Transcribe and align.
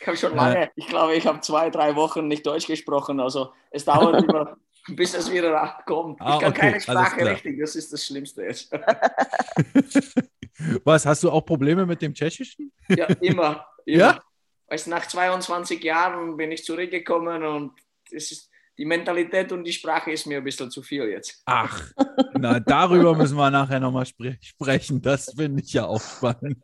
Ich 0.00 0.06
habe 0.06 0.16
schon 0.16 0.36
lange, 0.36 0.70
ich 0.76 0.86
glaube, 0.86 1.14
ich 1.14 1.26
habe 1.26 1.40
zwei, 1.40 1.70
drei 1.70 1.96
Wochen 1.96 2.28
nicht 2.28 2.46
Deutsch 2.46 2.66
gesprochen. 2.66 3.20
Also 3.20 3.52
es 3.70 3.84
dauert 3.84 4.22
immer, 4.28 4.56
bis 4.88 5.14
es 5.14 5.30
wieder 5.30 5.78
kommt. 5.86 6.20
Ah, 6.20 6.34
ich 6.34 6.40
kann 6.40 6.52
okay, 6.52 6.60
keine 6.60 6.80
Sprache 6.80 7.26
richtig, 7.26 7.60
das 7.60 7.76
ist 7.76 7.92
das 7.92 8.04
Schlimmste 8.04 8.42
jetzt. 8.42 8.72
Was, 10.84 11.06
hast 11.06 11.22
du 11.22 11.30
auch 11.30 11.42
Probleme 11.42 11.86
mit 11.86 12.02
dem 12.02 12.12
Tschechischen? 12.14 12.72
Ja, 12.88 13.06
immer. 13.06 13.18
immer. 13.20 13.66
Ja? 13.86 14.20
Weißt, 14.68 14.88
nach 14.88 15.06
22 15.06 15.82
Jahren 15.82 16.36
bin 16.36 16.52
ich 16.52 16.64
zurückgekommen 16.64 17.42
und 17.42 17.72
es 18.10 18.32
ist, 18.32 18.50
die 18.76 18.84
Mentalität 18.84 19.50
und 19.50 19.64
die 19.64 19.72
Sprache 19.72 20.12
ist 20.12 20.26
mir 20.26 20.38
ein 20.38 20.44
bisschen 20.44 20.70
zu 20.70 20.82
viel 20.82 21.04
jetzt. 21.04 21.42
Ach, 21.46 21.90
na, 22.34 22.60
darüber 22.60 23.14
müssen 23.14 23.36
wir 23.36 23.50
nachher 23.50 23.80
nochmal 23.80 24.06
spre 24.06 24.38
sprechen. 24.40 25.02
Das 25.02 25.32
finde 25.36 25.62
ich 25.62 25.72
ja 25.72 25.86
auch 25.86 26.00
spannend. 26.00 26.62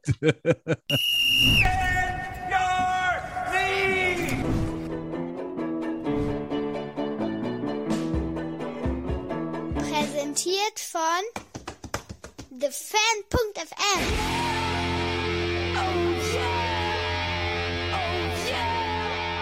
Präsentiert 10.64 10.80
von 10.80 12.60
TheFan.fm. 12.60 14.00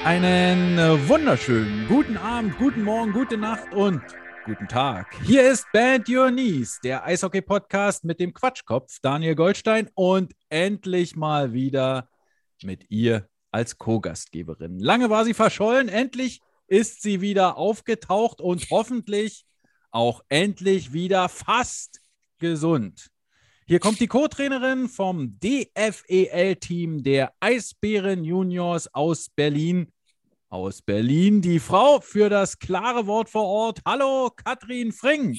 Einen 0.04 0.78
äh, 0.78 1.08
wunderschönen 1.08 1.86
guten 1.86 2.16
Abend, 2.16 2.58
guten 2.58 2.82
Morgen, 2.82 3.12
gute 3.12 3.36
Nacht 3.36 3.72
und 3.72 4.02
guten 4.45 4.66
Tag. 4.66 5.14
Hier 5.24 5.48
ist 5.50 5.66
Band 5.72 6.08
Your 6.08 6.30
Knees, 6.30 6.80
der 6.82 7.04
Eishockey-Podcast 7.04 8.04
mit 8.04 8.18
dem 8.18 8.32
Quatschkopf 8.34 8.98
Daniel 9.00 9.34
Goldstein 9.34 9.90
und 9.95 10.32
endlich 10.48 11.14
mal 11.14 11.52
wieder 11.52 12.09
mit 12.62 12.90
ihr 12.90 13.28
als 13.52 13.78
Co-Gastgeberin. 13.78 14.80
Lange 14.80 15.10
war 15.10 15.24
sie 15.24 15.34
verschollen, 15.34 15.88
endlich 15.88 16.40
ist 16.66 17.02
sie 17.02 17.20
wieder 17.20 17.56
aufgetaucht 17.59 18.40
und 18.40 18.66
hoffentlich 18.70 19.45
auch 19.93 20.23
endlich 20.29 20.93
wieder 20.93 21.29
fast 21.29 22.01
gesund. 22.38 23.10
Hier 23.66 23.79
kommt 23.79 24.01
die 24.01 24.09
Co-Trainerin 24.09 24.88
vom 24.88 25.38
DFEL-Team 25.38 27.02
der 27.04 27.32
Eisbären 27.38 28.24
Juniors 28.24 28.93
aus 28.93 29.29
Berlin. 29.29 29.93
Aus 30.48 30.82
Berlin 30.82 31.40
die 31.40 31.60
Frau 31.60 32.01
für 32.01 32.29
das 32.29 32.59
klare 32.59 33.07
Wort 33.07 33.30
vor 33.30 33.45
Ort. 33.45 33.80
Hallo, 33.87 34.30
Katrin 34.35 34.93
Fring. 34.93 35.38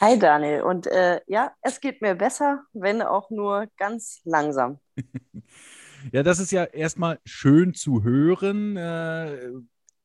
Hi 0.00 0.18
Daniel. 0.18 0.62
Und 0.62 0.86
äh, 0.86 1.20
ja, 1.26 1.52
es 1.62 1.80
geht 1.80 2.02
mir 2.02 2.14
besser, 2.14 2.64
wenn 2.72 3.00
auch 3.00 3.30
nur 3.30 3.68
ganz 3.76 4.20
langsam. 4.24 4.80
ja, 6.12 6.22
das 6.22 6.40
ist 6.40 6.50
ja 6.50 6.64
erstmal 6.64 7.20
schön 7.24 7.74
zu 7.74 8.02
hören. 8.02 8.76
Äh, 8.76 9.52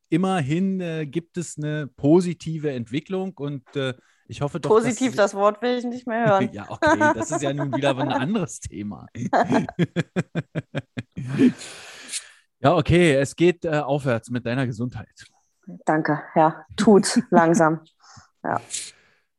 immerhin 0.10 0.82
äh, 0.82 1.06
gibt 1.06 1.38
es 1.38 1.58
eine 1.58 1.88
positive 1.88 2.72
Entwicklung 2.72 3.34
und 3.38 3.64
äh, 3.76 3.94
ich 4.28 4.42
hoffe 4.42 4.60
doch. 4.60 4.70
Positiv, 4.70 5.16
das 5.16 5.36
Wort 5.36 5.62
will 5.62 5.78
ich 5.78 5.86
nicht 5.86 6.08
mehr 6.08 6.26
hören. 6.26 6.50
ja, 6.54 6.66
okay, 6.70 7.12
das 7.14 7.32
ist 7.32 7.42
ja 7.42 7.54
nun 7.54 7.74
wieder 7.76 7.96
ein 7.98 8.12
anderes 8.12 8.60
Thema. 8.60 9.08
ja, 12.60 12.76
okay, 12.76 13.14
es 13.16 13.36
geht 13.36 13.66
äh, 13.66 13.80
aufwärts 13.80 14.30
mit 14.32 14.46
deiner 14.46 14.66
Gesundheit. 14.66 15.26
Danke, 15.86 16.22
ja, 16.36 16.66
tut 16.76 17.22
langsam. 17.30 17.82
Ja. 18.44 18.62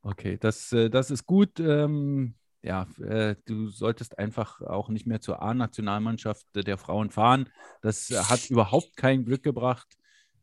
Okay, 0.03 0.39
das, 0.41 0.73
äh, 0.73 0.89
das 0.89 1.11
ist 1.11 1.27
gut. 1.27 1.59
Ähm, 1.59 2.35
ja, 2.63 2.87
äh, 3.01 3.37
du 3.45 3.69
solltest 3.69 4.19
einfach 4.19 4.61
auch 4.61 4.89
nicht 4.89 5.07
mehr 5.07 5.21
zur 5.21 5.43
A-Nationalmannschaft 5.43 6.47
der 6.55 6.79
Frauen 6.79 7.11
fahren. 7.11 7.49
Das 7.81 8.11
hat 8.11 8.51
überhaupt 8.51 8.97
kein 8.97 9.25
Glück 9.25 9.43
gebracht. 9.45 9.97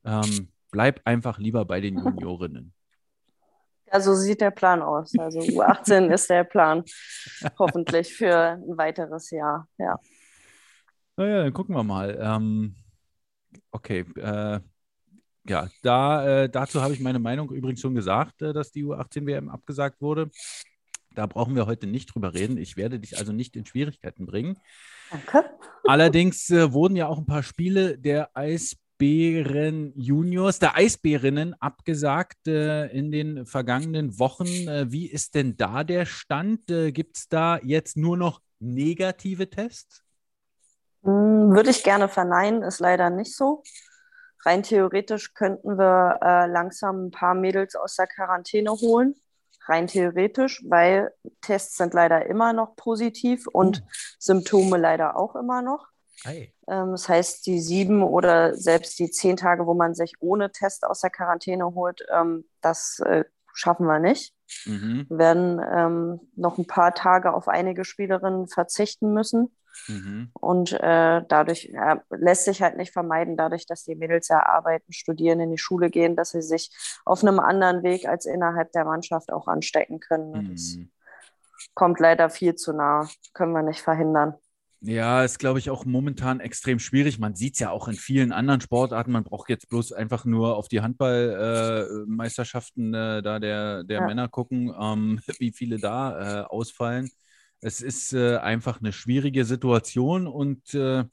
Ähm, 0.06 0.50
bleib 0.72 1.02
einfach 1.06 1.38
lieber 1.38 1.66
bei 1.66 1.82
den 1.82 1.98
Juniorinnen. 1.98 2.74
Ja, 3.92 4.00
so 4.00 4.16
sieht 4.16 4.42
der 4.42 4.52
Plan 4.52 4.82
aus. 4.82 5.14
Also 5.18 5.40
U18 5.40 6.12
ist 6.12 6.30
der 6.30 6.44
Plan, 6.44 6.84
hoffentlich 7.60 8.14
für 8.14 8.36
ein 8.36 8.78
weiteres 8.78 9.30
Jahr. 9.30 9.68
Ja. 9.78 10.00
Naja, 11.16 11.44
dann 11.44 11.54
gucken 11.54 11.76
wir 11.76 11.84
mal. 11.84 12.18
Ähm, 12.20 12.76
okay, 13.72 14.06
äh, 14.16 14.60
ja, 15.48 15.68
da, 15.82 16.44
äh, 16.44 16.50
dazu 16.50 16.82
habe 16.82 16.94
ich 16.94 17.02
meine 17.02 17.20
Meinung 17.20 17.52
übrigens 17.52 17.82
schon 17.82 17.96
gesagt, 17.96 18.42
äh, 18.42 18.54
dass 18.54 18.72
die 18.72 18.84
U18-WM 18.84 19.50
abgesagt 19.50 20.02
wurde. 20.02 20.32
Da 21.14 21.28
brauchen 21.28 21.56
wir 21.56 21.68
heute 21.68 21.86
nicht 21.86 22.14
drüber 22.14 22.34
reden. 22.34 22.58
Ich 22.58 22.78
werde 22.78 23.00
dich 23.00 23.18
also 23.18 23.32
nicht 23.32 23.56
in 23.56 23.66
Schwierigkeiten 23.66 24.26
bringen. 24.26 24.58
Danke. 25.12 25.50
Allerdings 25.86 26.50
äh, 26.50 26.72
wurden 26.74 26.96
ja 26.96 27.08
auch 27.08 27.20
ein 27.20 27.26
paar 27.26 27.44
Spiele 27.44 27.98
der 28.00 28.36
Eis 28.36 28.78
Eisbären 29.04 29.92
Juniors, 29.98 30.60
der 30.60 30.78
Eisbärinnen 30.78 31.56
abgesagt 31.60 32.48
äh, 32.48 32.86
in 32.88 33.12
den 33.12 33.46
vergangenen 33.46 34.18
Wochen. 34.18 34.48
Äh, 34.48 34.90
wie 34.94 35.08
ist 35.08 35.36
denn 35.36 35.58
da 35.58 35.84
der 35.84 36.06
Stand? 36.06 36.72
Äh, 36.72 36.94
Gibt 36.94 37.18
es 37.18 37.28
da 37.28 37.60
jetzt 37.62 37.98
nur 37.98 38.16
noch 38.16 38.40
negative 38.60 39.50
Tests? 39.50 40.04
Hm, 41.04 41.54
würde 41.54 41.72
ich 41.72 41.84
gerne 41.84 42.08
verneinen, 42.08 42.64
ist 42.64 42.80
leider 42.80 43.10
nicht 43.10 43.36
so. 43.36 43.64
Rein 44.46 44.64
theoretisch 44.64 45.34
könnten 45.34 45.78
wir 45.78 46.20
äh, 46.22 46.48
langsam 46.48 47.08
ein 47.08 47.12
paar 47.12 47.36
Mädels 47.36 47.76
aus 47.76 47.98
der 47.98 48.08
Quarantäne 48.08 48.72
holen. 48.72 49.16
Rein 49.66 49.88
theoretisch, 49.88 50.64
weil 50.66 51.12
Tests 51.42 51.76
sind 51.76 51.94
leider 51.94 52.26
immer 52.26 52.54
noch 52.54 52.78
positiv 52.78 53.48
und 53.48 53.84
oh. 53.84 53.90
Symptome 54.18 54.78
leider 54.78 55.18
auch 55.18 55.36
immer 55.36 55.62
noch. 55.62 55.90
Hey. 56.24 56.53
Ähm, 56.68 56.92
das 56.92 57.10
heißt, 57.10 57.46
die 57.46 57.60
sieben 57.60 58.04
oder 58.04 58.56
selbst 58.56 59.00
die 59.00 59.12
zehn 59.12 59.38
Tage, 59.38 59.66
wo 59.66 59.74
man 59.74 59.96
sich 59.96 60.14
ohne 60.20 60.52
Test 60.52 60.86
aus 60.86 61.02
der 61.02 61.10
Quarantäne 61.10 61.66
holt, 61.66 62.06
ähm, 62.12 62.46
das 62.62 63.00
äh, 63.00 63.26
schaffen 63.54 63.86
wir 63.86 64.00
nicht. 64.00 64.34
Mhm. 64.66 65.06
Wir 65.10 65.18
werden 65.18 65.62
ähm, 65.66 66.20
noch 66.36 66.58
ein 66.58 66.68
paar 66.68 66.94
Tage 66.94 67.34
auf 67.34 67.48
einige 67.48 67.86
Spielerinnen 67.86 68.48
verzichten 68.48 69.14
müssen. 69.14 69.56
Mhm. 69.88 70.30
Und 70.34 70.74
äh, 70.74 71.24
dadurch 71.28 71.72
äh, 71.74 71.96
lässt 72.10 72.46
sich 72.46 72.62
halt 72.62 72.78
nicht 72.78 72.94
vermeiden, 72.94 73.38
dadurch, 73.38 73.66
dass 73.66 73.84
die 73.84 73.96
Mädels 73.96 74.28
ja 74.28 74.46
arbeiten, 74.46 74.94
studieren, 74.94 75.40
in 75.40 75.52
die 75.52 75.58
Schule 75.58 75.90
gehen, 75.90 76.16
dass 76.16 76.32
sie 76.32 76.42
sich 76.42 76.72
auf 77.06 77.24
einem 77.24 77.40
anderen 77.40 77.84
Weg 77.84 78.08
als 78.08 78.26
innerhalb 78.26 78.72
der 78.72 78.86
Mannschaft 78.86 79.32
auch 79.32 79.48
anstecken 79.48 80.00
können. 80.00 80.32
Mhm. 80.32 80.52
Das 80.52 80.78
kommt 81.74 82.00
leider 82.00 82.30
viel 82.30 82.56
zu 82.56 82.74
nah, 82.74 83.08
können 83.34 83.54
wir 83.54 83.64
nicht 83.64 83.82
verhindern. 83.82 84.36
Ja, 84.86 85.24
ist, 85.24 85.40
glaube 85.40 85.60
ich, 85.60 85.70
auch 85.70 85.86
momentan 85.86 86.42
extrem 86.42 86.78
schwierig. 86.78 87.18
Man 87.18 87.36
sieht 87.36 87.54
es 87.54 87.62
ja 87.62 87.70
auch 87.70 87.88
in 87.88 87.96
vielen 87.96 88.34
anderen 88.34 88.60
Sportarten. 88.60 89.14
Man 89.14 89.24
braucht 89.24 89.48
jetzt 89.48 89.70
bloß 89.70 89.94
einfach 89.94 90.26
nur 90.26 90.58
auf 90.58 90.68
die 90.68 90.82
Handballmeisterschaften 90.82 92.94
äh, 92.94 93.20
äh, 93.20 93.22
da 93.22 93.40
der, 93.40 93.86
der 93.86 94.02
ja. 94.02 94.06
Männer 94.06 94.28
gucken, 94.28 94.74
ähm, 94.78 95.22
wie 95.40 95.54
viele 95.54 95.80
da 95.80 96.42
äh, 96.42 96.44
ausfallen. 96.44 97.10
Es 97.62 97.80
ist 97.80 98.12
äh, 98.12 98.36
einfach 98.36 98.82
eine 98.82 98.92
schwierige 98.92 99.46
Situation 99.46 100.28
und 100.28 100.74
äh, 100.74 101.06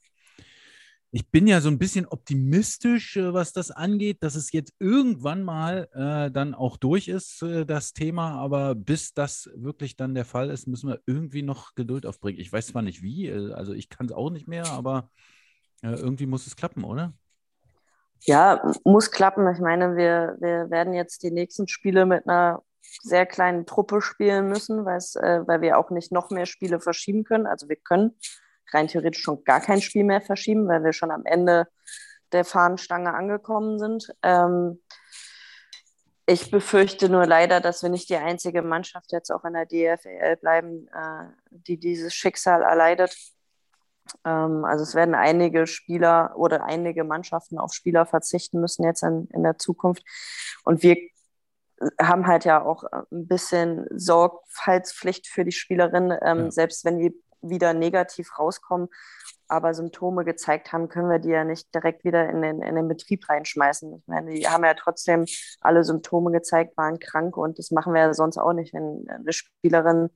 ich 1.13 1.29
bin 1.29 1.45
ja 1.45 1.59
so 1.59 1.69
ein 1.69 1.77
bisschen 1.77 2.07
optimistisch, 2.07 3.17
äh, 3.17 3.33
was 3.33 3.51
das 3.51 3.69
angeht, 3.69 4.23
dass 4.23 4.35
es 4.35 4.51
jetzt 4.53 4.73
irgendwann 4.79 5.43
mal 5.43 5.89
äh, 5.93 6.31
dann 6.31 6.55
auch 6.55 6.77
durch 6.77 7.09
ist, 7.09 7.41
äh, 7.43 7.65
das 7.65 7.91
Thema. 7.91 8.35
Aber 8.35 8.75
bis 8.75 9.13
das 9.13 9.49
wirklich 9.53 9.97
dann 9.97 10.15
der 10.15 10.23
Fall 10.23 10.49
ist, 10.49 10.67
müssen 10.67 10.89
wir 10.89 11.01
irgendwie 11.05 11.43
noch 11.43 11.75
Geduld 11.75 12.05
aufbringen. 12.05 12.39
Ich 12.39 12.51
weiß 12.51 12.67
zwar 12.67 12.81
nicht 12.81 13.01
wie, 13.03 13.27
äh, 13.27 13.51
also 13.53 13.73
ich 13.73 13.89
kann 13.89 14.05
es 14.05 14.13
auch 14.13 14.29
nicht 14.29 14.47
mehr, 14.47 14.65
aber 14.67 15.09
äh, 15.83 15.89
irgendwie 15.89 16.27
muss 16.27 16.47
es 16.47 16.55
klappen, 16.55 16.85
oder? 16.85 17.13
Ja, 18.21 18.71
muss 18.85 19.11
klappen. 19.11 19.51
Ich 19.53 19.59
meine, 19.59 19.97
wir, 19.97 20.37
wir 20.39 20.69
werden 20.69 20.93
jetzt 20.93 21.23
die 21.23 21.31
nächsten 21.31 21.67
Spiele 21.67 22.05
mit 22.05 22.27
einer 22.27 22.63
sehr 23.01 23.25
kleinen 23.25 23.65
Truppe 23.65 24.01
spielen 24.01 24.47
müssen, 24.47 24.87
äh, 24.87 25.47
weil 25.47 25.61
wir 25.61 25.77
auch 25.77 25.89
nicht 25.89 26.13
noch 26.13 26.29
mehr 26.29 26.45
Spiele 26.45 26.79
verschieben 26.79 27.25
können. 27.25 27.47
Also 27.47 27.67
wir 27.67 27.75
können 27.77 28.17
rein 28.73 28.87
theoretisch 28.87 29.21
schon 29.21 29.43
gar 29.43 29.61
kein 29.61 29.81
Spiel 29.81 30.03
mehr 30.03 30.21
verschieben, 30.21 30.67
weil 30.67 30.83
wir 30.83 30.93
schon 30.93 31.11
am 31.11 31.25
Ende 31.25 31.67
der 32.31 32.45
Fahnenstange 32.45 33.13
angekommen 33.13 33.79
sind. 33.79 34.13
Ähm, 34.23 34.81
ich 36.25 36.51
befürchte 36.51 37.09
nur 37.09 37.25
leider, 37.25 37.59
dass 37.59 37.83
wir 37.83 37.89
nicht 37.89 38.09
die 38.09 38.15
einzige 38.15 38.61
Mannschaft 38.61 39.11
jetzt 39.11 39.31
auch 39.31 39.43
in 39.43 39.53
der 39.53 39.65
DFL 39.65 40.37
bleiben, 40.37 40.87
äh, 40.87 41.25
die 41.49 41.77
dieses 41.77 42.13
Schicksal 42.13 42.61
erleidet. 42.61 43.15
Ähm, 44.25 44.63
also 44.65 44.83
es 44.83 44.95
werden 44.95 45.15
einige 45.15 45.67
Spieler 45.67 46.33
oder 46.35 46.63
einige 46.63 47.03
Mannschaften 47.03 47.57
auf 47.57 47.73
Spieler 47.73 48.05
verzichten 48.05 48.61
müssen 48.61 48.83
jetzt 48.83 49.03
in, 49.03 49.27
in 49.33 49.43
der 49.43 49.57
Zukunft. 49.57 50.03
Und 50.63 50.83
wir 50.83 50.97
haben 51.99 52.27
halt 52.27 52.45
ja 52.45 52.63
auch 52.63 52.83
ein 52.83 53.27
bisschen 53.27 53.87
Sorgfaltspflicht 53.89 55.27
für 55.27 55.43
die 55.43 55.51
Spielerinnen, 55.51 56.17
ähm, 56.21 56.45
ja. 56.45 56.51
selbst 56.51 56.85
wenn 56.85 56.99
die 56.99 57.13
wieder 57.41 57.73
negativ 57.73 58.37
rauskommen, 58.37 58.87
aber 59.47 59.73
Symptome 59.73 60.23
gezeigt 60.23 60.71
haben, 60.71 60.87
können 60.87 61.09
wir 61.09 61.19
die 61.19 61.29
ja 61.29 61.43
nicht 61.43 61.73
direkt 61.75 62.03
wieder 62.05 62.29
in 62.29 62.41
den, 62.41 62.61
in 62.61 62.75
den 62.75 62.87
Betrieb 62.87 63.27
reinschmeißen. 63.27 63.97
Ich 63.97 64.07
meine, 64.07 64.33
die 64.33 64.47
haben 64.47 64.63
ja 64.63 64.73
trotzdem 64.73 65.25
alle 65.59 65.83
Symptome 65.83 66.31
gezeigt, 66.31 66.77
waren 66.77 66.99
krank 66.99 67.35
und 67.35 67.59
das 67.59 67.71
machen 67.71 67.93
wir 67.93 68.01
ja 68.01 68.13
sonst 68.13 68.37
auch 68.37 68.53
nicht, 68.53 68.73
wenn 68.73 69.05
eine 69.09 69.33
Spielerin 69.33 70.09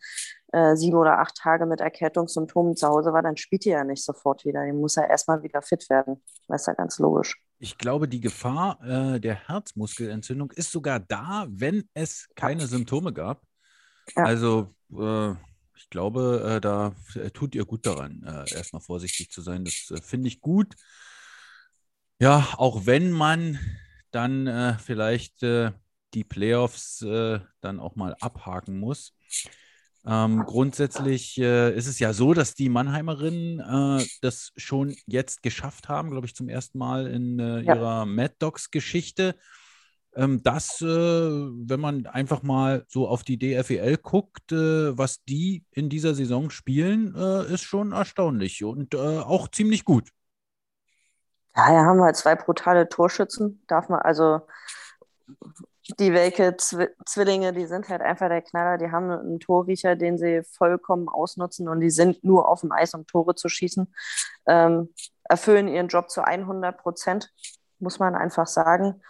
äh, 0.53 0.77
sieben 0.77 0.95
oder 0.97 1.19
acht 1.19 1.35
Tage 1.35 1.65
mit 1.65 1.81
Erkältungssymptomen 1.81 2.77
zu 2.77 2.87
Hause 2.87 3.11
war, 3.11 3.21
dann 3.21 3.35
spielt 3.35 3.65
er 3.65 3.79
ja 3.79 3.83
nicht 3.83 4.05
sofort 4.05 4.45
wieder. 4.45 4.63
Den 4.63 4.77
muss 4.77 4.95
er 4.95 5.09
erstmal 5.09 5.43
wieder 5.43 5.61
fit 5.61 5.89
werden. 5.89 6.23
Das 6.47 6.61
ist 6.61 6.67
ja 6.67 6.73
ganz 6.73 6.97
logisch. 6.97 7.41
Ich 7.59 7.77
glaube, 7.77 8.07
die 8.07 8.21
Gefahr 8.21 8.79
äh, 8.81 9.19
der 9.19 9.49
Herzmuskelentzündung 9.49 10.51
ist 10.51 10.71
sogar 10.71 11.01
da, 11.01 11.45
wenn 11.49 11.89
es 11.93 12.29
keine 12.35 12.67
Symptome 12.67 13.11
gab. 13.11 13.41
Ja. 14.15 14.23
Also 14.23 14.73
äh, 14.93 15.33
ich 15.77 15.89
glaube, 15.89 16.55
äh, 16.55 16.61
da 16.61 16.95
äh, 17.15 17.31
tut 17.31 17.55
ihr 17.55 17.65
gut 17.65 17.85
daran, 17.85 18.23
äh, 18.23 18.53
erstmal 18.53 18.81
vorsichtig 18.81 19.31
zu 19.31 19.41
sein. 19.41 19.65
Das 19.65 19.93
finde 20.03 20.27
ich 20.27 20.41
gut. 20.41 20.75
Ja, 22.19 22.47
auch 22.57 22.85
wenn 22.85 23.11
man 23.11 23.59
dann 24.11 24.79
vielleicht 24.79 25.41
die 25.41 26.23
Playoffs 26.23 26.99
dann 26.99 27.79
auch 27.81 27.97
mal 27.97 28.15
abhaken 28.21 28.79
muss. 28.79 29.13
Ähm, 30.07 30.45
grundsätzlich 30.45 31.37
äh, 31.39 31.75
ist 31.75 31.87
es 31.87 31.97
ja 31.97 32.13
so, 32.13 32.35
dass 32.35 32.53
die 32.53 32.69
Mannheimerinnen 32.69 33.59
äh, 33.59 34.05
das 34.21 34.51
schon 34.55 34.95
jetzt 35.07 35.41
geschafft 35.41 35.89
haben, 35.89 36.11
glaube 36.11 36.27
ich, 36.27 36.35
zum 36.35 36.47
ersten 36.47 36.77
Mal 36.77 37.07
in 37.07 37.39
äh, 37.39 37.61
ja. 37.61 37.75
ihrer 37.75 38.05
Mad 38.05 38.35
Dogs-Geschichte. 38.37 39.29
Ähm, 39.29 39.35
das, 40.15 40.81
äh, 40.81 40.85
wenn 40.85 41.79
man 41.79 42.05
einfach 42.05 42.41
mal 42.41 42.85
so 42.87 43.07
auf 43.07 43.23
die 43.23 43.37
DFEL 43.37 43.97
guckt, 43.97 44.51
äh, 44.51 44.97
was 44.97 45.23
die 45.23 45.65
in 45.71 45.89
dieser 45.89 46.15
Saison 46.15 46.49
spielen, 46.49 47.13
äh, 47.15 47.53
ist 47.53 47.63
schon 47.63 47.91
erstaunlich 47.91 48.63
und 48.63 48.95
auch 48.95 49.49
ziemlich 49.49 49.83
gut. 49.83 50.09
Ja, 51.55 51.73
ja, 51.73 51.85
haben 51.85 51.97
wir 51.97 52.13
zwei 52.13 52.35
brutale 52.35 52.87
Torschützen. 52.89 53.63
Darf 53.67 53.89
man 53.89 53.99
also 53.99 54.41
die 55.99 56.13
Welke 56.13 56.57
Zw 56.57 56.87
Zwillinge, 57.05 57.53
die 57.53 57.65
sind 57.65 57.89
halt 57.89 58.01
einfach 58.01 58.29
der 58.29 58.41
Knaller. 58.41 58.77
Die 58.77 58.91
haben 58.91 59.09
einen 59.09 59.39
Torriecher, 59.39 59.95
den 59.95 60.17
sie 60.17 60.43
vollkommen 60.43 61.07
ausnutzen 61.07 61.67
und 61.69 61.79
die 61.79 61.89
sind 61.89 62.23
nur 62.23 62.47
auf 62.47 62.61
dem 62.61 62.71
Eis, 62.71 62.93
um 62.93 63.05
Tore 63.05 63.35
zu 63.35 63.49
schießen. 63.49 63.93
Ähm, 64.47 64.93
erfüllen 65.23 65.67
ihren 65.67 65.87
Job 65.87 66.09
zu 66.09 66.23
100 66.23 66.77
Prozent, 66.77 67.31
muss 67.79 67.99
man 67.99 68.15
einfach 68.15 68.47
sagen. 68.47 69.01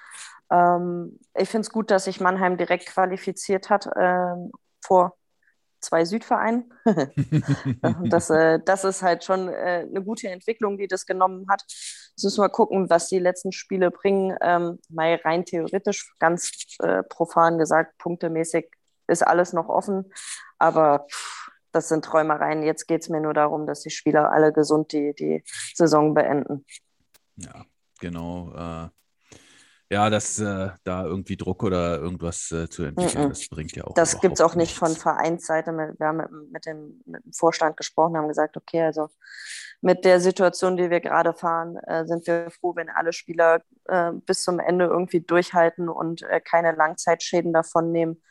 Ähm, 0.51 1.19
ich 1.35 1.49
finde 1.49 1.65
es 1.65 1.71
gut, 1.71 1.91
dass 1.91 2.05
sich 2.05 2.19
Mannheim 2.19 2.57
direkt 2.57 2.87
qualifiziert 2.87 3.69
hat 3.69 3.89
ähm, 3.97 4.51
vor 4.83 5.17
zwei 5.79 6.05
Südvereinen. 6.05 6.73
das, 8.09 8.29
äh, 8.29 8.59
das 8.63 8.83
ist 8.83 9.03
halt 9.03 9.23
schon 9.23 9.49
äh, 9.49 9.85
eine 9.87 10.03
gute 10.03 10.27
Entwicklung, 10.29 10.77
die 10.77 10.87
das 10.87 11.05
genommen 11.05 11.45
hat. 11.49 11.63
Jetzt 11.67 12.23
müssen 12.23 12.41
wir 12.41 12.49
gucken, 12.49 12.89
was 12.89 13.07
die 13.07 13.19
letzten 13.19 13.51
Spiele 13.51 13.91
bringen. 13.91 14.35
Ähm, 14.41 14.79
mal 14.89 15.19
rein 15.23 15.45
theoretisch, 15.45 16.13
ganz 16.19 16.51
äh, 16.79 17.03
profan 17.03 17.57
gesagt, 17.57 17.97
punktemäßig 17.97 18.69
ist 19.07 19.25
alles 19.25 19.53
noch 19.53 19.69
offen. 19.69 20.11
Aber 20.57 21.05
pff, 21.11 21.49
das 21.71 21.89
sind 21.89 22.05
Träumereien. 22.05 22.63
Jetzt 22.63 22.87
geht 22.87 23.01
es 23.01 23.09
mir 23.09 23.19
nur 23.19 23.33
darum, 23.33 23.67
dass 23.67 23.81
die 23.81 23.89
Spieler 23.89 24.31
alle 24.31 24.53
gesund 24.53 24.91
die, 24.91 25.13
die 25.13 25.43
Saison 25.73 26.13
beenden. 26.13 26.65
Ja, 27.35 27.65
genau. 27.99 28.89
Ja, 29.91 30.09
dass 30.09 30.39
äh, 30.39 30.69
da 30.83 31.05
irgendwie 31.05 31.37
Druck 31.37 31.63
oder 31.63 31.99
irgendwas 31.99 32.51
äh, 32.51 32.67
zu 32.67 32.83
entwickeln, 32.83 33.25
mm 33.25 33.27
-mm. 33.27 33.29
das 33.29 33.47
bringt 33.47 33.75
ja 33.75 33.83
auch. 33.83 33.93
Das 33.93 34.19
gibt 34.19 34.33
es 34.33 34.41
auch 34.41 34.55
nicht 34.55 34.75
von 34.75 34.95
Vereinsseite. 34.95 35.71
Wir 35.71 36.07
haben 36.07 36.17
mit, 36.17 36.51
mit, 36.51 36.65
dem, 36.65 37.01
mit, 37.05 37.23
dem, 37.23 37.33
Vorstand 37.33 37.77
gesprochen, 37.77 38.17
haben 38.17 38.27
gesagt, 38.27 38.57
okay, 38.57 38.81
also 38.81 39.09
mit 39.81 40.03
der 40.03 40.19
Situation, 40.19 40.75
die 40.75 40.89
wir 40.89 41.01
gerade 41.01 41.33
fahren, 41.33 41.77
äh, 41.85 42.07
sind 42.07 42.25
wir 42.25 42.49
froh, 42.49 42.75
wenn 42.75 42.89
alle 42.89 43.13
Spieler 43.13 43.61
äh, 43.85 44.11
bis 44.11 44.41
zum 44.41 44.59
Ende 44.59 44.85
irgendwie 44.85 45.21
durchhalten 45.21 45.87
und 45.87 46.23
äh, 46.23 46.41
keine 46.41 46.71
Langzeitschäden 46.71 47.53
davon 47.53 47.91
nehmen. 47.91 48.23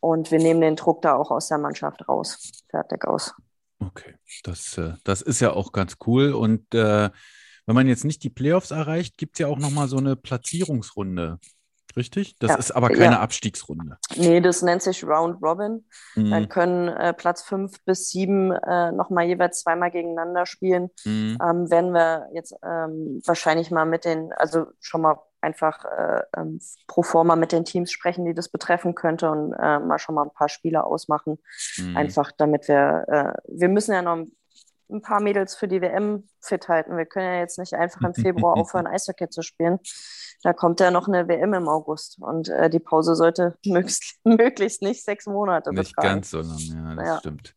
Und 0.00 0.30
wir 0.30 0.38
nehmen 0.38 0.62
den 0.62 0.76
Druck 0.76 1.02
da 1.02 1.14
auch 1.16 1.30
aus 1.30 1.48
der 1.48 1.58
Mannschaft 1.58 2.08
raus. 2.08 2.62
Fertig 2.70 3.06
aus. 3.06 3.34
Okay, 3.78 4.14
das, 4.42 4.78
äh, 4.78 4.94
das 5.04 5.20
ist 5.20 5.40
ja 5.40 5.52
auch 5.52 5.72
ganz 5.72 5.96
cool. 6.06 6.32
Und 6.32 6.74
wenn 7.66 7.74
man 7.74 7.88
jetzt 7.88 8.04
nicht 8.04 8.22
die 8.22 8.30
Playoffs 8.30 8.70
erreicht, 8.70 9.16
gibt 9.18 9.36
es 9.36 9.38
ja 9.40 9.46
auch 9.48 9.58
nochmal 9.58 9.88
so 9.88 9.96
eine 9.96 10.16
Platzierungsrunde. 10.16 11.38
Richtig? 11.96 12.36
Das 12.40 12.50
ja. 12.50 12.56
ist 12.56 12.70
aber 12.72 12.88
keine 12.88 13.14
ja. 13.14 13.20
Abstiegsrunde. 13.20 13.98
Nee, 14.16 14.40
das 14.40 14.62
nennt 14.62 14.82
sich 14.82 15.04
Round 15.04 15.40
Robin. 15.42 15.84
Mhm. 16.16 16.30
Dann 16.30 16.48
können 16.48 16.88
äh, 16.88 17.14
Platz 17.14 17.42
5 17.42 17.84
bis 17.84 18.10
7 18.10 18.50
äh, 18.50 18.92
nochmal 18.92 19.26
jeweils 19.26 19.60
zweimal 19.60 19.92
gegeneinander 19.92 20.44
spielen. 20.44 20.90
Mhm. 21.04 21.38
Ähm, 21.40 21.70
werden 21.70 21.92
wir 21.92 22.28
jetzt 22.32 22.54
ähm, 22.64 23.22
wahrscheinlich 23.24 23.70
mal 23.70 23.84
mit 23.84 24.04
den, 24.04 24.32
also 24.32 24.66
schon 24.80 25.02
mal 25.02 25.18
einfach 25.40 25.84
äh, 25.84 26.22
ähm, 26.36 26.58
pro 26.88 27.02
forma 27.02 27.36
mit 27.36 27.52
den 27.52 27.64
Teams 27.64 27.92
sprechen, 27.92 28.24
die 28.24 28.34
das 28.34 28.48
betreffen 28.48 28.94
könnte 28.94 29.30
und 29.30 29.52
äh, 29.52 29.78
mal 29.78 29.98
schon 29.98 30.14
mal 30.16 30.24
ein 30.24 30.34
paar 30.34 30.48
Spiele 30.48 30.84
ausmachen. 30.84 31.38
Mhm. 31.76 31.96
Einfach 31.96 32.32
damit 32.32 32.66
wir, 32.66 33.04
äh, 33.08 33.40
wir 33.46 33.68
müssen 33.68 33.92
ja 33.92 34.02
noch 34.02 34.26
ein 34.90 35.02
paar 35.02 35.20
Mädels 35.20 35.54
für 35.54 35.68
die 35.68 35.80
WM 35.80 36.28
fit 36.40 36.68
halten. 36.68 36.96
Wir 36.96 37.06
können 37.06 37.26
ja 37.26 37.40
jetzt 37.40 37.58
nicht 37.58 37.74
einfach 37.74 38.02
im 38.02 38.14
Februar 38.14 38.56
aufhören, 38.58 38.86
Eishockey 38.86 39.28
zu 39.28 39.42
spielen. 39.42 39.78
Da 40.42 40.52
kommt 40.52 40.80
ja 40.80 40.90
noch 40.90 41.08
eine 41.08 41.26
WM 41.28 41.54
im 41.54 41.68
August 41.68 42.18
und 42.20 42.48
äh, 42.48 42.68
die 42.68 42.80
Pause 42.80 43.14
sollte 43.14 43.56
möglichst, 43.66 44.18
möglichst 44.24 44.82
nicht 44.82 45.04
sechs 45.04 45.26
Monate 45.26 45.72
Nicht 45.72 45.96
betragen. 45.96 46.14
ganz 46.16 46.30
so 46.30 46.40
lang, 46.40 46.58
ja, 46.58 46.94
das 46.94 47.06
ja. 47.06 47.18
stimmt. 47.18 47.54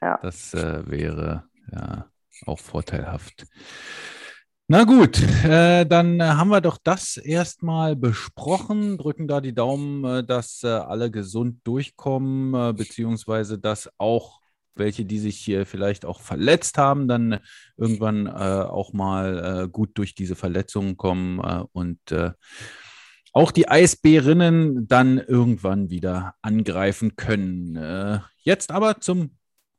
Ja. 0.00 0.18
Das 0.22 0.54
äh, 0.54 0.90
wäre 0.90 1.44
ja 1.70 2.06
auch 2.46 2.58
vorteilhaft. 2.58 3.46
Na 4.72 4.84
gut, 4.84 5.20
äh, 5.44 5.84
dann 5.84 6.22
haben 6.22 6.50
wir 6.50 6.60
doch 6.60 6.78
das 6.82 7.16
erstmal 7.16 7.96
besprochen. 7.96 8.98
Drücken 8.98 9.26
da 9.26 9.40
die 9.40 9.52
Daumen, 9.52 10.04
äh, 10.04 10.24
dass 10.24 10.62
äh, 10.62 10.68
alle 10.68 11.10
gesund 11.10 11.60
durchkommen, 11.64 12.54
äh, 12.54 12.72
beziehungsweise 12.72 13.58
dass 13.58 13.90
auch 13.98 14.39
welche, 14.74 15.04
die 15.04 15.18
sich 15.18 15.36
hier 15.38 15.66
vielleicht 15.66 16.04
auch 16.04 16.20
verletzt 16.20 16.78
haben, 16.78 17.08
dann 17.08 17.40
irgendwann 17.76 18.26
äh, 18.26 18.30
auch 18.30 18.92
mal 18.92 19.64
äh, 19.64 19.68
gut 19.68 19.90
durch 19.94 20.14
diese 20.14 20.36
Verletzungen 20.36 20.96
kommen 20.96 21.40
äh, 21.40 21.64
und 21.72 21.98
äh, 22.12 22.32
auch 23.32 23.52
die 23.52 23.68
Eisbärinnen 23.68 24.88
dann 24.88 25.18
irgendwann 25.18 25.90
wieder 25.90 26.34
angreifen 26.42 27.16
können. 27.16 27.76
Äh, 27.76 28.20
jetzt 28.42 28.70
aber 28.70 29.00
zum 29.00 29.36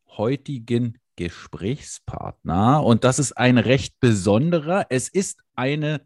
heutigen 0.08 0.98
Gesprächspartner 1.16 2.84
und 2.84 3.04
das 3.04 3.20
ist 3.20 3.34
ein 3.34 3.58
recht 3.58 4.00
besonderer. 4.00 4.88
Es 4.90 5.10
ist 5.10 5.42
eine 5.56 6.02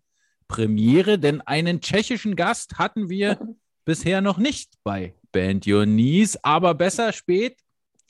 Premiere, 0.47 1.19
denn 1.19 1.41
einen 1.41 1.81
tschechischen 1.81 2.35
Gast 2.35 2.77
hatten 2.77 3.09
wir 3.09 3.39
bisher 3.85 4.21
noch 4.21 4.37
nicht 4.37 4.73
bei 4.83 5.15
Band 5.31 5.67
Your 5.67 5.85
Knees, 5.85 6.37
aber 6.43 6.73
besser 6.73 7.13
spät 7.13 7.59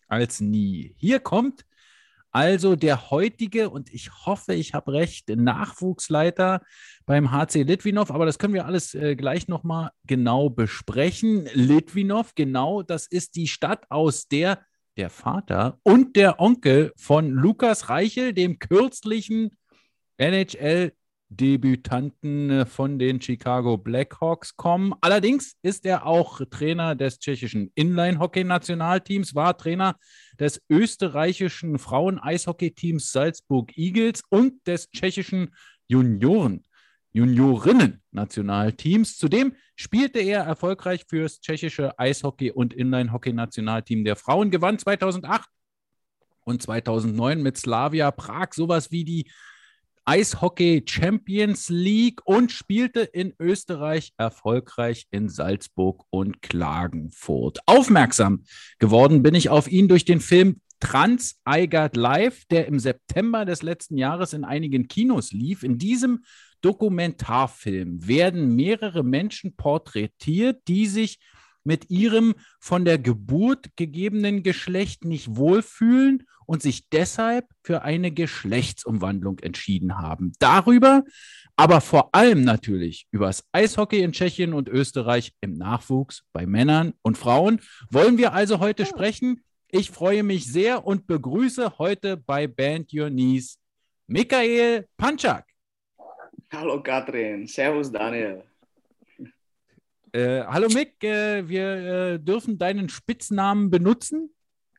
als 0.07 0.41
nie. 0.41 0.93
Hier 0.97 1.19
kommt 1.19 1.65
also 2.35 2.75
der 2.75 3.11
heutige, 3.11 3.69
und 3.69 3.93
ich 3.93 4.11
hoffe, 4.25 4.55
ich 4.55 4.73
habe 4.73 4.91
recht, 4.91 5.29
Nachwuchsleiter 5.29 6.61
beim 7.05 7.31
HC 7.31 7.63
Litvinov, 7.63 8.11
aber 8.11 8.25
das 8.25 8.39
können 8.39 8.53
wir 8.53 8.65
alles 8.65 8.93
äh, 8.93 9.15
gleich 9.15 9.47
nochmal 9.47 9.91
genau 10.03 10.49
besprechen. 10.49 11.47
Litvinov, 11.53 12.35
genau, 12.35 12.83
das 12.83 13.07
ist 13.07 13.37
die 13.37 13.47
Stadt, 13.47 13.89
aus 13.89 14.27
der 14.27 14.59
der 14.97 15.09
Vater 15.09 15.79
und 15.83 16.15
der 16.15 16.39
Onkel 16.39 16.93
von 16.97 17.29
Lukas 17.29 17.89
Reichel, 17.89 18.33
dem 18.33 18.59
kürzlichen 18.59 19.55
NHL 20.17 20.93
Debütanten 21.29 22.49
äh, 22.49 22.65
von 22.65 22.99
den 22.99 23.21
Chicago 23.21 23.77
Blackhawks 23.77 24.55
kommen. 24.55 24.93
Allerdings 25.01 25.55
ist 25.61 25.85
er 25.85 26.05
auch 26.05 26.41
Trainer 26.49 26.95
des 26.95 27.19
tschechischen 27.19 27.71
Inline-Hockey-Nationalteams, 27.75 29.35
war 29.35 29.57
Trainer 29.57 29.95
des 30.39 30.61
österreichischen 30.69 31.79
Frauen-Eishockey-Teams 31.79 33.11
Salzburg 33.11 33.75
Eagles 33.77 34.23
und 34.29 34.65
des 34.67 34.89
tschechischen 34.91 35.53
Junioren. 35.87 36.63
Juniorinnen-Nationalteams. 37.15 39.17
Zudem 39.17 39.55
spielte 39.77 40.19
er 40.19 40.41
erfolgreich 40.41 41.05
fürs 41.07 41.39
tschechische 41.39 41.97
Eishockey- 41.97 42.51
und 42.51 42.73
Inline-Hockey-Nationalteam 42.73 44.03
der 44.03 44.17
Frauen, 44.17 44.51
gewann 44.51 44.77
2008 44.77 45.47
und 46.43 46.61
2009 46.61 47.41
mit 47.41 47.57
Slavia 47.57 48.11
Prag 48.11 48.49
sowas 48.53 48.91
wie 48.91 49.05
die 49.05 49.31
Eishockey 50.05 50.83
Champions 50.87 51.69
League 51.69 52.21
und 52.25 52.51
spielte 52.51 53.01
in 53.01 53.33
Österreich 53.39 54.13
erfolgreich 54.17 55.07
in 55.09 55.29
Salzburg 55.29 56.03
und 56.11 56.43
Klagenfurt. 56.43 57.59
Aufmerksam 57.65 58.43
geworden 58.77 59.23
bin 59.23 59.33
ich 59.33 59.49
auf 59.49 59.67
ihn 59.67 59.87
durch 59.87 60.05
den 60.05 60.19
Film 60.19 60.61
Trans 60.79 61.41
I 61.49 61.67
Got 61.67 61.95
Live, 61.95 62.45
der 62.51 62.67
im 62.67 62.77
September 62.79 63.45
des 63.45 63.63
letzten 63.63 63.97
Jahres 63.97 64.33
in 64.33 64.43
einigen 64.43 64.87
Kinos 64.87 65.31
lief. 65.31 65.63
In 65.63 65.79
diesem 65.79 66.23
Dokumentarfilm 66.61 68.07
werden 68.07 68.55
mehrere 68.55 69.03
Menschen 69.03 69.55
porträtiert, 69.55 70.61
die 70.67 70.85
sich 70.85 71.19
mit 71.65 71.89
ihrem 71.89 72.35
von 72.59 72.85
der 72.85 72.97
Geburt 72.97 73.75
gegebenen 73.75 74.43
Geschlecht 74.43 75.03
nicht 75.03 75.35
wohlfühlen 75.35 76.23
und 76.45 76.61
sich 76.61 76.89
deshalb 76.89 77.47
für 77.63 77.81
eine 77.81 78.11
Geschlechtsumwandlung 78.11 79.39
entschieden 79.39 79.97
haben. 79.97 80.33
Darüber, 80.39 81.03
aber 81.55 81.81
vor 81.81 82.13
allem 82.13 82.43
natürlich 82.43 83.07
über 83.11 83.27
das 83.27 83.43
Eishockey 83.51 84.01
in 84.01 84.11
Tschechien 84.11 84.53
und 84.53 84.69
Österreich 84.69 85.33
im 85.41 85.53
Nachwuchs 85.53 86.23
bei 86.31 86.45
Männern 86.45 86.93
und 87.01 87.17
Frauen 87.17 87.59
wollen 87.89 88.17
wir 88.17 88.33
also 88.33 88.59
heute 88.59 88.85
sprechen 88.85 89.43
Ich 89.69 89.89
freue 89.89 90.23
mich 90.23 90.45
sehr 90.45 90.85
und 90.85 91.07
begrüße 91.07 91.79
heute 91.79 92.15
bei 92.15 92.47
Band 92.47 92.93
Your 92.93 93.09
Knees 93.09 93.59
Michael 94.07 94.87
Panchak. 94.97 95.45
Hallo 96.51 96.81
Katrin, 96.81 97.47
Servus 97.47 97.91
Daniel. 97.91 98.43
Äh, 100.15 100.45
hallo 100.45 100.69
Mick, 100.69 101.03
äh, 101.03 101.49
wir 101.49 102.13
äh, 102.13 102.19
dürfen 102.19 102.57
deinen 102.57 102.87
Spitznamen 102.87 103.69
benutzen. 103.69 104.33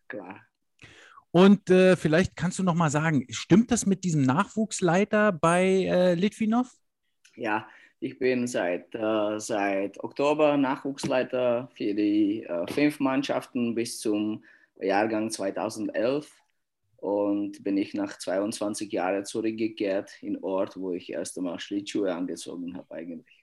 Klar. 0.09 0.40
Und 1.31 1.69
äh, 1.69 1.95
vielleicht 1.97 2.37
kannst 2.37 2.59
du 2.59 2.62
noch 2.62 2.75
mal 2.75 2.88
sagen, 2.88 3.26
stimmt 3.28 3.71
das 3.71 3.85
mit 3.85 4.05
diesem 4.05 4.23
Nachwuchsleiter 4.23 5.33
bei 5.33 5.85
äh, 5.85 6.14
Litvinov? 6.14 6.73
Ja, 7.35 7.69
ich 8.00 8.19
bin 8.19 8.47
seit, 8.47 8.95
äh, 8.95 9.38
seit 9.38 10.02
Oktober 10.02 10.57
Nachwuchsleiter 10.57 11.69
für 11.75 11.93
die 11.93 12.49
fünf 12.71 12.99
Mannschaften 12.99 13.75
bis 13.75 14.00
zum 14.00 14.43
Jahrgang 14.81 15.31
2011 15.31 16.33
und 16.97 17.62
bin 17.62 17.76
ich 17.76 17.93
nach 17.93 18.16
22 18.16 18.90
Jahren 18.90 19.26
zurückgekehrt 19.26 20.12
in 20.23 20.43
Ort, 20.43 20.78
wo 20.78 20.93
ich 20.93 21.12
erst 21.12 21.37
einmal 21.37 21.61
Schlittschuhe 21.61 22.14
angezogen 22.14 22.75
habe 22.75 22.95
eigentlich. 22.95 23.36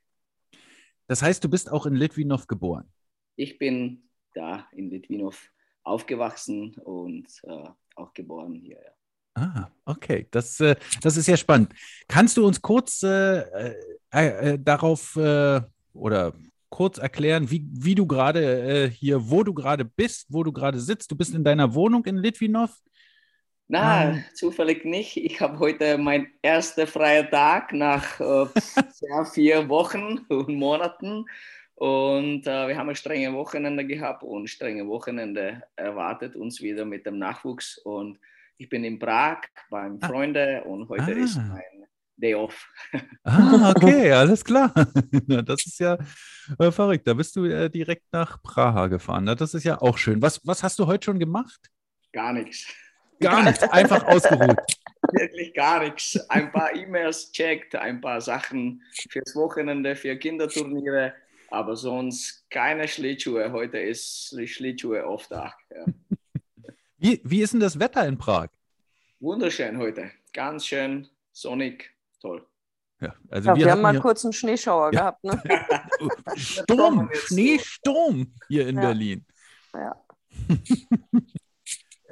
Das 1.07 1.21
heißt, 1.21 1.43
du 1.43 1.49
bist 1.49 1.71
auch 1.71 1.85
in 1.85 1.95
Litvinov 1.95 2.47
geboren? 2.47 2.87
Ich 3.35 3.57
bin 3.57 4.09
da 4.33 4.67
in 4.71 4.89
Litvinov 4.89 5.49
aufgewachsen 5.83 6.75
und 6.75 7.27
äh, 7.43 7.69
auch 7.95 8.13
geboren 8.13 8.53
hier. 8.53 8.79
Ja. 8.83 8.91
Ah, 9.35 9.71
okay, 9.85 10.27
das, 10.31 10.59
äh, 10.59 10.75
das 11.01 11.17
ist 11.17 11.27
ja 11.27 11.37
spannend. 11.37 11.73
Kannst 12.07 12.37
du 12.37 12.45
uns 12.45 12.61
kurz 12.61 13.01
äh, 13.03 13.39
äh, 13.39 13.73
äh 14.11 14.59
darauf 14.59 15.15
äh, 15.15 15.61
oder 15.93 16.33
kurz 16.69 16.99
erklären, 16.99 17.49
wie, 17.49 17.67
wie 17.71 17.95
du 17.95 18.07
gerade 18.07 18.87
hier, 18.87 19.29
wo 19.29 19.43
du 19.43 19.53
gerade 19.53 19.85
bist, 19.85 20.27
wo 20.29 20.43
du 20.43 20.51
gerade 20.51 20.79
sitzt? 20.79 21.11
Du 21.11 21.15
bist 21.15 21.33
in 21.33 21.43
deiner 21.43 21.73
Wohnung 21.75 22.05
in 22.05 22.17
Litvinov? 22.17 22.71
Na, 23.73 24.11
ähm. 24.11 24.23
zufällig 24.35 24.85
nicht. 24.85 25.17
Ich 25.17 25.41
habe 25.41 25.57
heute 25.57 25.97
meinen 25.97 26.27
ersten 26.43 26.85
freien 26.85 27.27
Tag 27.31 27.73
nach 27.73 28.19
äh, 28.19 28.45
sehr 28.91 29.25
vier 29.25 29.67
Wochen 29.67 30.19
und 30.29 30.49
Monaten. 30.49 31.25
Und 31.73 32.45
äh, 32.45 32.67
wir 32.67 32.77
haben 32.77 32.89
ein 32.89 32.95
strenge 32.95 33.33
Wochenende 33.33 33.83
gehabt 33.83 34.21
und 34.21 34.47
strenge 34.47 34.87
Wochenende 34.87 35.63
erwartet 35.75 36.35
uns 36.35 36.61
wieder 36.61 36.85
mit 36.85 37.07
dem 37.07 37.17
Nachwuchs. 37.17 37.79
Und 37.79 38.19
ich 38.57 38.69
bin 38.69 38.83
in 38.83 38.99
Prag 38.99 39.39
beim 39.71 39.97
ah. 40.01 40.07
Freunde 40.07 40.63
und 40.65 40.87
heute 40.87 41.05
ah. 41.05 41.23
ist 41.23 41.37
mein 41.37 41.87
Day 42.15 42.35
off. 42.35 42.71
ah, 43.23 43.73
okay, 43.75 44.11
alles 44.11 44.45
klar. 44.45 44.71
Das 45.45 45.65
ist 45.65 45.79
ja 45.79 45.97
äh, 46.59 46.69
verrückt. 46.69 47.07
Da 47.07 47.15
bist 47.15 47.35
du 47.35 47.45
äh, 47.45 47.71
direkt 47.71 48.05
nach 48.11 48.39
Praha 48.43 48.85
gefahren. 48.85 49.25
Das 49.25 49.55
ist 49.55 49.63
ja 49.63 49.81
auch 49.81 49.97
schön. 49.97 50.21
Was, 50.21 50.39
was 50.45 50.61
hast 50.61 50.77
du 50.77 50.85
heute 50.85 51.05
schon 51.05 51.17
gemacht? 51.17 51.71
Gar 52.11 52.33
nichts. 52.33 52.71
Gar 53.23 53.43
nichts, 53.43 53.63
einfach 53.63 54.05
ausgeruht. 54.05 54.57
Wirklich 55.11 55.53
gar 55.53 55.79
nichts. 55.83 56.17
Ein 56.29 56.51
paar 56.51 56.75
E-Mails 56.75 57.31
checkt, 57.31 57.75
ein 57.75 57.99
paar 58.01 58.21
Sachen 58.21 58.81
fürs 59.09 59.35
Wochenende, 59.35 59.95
für 59.95 60.15
Kinderturniere, 60.15 61.13
aber 61.49 61.75
sonst 61.75 62.49
keine 62.49 62.87
Schlittschuhe. 62.87 63.51
Heute 63.51 63.79
ist 63.79 64.35
die 64.37 64.47
Schlittschuhe 64.47 65.05
oft 65.05 65.31
da. 65.31 65.53
Ja. 65.75 65.85
Wie, 66.97 67.19
wie 67.25 67.41
ist 67.41 67.51
denn 67.51 67.59
das 67.59 67.77
Wetter 67.79 68.07
in 68.07 68.17
Prag? 68.17 68.47
Wunderschön 69.19 69.77
heute. 69.77 70.11
Ganz 70.31 70.65
schön 70.65 71.09
sonnig, 71.33 71.91
toll. 72.21 72.47
Ja, 73.01 73.13
also 73.29 73.49
ja, 73.49 73.55
wir, 73.57 73.65
wir 73.65 73.71
haben 73.73 73.81
mal 73.81 73.99
kurz 73.99 74.23
einen 74.23 74.31
Schneeschauer 74.31 74.93
ja. 74.93 75.11
gehabt. 75.11 75.23
Ne? 75.25 75.43
Sturm, 76.37 77.09
Schneesturm 77.13 78.33
hier 78.47 78.67
in 78.69 78.77
Berlin. 78.77 79.25
Ja. 79.73 80.01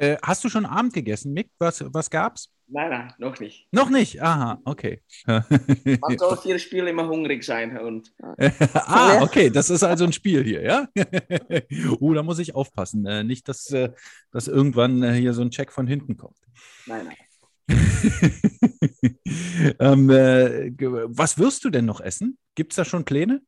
Äh, 0.01 0.17
hast 0.23 0.43
du 0.43 0.49
schon 0.49 0.65
Abend 0.65 0.93
gegessen, 0.93 1.31
Mick? 1.31 1.51
Was, 1.59 1.85
was 1.93 2.09
gab's? 2.09 2.51
Nein, 2.65 2.89
nein, 2.89 3.13
noch 3.19 3.39
nicht. 3.39 3.67
Noch 3.71 3.91
nicht? 3.91 4.19
Aha, 4.19 4.59
okay. 4.65 5.03
Man 5.27 6.17
soll 6.17 6.37
vier 6.37 6.57
Spiele 6.57 6.89
immer 6.89 7.07
hungrig 7.07 7.43
sein. 7.43 7.77
Und 7.77 8.11
ah, 8.73 9.21
okay, 9.21 9.51
das 9.51 9.69
ist 9.69 9.83
also 9.83 10.05
ein 10.05 10.11
Spiel 10.11 10.43
hier, 10.43 10.63
ja? 10.63 10.87
uh, 11.99 12.13
da 12.15 12.23
muss 12.23 12.39
ich 12.39 12.55
aufpassen. 12.55 13.05
Äh, 13.05 13.23
nicht, 13.23 13.47
dass, 13.47 13.69
äh, 13.69 13.91
dass 14.31 14.47
irgendwann 14.47 15.03
äh, 15.03 15.13
hier 15.13 15.35
so 15.35 15.43
ein 15.43 15.51
Check 15.51 15.71
von 15.71 15.85
hinten 15.85 16.17
kommt. 16.17 16.39
Nein, 16.87 17.05
nein. 17.05 17.17
ähm, 19.79 20.09
äh, 20.09 20.71
was 21.09 21.37
wirst 21.37 21.63
du 21.63 21.69
denn 21.69 21.85
noch 21.85 22.01
essen? 22.01 22.39
Gibt 22.55 22.71
es 22.71 22.77
da 22.77 22.85
schon 22.85 23.05
Pläne? 23.05 23.43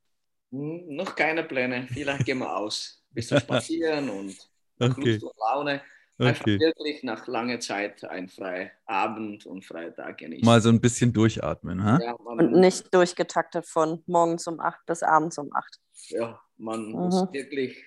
Hm, 0.51 0.97
noch 0.97 1.15
keine 1.15 1.43
Pläne. 1.45 1.87
Vielleicht 1.91 2.25
gehen 2.25 2.37
wir 2.37 2.55
aus. 2.55 3.03
Bisschen 3.09 3.39
spazieren 3.39 4.07
und 4.09 4.35
okay. 4.79 5.13
Lust 5.13 5.23
und 5.23 5.33
Laune. 5.39 5.81
Einfach 6.19 6.41
okay. 6.41 6.59
wirklich 6.59 7.03
nach 7.03 7.27
langer 7.27 7.59
Zeit 7.59 8.03
ein 8.05 8.29
freier 8.29 8.69
Abend 8.85 9.45
und 9.45 9.65
freier 9.65 9.95
Tag 9.95 10.19
genießen. 10.19 10.45
Mal 10.45 10.61
so 10.61 10.69
ein 10.69 10.79
bisschen 10.79 11.11
durchatmen. 11.11 11.83
Ha? 11.83 11.99
Ja, 12.03 12.13
und 12.13 12.51
nicht 12.51 12.93
durchgetaktet 12.93 13.65
von 13.65 14.03
morgens 14.05 14.47
um 14.47 14.59
8 14.59 14.85
bis 14.85 15.01
abends 15.01 15.37
um 15.39 15.51
8. 15.53 15.79
Ja, 16.09 16.39
man 16.57 16.87
mhm. 16.87 16.91
muss 16.91 17.33
wirklich, 17.33 17.83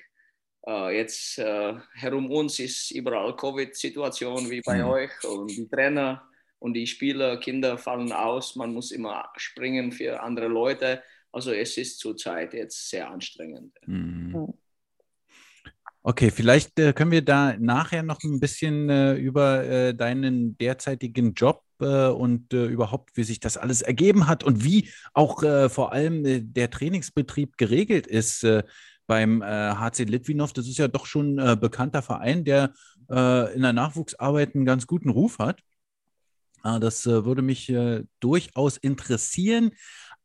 äh, 0.66 0.96
jetzt 0.96 1.38
äh, 1.38 1.74
herum 1.94 2.30
uns 2.30 2.58
ist 2.58 2.90
überall 2.90 3.36
Covid-Situation 3.36 4.50
wie 4.50 4.60
bei 4.60 4.82
mhm. 4.82 4.88
euch 4.88 5.24
und 5.24 5.48
die 5.48 5.68
Trainer 5.68 6.22
und 6.58 6.74
die 6.74 6.86
Spieler, 6.86 7.36
Kinder 7.38 7.78
fallen 7.78 8.12
aus. 8.12 8.56
Man 8.56 8.72
muss 8.72 8.90
immer 8.90 9.30
springen 9.36 9.92
für 9.92 10.20
andere 10.20 10.48
Leute. 10.48 11.02
Also 11.30 11.52
es 11.52 11.76
ist 11.76 12.00
zurzeit 12.00 12.54
jetzt 12.54 12.90
sehr 12.90 13.08
anstrengend. 13.08 13.72
Mhm. 13.86 14.52
Okay, 16.08 16.30
vielleicht 16.30 16.78
äh, 16.78 16.92
können 16.92 17.10
wir 17.10 17.24
da 17.24 17.56
nachher 17.58 18.04
noch 18.04 18.22
ein 18.22 18.38
bisschen 18.38 18.88
äh, 18.88 19.14
über 19.14 19.64
äh, 19.64 19.92
deinen 19.92 20.56
derzeitigen 20.56 21.34
Job 21.34 21.64
äh, 21.80 22.06
und 22.06 22.54
äh, 22.54 22.66
überhaupt, 22.66 23.16
wie 23.16 23.24
sich 23.24 23.40
das 23.40 23.56
alles 23.56 23.82
ergeben 23.82 24.28
hat 24.28 24.44
und 24.44 24.62
wie 24.62 24.88
auch 25.14 25.42
äh, 25.42 25.68
vor 25.68 25.92
allem 25.92 26.54
der 26.54 26.70
Trainingsbetrieb 26.70 27.56
geregelt 27.56 28.06
ist 28.06 28.46
beim 29.08 29.42
HC 29.42 30.04
Litvinov. 30.04 30.52
Das 30.52 30.68
ist 30.68 30.78
ja 30.78 30.86
doch 30.86 31.06
schon 31.06 31.40
ein 31.40 31.58
bekannter 31.58 32.02
Verein, 32.02 32.44
der 32.44 32.72
in 33.08 33.62
der 33.62 33.72
Nachwuchsarbeit 33.72 34.56
einen 34.56 34.64
ganz 34.64 34.88
guten 34.88 35.10
Ruf 35.10 35.38
hat. 35.38 35.60
Ah, 36.62 36.80
das 36.80 37.06
würde 37.06 37.42
mich 37.42 37.72
durchaus 38.18 38.76
interessieren. 38.78 39.70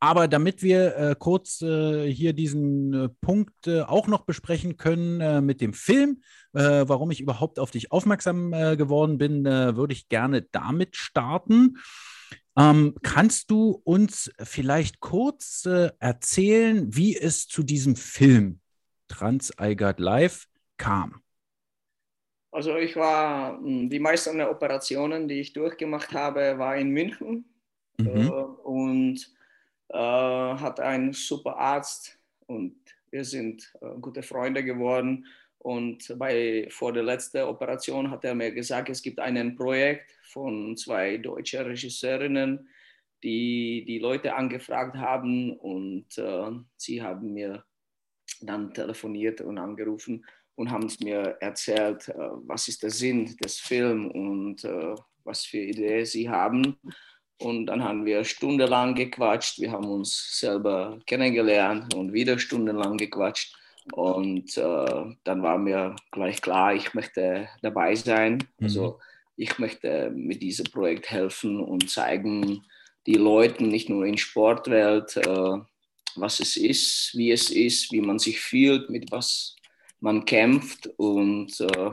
Aber 0.03 0.27
damit 0.27 0.63
wir 0.63 0.97
äh, 0.97 1.15
kurz 1.17 1.61
äh, 1.61 2.11
hier 2.11 2.33
diesen 2.33 2.91
äh, 2.91 3.09
Punkt 3.21 3.67
äh, 3.67 3.81
auch 3.81 4.07
noch 4.07 4.21
besprechen 4.25 4.75
können 4.75 5.21
äh, 5.21 5.41
mit 5.41 5.61
dem 5.61 5.73
Film, 5.73 6.23
äh, 6.53 6.85
warum 6.87 7.11
ich 7.11 7.21
überhaupt 7.21 7.59
auf 7.59 7.69
dich 7.69 7.91
aufmerksam 7.91 8.51
geworden 8.51 9.17
bin, 9.19 9.45
würde 9.45 9.93
ich 9.93 10.09
gerne 10.09 10.41
damit 10.41 10.95
starten. 10.95 11.77
Ähm, 12.57 12.95
kannst 13.03 13.51
du 13.51 13.79
uns 13.83 14.31
vielleicht 14.39 14.99
kurz 14.99 15.65
erzählen, 15.65 16.93
wie 16.93 17.15
es 17.15 17.47
zu 17.47 17.63
diesem 17.63 17.95
Film 17.95 18.59
Trans 19.07 19.53
I 19.61 19.75
Got 19.75 19.99
Live 19.99 20.47
kam? 20.77 21.21
Also 22.51 22.75
ich 22.75 22.95
war, 22.95 23.57
hm, 23.57 23.89
die 23.89 23.99
meisten 23.99 24.41
Operationen, 24.41 25.27
die 25.27 25.39
ich 25.39 25.53
durchgemacht 25.53 26.11
habe, 26.13 26.57
war 26.57 26.75
in 26.75 26.89
München. 26.89 27.45
Mhm. 27.97 28.29
und 28.63 29.31
hat 29.97 30.79
einen 30.79 31.13
super 31.13 31.57
Arzt 31.57 32.17
und 32.47 32.75
wir 33.11 33.25
sind 33.25 33.73
äh, 33.81 33.99
gute 33.99 34.23
Freunde 34.23 34.63
geworden. 34.63 35.25
Und 35.57 36.17
bei, 36.17 36.67
vor 36.71 36.91
der 36.91 37.03
letzten 37.03 37.43
Operation 37.43 38.09
hat 38.09 38.25
er 38.25 38.33
mir 38.33 38.51
gesagt, 38.51 38.89
es 38.89 39.01
gibt 39.01 39.19
ein 39.19 39.55
Projekt 39.55 40.11
von 40.23 40.75
zwei 40.75 41.17
deutschen 41.17 41.65
Regisseurinnen, 41.65 42.67
die 43.23 43.85
die 43.85 43.99
Leute 43.99 44.33
angefragt 44.33 44.95
haben 44.95 45.55
und 45.57 46.17
äh, 46.17 46.51
sie 46.77 47.03
haben 47.03 47.33
mir 47.33 47.63
dann 48.41 48.73
telefoniert 48.73 49.41
und 49.41 49.59
angerufen 49.59 50.25
und 50.55 50.71
haben 50.71 50.91
mir 51.01 51.37
erzählt, 51.39 52.09
äh, 52.09 52.15
was 52.47 52.67
ist 52.67 52.81
der 52.81 52.89
Sinn 52.89 53.35
des 53.43 53.59
Films 53.59 54.11
und 54.15 54.63
äh, 54.63 54.95
was 55.23 55.45
für 55.45 55.59
Ideen 55.59 56.05
sie 56.05 56.27
haben. 56.27 56.77
Und 57.41 57.65
dann 57.65 57.83
haben 57.83 58.05
wir 58.05 58.23
stundenlang 58.23 58.95
gequatscht. 58.95 59.59
Wir 59.59 59.71
haben 59.71 59.85
uns 59.85 60.39
selber 60.39 60.99
kennengelernt 61.07 61.93
und 61.93 62.13
wieder 62.13 62.37
stundenlang 62.37 62.97
gequatscht. 62.97 63.55
Und 63.93 64.57
äh, 64.57 65.15
dann 65.23 65.41
war 65.41 65.57
mir 65.57 65.95
gleich 66.11 66.41
klar, 66.41 66.75
ich 66.75 66.93
möchte 66.93 67.49
dabei 67.61 67.95
sein. 67.95 68.43
Mhm. 68.59 68.65
Also 68.65 68.99
ich 69.35 69.57
möchte 69.57 70.11
mit 70.11 70.41
diesem 70.41 70.65
Projekt 70.65 71.09
helfen 71.09 71.59
und 71.59 71.89
zeigen 71.89 72.63
die 73.07 73.15
Leuten, 73.15 73.69
nicht 73.69 73.89
nur 73.89 74.05
in 74.05 74.17
Sportwelt, 74.17 75.17
äh, 75.17 75.57
was 76.15 76.39
es 76.39 76.57
ist, 76.57 77.11
wie 77.15 77.31
es 77.31 77.49
ist, 77.49 77.91
wie 77.91 78.01
man 78.01 78.19
sich 78.19 78.39
fühlt, 78.39 78.89
mit 78.89 79.11
was 79.11 79.55
man 79.99 80.25
kämpft 80.25 80.87
und 80.97 81.59
äh, 81.59 81.91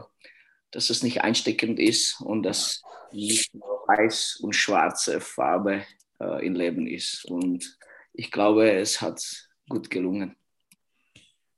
dass 0.70 0.90
es 0.90 1.02
nicht 1.02 1.22
einsteckend 1.22 1.78
ist 1.78 2.20
und 2.20 2.42
dass 2.42 2.82
nicht 3.12 3.54
nur 3.54 3.84
weiß 3.87 4.40
und 4.42 4.54
schwarze 4.54 5.20
Farbe 5.20 5.84
äh, 6.20 6.46
im 6.46 6.54
Leben 6.54 6.87
ist. 6.87 7.25
Und 7.25 7.78
ich 8.12 8.30
glaube, 8.30 8.70
es 8.70 9.00
hat 9.00 9.22
gut 9.68 9.90
gelungen. 9.90 10.37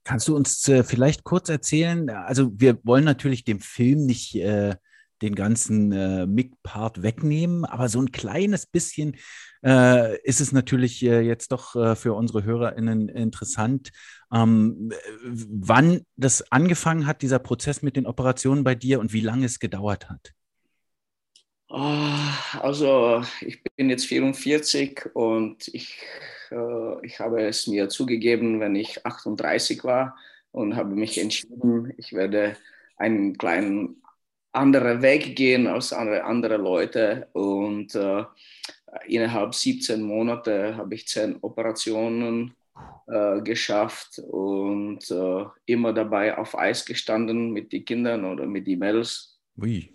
Kannst 0.05 0.29
du 0.29 0.37
uns 0.37 0.67
äh, 0.69 0.83
vielleicht 0.83 1.25
kurz 1.25 1.49
erzählen? 1.49 2.09
Also, 2.11 2.51
wir 2.55 2.79
wollen 2.85 3.05
natürlich 3.05 3.45
dem 3.45 3.61
Film 3.61 4.07
nicht 4.07 4.35
äh, 4.37 4.77
den 5.23 5.35
ganzen 5.35 5.93
äh, 5.93 6.27
Mick-Part 6.27 7.03
wegnehmen, 7.03 7.65
aber 7.65 7.89
so 7.89 8.01
ein 8.01 8.11
kleines 8.11 8.67
bisschen 8.67 9.17
äh, 9.63 10.19
ist 10.23 10.41
es 10.41 10.53
natürlich 10.53 11.03
äh, 11.05 11.21
jetzt 11.21 11.53
doch 11.53 11.77
äh, 11.77 11.95
für 11.95 12.15
unsere 12.15 12.45
HörerInnen 12.45 13.09
interessant, 13.09 13.91
ähm, 14.33 14.93
wann 15.25 16.03
das 16.17 16.51
angefangen 16.53 17.07
hat, 17.07 17.23
dieser 17.23 17.39
Prozess 17.39 17.83
mit 17.83 17.97
den 17.97 18.07
Operationen 18.07 18.65
bei 18.65 18.75
dir 18.75 19.01
und 19.01 19.13
wie 19.13 19.21
lange 19.21 19.47
es 19.47 19.59
gedauert 19.59 20.09
hat. 20.09 20.33
Oh, 21.69 22.09
also 22.61 23.23
ich 23.41 23.63
bin 23.77 23.91
jetzt 23.91 24.07
44 24.07 25.11
und 25.15 25.69
ich, 25.69 25.99
äh, 26.51 27.07
ich 27.07 27.21
habe 27.21 27.43
es 27.43 27.69
mir 27.69 27.89
zugegeben, 27.89 28.59
wenn 28.59 28.75
ich 28.75 29.07
38 29.07 29.85
war 29.85 30.17
und 30.51 30.75
habe 30.75 30.95
mich 30.97 31.19
entschieden, 31.19 31.93
ich 31.97 32.13
werde 32.13 32.57
einen 32.97 33.39
kleinen 33.39 34.03
anderen 34.53 35.03
Weg 35.03 35.37
gehen 35.37 35.67
als 35.67 35.93
andere, 35.93 36.25
andere 36.25 36.57
Leute. 36.57 37.29
Und 37.33 37.95
äh, 37.95 38.25
innerhalb 39.07 39.55
17 39.55 40.03
Monate 40.03 40.77
habe 40.77 40.95
ich 40.95 41.07
10 41.07 41.39
Operationen 41.43 42.55
äh, 43.07 43.41
geschafft 43.43 44.19
und 44.19 45.11
äh, 45.11 45.45
immer 45.67 45.93
dabei 45.93 46.39
auf 46.39 46.57
Eis 46.57 46.85
gestanden 46.85 47.51
mit 47.51 47.73
den 47.73 47.85
Kindern 47.85 48.25
oder 48.25 48.47
mit 48.47 48.67
den 48.67 48.79
Mädels. 48.79 49.41
Ui. 49.61 49.95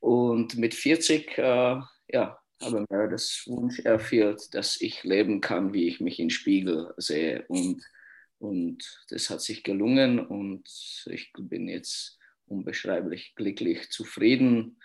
Und 0.00 0.56
mit 0.56 0.74
40 0.74 1.38
äh, 1.38 1.80
ja, 2.08 2.38
habe 2.60 2.84
mir 2.88 3.08
das 3.08 3.44
Wunsch 3.46 3.80
erfüllt, 3.80 4.54
dass 4.54 4.80
ich 4.80 5.04
leben 5.04 5.40
kann, 5.40 5.72
wie 5.72 5.88
ich 5.88 6.00
mich 6.00 6.20
im 6.20 6.30
Spiegel 6.30 6.92
sehe. 6.96 7.44
Und, 7.48 7.82
und 8.38 9.06
das 9.08 9.30
hat 9.30 9.40
sich 9.40 9.62
gelungen 9.62 10.18
und 10.18 10.68
ich 11.06 11.32
bin 11.38 11.68
jetzt 11.68 12.18
unbeschreiblich 12.46 13.34
glücklich, 13.34 13.90
zufrieden. 13.90 14.78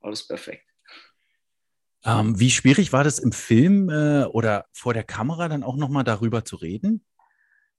Alles 0.00 0.26
perfekt. 0.26 0.73
Ähm, 2.04 2.38
wie 2.38 2.50
schwierig 2.50 2.92
war 2.92 3.02
das 3.02 3.18
im 3.18 3.32
Film 3.32 3.88
äh, 3.88 4.24
oder 4.24 4.66
vor 4.72 4.92
der 4.92 5.04
Kamera 5.04 5.48
dann 5.48 5.62
auch 5.62 5.76
nochmal 5.76 6.04
darüber 6.04 6.44
zu 6.44 6.56
reden? 6.56 7.02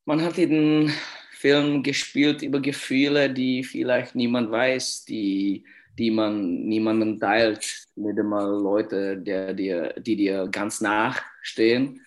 Man 0.05 0.21
hat 0.21 0.37
den 0.37 0.91
Film 1.31 1.83
gespielt 1.83 2.41
über 2.41 2.59
Gefühle, 2.59 3.31
die 3.31 3.63
vielleicht 3.63 4.15
niemand 4.15 4.49
weiß, 4.49 5.05
die, 5.05 5.63
die 5.97 6.09
man 6.09 6.65
niemandem 6.65 7.19
teilt, 7.19 7.85
nicht 7.95 8.19
einmal 8.19 8.49
Leute, 8.49 9.17
der 9.17 9.53
dir, 9.53 9.93
die 9.99 10.15
dir 10.15 10.47
ganz 10.47 10.81
nachstehen. 10.81 12.01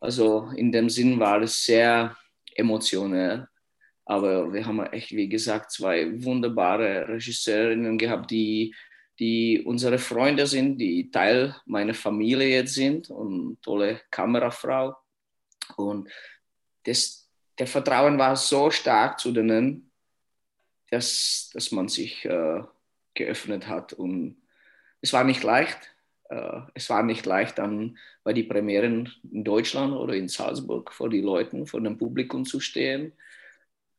Also 0.00 0.50
in 0.56 0.72
dem 0.72 0.88
Sinn 0.88 1.20
war 1.20 1.40
es 1.42 1.62
sehr 1.62 2.16
emotionell. 2.54 3.46
Aber 4.06 4.52
wir 4.52 4.66
haben 4.66 4.80
echt, 4.86 5.12
wie 5.12 5.28
gesagt, 5.28 5.70
zwei 5.70 6.10
wunderbare 6.24 7.06
Regisseurinnen 7.06 7.96
gehabt, 7.96 8.30
die, 8.32 8.74
die 9.20 9.62
unsere 9.64 9.98
Freunde 9.98 10.46
sind, 10.46 10.78
die 10.78 11.10
Teil 11.10 11.54
meiner 11.66 11.92
Familie 11.92 12.48
jetzt 12.48 12.74
sind 12.74 13.10
und 13.10 13.62
tolle 13.62 14.00
Kamerafrau. 14.10 14.96
Und 15.76 16.08
das, 16.84 17.30
der 17.58 17.66
Vertrauen 17.66 18.18
war 18.18 18.34
so 18.34 18.70
stark 18.70 19.20
zu 19.20 19.30
denen, 19.30 19.90
dass, 20.90 21.50
dass 21.52 21.70
man 21.70 21.88
sich 21.88 22.24
äh, 22.24 22.62
geöffnet 23.12 23.68
hat. 23.68 23.92
Und 23.92 24.40
es 25.02 25.12
war 25.12 25.24
nicht 25.24 25.42
leicht. 25.42 25.78
Äh, 26.30 26.60
es 26.72 26.88
war 26.88 27.02
nicht 27.02 27.26
leicht, 27.26 27.58
dann 27.58 27.98
bei 28.24 28.32
den 28.32 28.48
Premieren 28.48 29.12
in 29.30 29.44
Deutschland 29.44 29.92
oder 29.92 30.14
in 30.14 30.28
Salzburg 30.28 30.92
vor 30.94 31.10
den 31.10 31.24
Leuten, 31.24 31.66
vor 31.66 31.82
dem 31.82 31.98
Publikum 31.98 32.46
zu 32.46 32.58
stehen. 32.58 33.12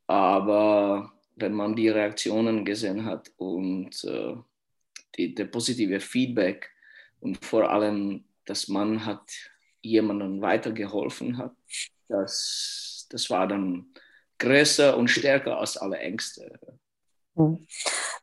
Aber 0.07 1.13
wenn 1.35 1.53
man 1.53 1.75
die 1.75 1.89
Reaktionen 1.89 2.65
gesehen 2.65 3.05
hat 3.05 3.31
und 3.37 4.03
äh, 4.03 4.35
die, 5.15 5.35
der 5.35 5.45
positive 5.45 5.99
Feedback 5.99 6.69
und 7.19 7.43
vor 7.43 7.69
allem, 7.69 8.25
dass 8.45 8.67
man 8.67 9.05
hat 9.05 9.31
jemandem 9.81 10.41
weitergeholfen 10.41 11.37
hat, 11.37 11.55
das, 12.07 13.07
das 13.09 13.29
war 13.29 13.47
dann 13.47 13.93
größer 14.39 14.97
und 14.97 15.07
stärker 15.07 15.57
als 15.59 15.77
alle 15.77 15.97
Ängste. 15.99 16.59
Hm. 17.35 17.65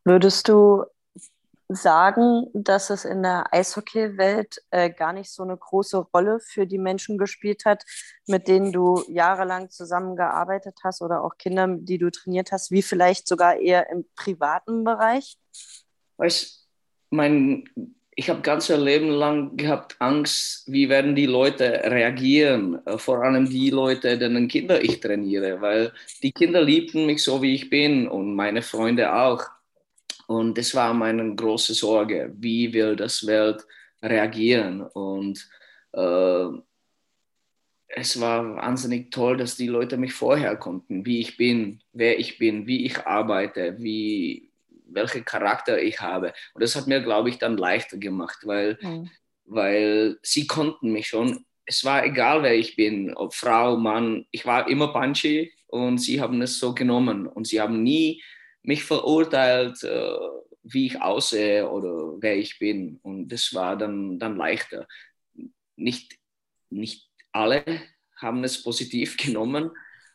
Würdest 0.05 0.49
du 0.49 0.85
sagen, 1.69 2.47
dass 2.55 2.89
es 2.91 3.05
in 3.05 3.23
der 3.23 3.53
Eishockeywelt 3.53 4.63
äh, 4.71 4.91
gar 4.91 5.13
nicht 5.13 5.31
so 5.31 5.43
eine 5.43 5.57
große 5.57 5.99
Rolle 5.99 6.41
für 6.41 6.67
die 6.67 6.79
Menschen 6.79 7.19
gespielt 7.19 7.65
hat, 7.67 7.85
mit 8.27 8.49
denen 8.49 8.73
du 8.73 9.05
jahrelang 9.09 9.69
zusammengearbeitet 9.71 10.79
hast 10.83 11.03
oder 11.03 11.23
auch 11.23 11.37
Kinder, 11.37 11.69
die 11.69 11.99
du 11.99 12.11
trainiert 12.11 12.53
hast, 12.53 12.71
wie 12.71 12.83
vielleicht 12.83 13.29
sogar 13.29 13.57
eher 13.57 13.91
im 13.91 14.07
privaten 14.17 14.83
Bereich? 14.83 15.39
Weißt, 16.17 16.68
mein, 17.11 17.69
ich 18.15 18.29
habe 18.29 18.41
ganze 18.41 18.77
Leben 18.77 19.11
lang 19.11 19.57
gehabt 19.57 19.97
Angst, 20.01 20.65
wie 20.67 20.89
werden 20.89 21.15
die 21.15 21.27
Leute 21.27 21.83
reagieren, 21.85 22.85
äh, 22.87 22.99
vor 22.99 23.23
allem 23.23 23.49
die 23.49 23.71
Leute, 23.71 24.19
deren 24.19 24.49
Kinder 24.49 24.83
ich 24.83 25.01
trainiere, 25.01 25.61
weil 25.61 25.93
die 26.23 26.33
Kinder 26.33 26.63
liebten 26.63 27.07
mich 27.07 27.23
so, 27.23 27.41
wie 27.43 27.55
ich 27.55 27.71
bin 27.71 28.09
und 28.09 28.35
meine 28.35 28.63
Freunde 28.63 29.15
auch. 29.15 29.45
Und 30.27 30.59
das 30.59 30.75
war 30.75 30.93
meine 30.93 31.35
große 31.35 31.75
Sorge. 31.75 32.33
Wie 32.37 32.73
will 32.73 32.97
das 32.97 33.27
Welt 33.27 33.67
reagieren? 34.03 34.83
Und 34.83 35.49
äh, 35.93 36.49
es 37.89 38.21
war 38.21 38.57
wahnsinnig 38.57 39.11
toll, 39.11 39.37
dass 39.37 39.57
die 39.57 39.67
Leute 39.67 39.97
mich 39.97 40.13
vorher 40.13 40.57
konnten, 40.57 41.07
wie 41.07 41.21
ich 41.21 41.37
bin, 41.37 41.81
wer 41.93 42.19
ich 42.19 42.39
bin, 42.39 42.67
wie 42.67 42.85
ich 42.85 43.07
arbeite, 43.07 43.77
wie, 43.79 44.48
welchen 44.89 45.25
Charakter 45.25 45.81
ich 45.81 46.01
habe. 46.01 46.33
Und 46.55 46.63
das 46.63 46.77
hat 46.77 46.87
mir, 46.87 47.01
glaube 47.01 47.29
ich, 47.29 47.39
dann 47.39 47.57
leichter 47.57 47.99
gemacht, 47.99 48.39
weil, 48.45 48.79
mhm. 48.81 49.11
weil 49.45 50.19
sie 50.23 50.47
konnten 50.47 50.93
mich 50.93 51.09
schon. 51.09 51.45
Es 51.65 51.85
war 51.85 52.05
egal, 52.05 52.43
wer 52.43 52.55
ich 52.55 52.77
bin, 52.77 53.15
ob 53.15 53.35
Frau, 53.35 53.77
Mann, 53.77 54.27
ich 54.31 54.47
war 54.47 54.69
immer 54.69 54.93
punchy 54.93 55.53
und 55.67 55.99
sie 55.99 56.21
haben 56.21 56.41
es 56.41 56.59
so 56.59 56.75
genommen 56.75 57.27
und 57.27 57.47
sie 57.47 57.61
haben 57.61 57.83
nie 57.83 58.23
mich 58.63 58.85
verurteilt, 58.85 59.83
äh, 59.83 60.17
wie 60.63 60.87
ich 60.87 61.01
aussehe 61.01 61.69
oder 61.69 62.21
wer 62.21 62.37
ich 62.37 62.59
bin. 62.59 62.99
Und 63.03 63.29
das 63.29 63.55
war 63.55 63.77
dann, 63.77 64.19
dann 64.19 64.37
leichter. 64.37 64.87
Nicht, 65.77 66.19
nicht 66.71 67.09
alle 67.33 67.65
haben 68.17 68.45
es 68.45 68.63
positiv 68.63 69.17
genommen, 69.19 69.71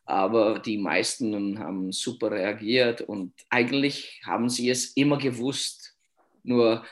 aber 0.06 0.60
die 0.60 0.78
meisten 0.78 1.60
haben 1.60 1.92
super 1.92 2.32
reagiert 2.32 3.02
und 3.02 3.34
eigentlich 3.50 4.22
haben 4.26 4.50
sie 4.50 4.70
es 4.70 4.96
immer 4.98 5.18
gewusst. 5.18 5.96
Nur 6.44 6.84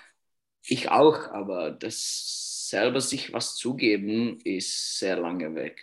ich 0.64 0.90
auch, 0.90 1.30
aber 1.32 1.72
das 1.72 2.70
selber 2.70 3.02
sich 3.02 3.34
was 3.34 3.56
zugeben 3.56 4.40
ist 4.46 5.00
sehr 5.00 5.18
lange 5.18 5.54
weg. 5.56 5.82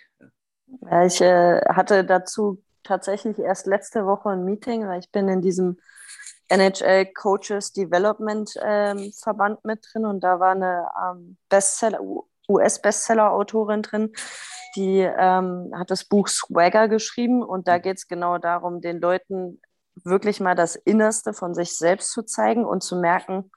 Ich 1.05 1.21
äh, 1.21 1.61
hatte 1.69 2.05
dazu 2.05 2.63
tatsächlich 2.83 3.39
erst 3.39 3.67
letzte 3.67 4.07
Woche 4.07 4.31
ein 4.31 4.45
Meeting, 4.45 4.87
weil 4.87 5.01
ich 5.01 5.11
bin 5.11 5.29
in 5.29 5.43
diesem 5.43 5.79
NHL 6.49 7.07
Coaches 7.13 7.73
Development 7.73 8.51
ähm, 8.63 9.13
Verband 9.13 9.65
mit 9.65 9.87
drin 9.93 10.07
und 10.07 10.21
da 10.21 10.41
war 10.41 10.53
eine 10.53 10.89
ähm, 11.05 11.37
Bestseller, 11.49 12.01
US-Bestseller-Autorin 12.49 13.83
drin, 13.83 14.13
die 14.79 15.01
ähm, 15.01 15.73
hat 15.75 15.91
das 15.91 16.05
Buch 16.05 16.29
Swagger 16.29 16.89
geschrieben 16.89 17.43
und 17.43 17.67
da 17.67 17.79
geht 17.79 17.99
es 17.99 18.07
genau 18.07 18.39
darum, 18.39 18.81
den 18.81 19.01
Leuten 19.01 19.61
wirklich 20.05 20.39
mal 20.39 20.55
das 20.55 20.77
Innerste 20.77 21.33
von 21.33 21.55
sich 21.55 21.77
selbst 21.77 22.13
zu 22.13 22.23
zeigen 22.23 22.65
und 22.65 22.83
zu 22.83 22.97
merken, 22.97 23.51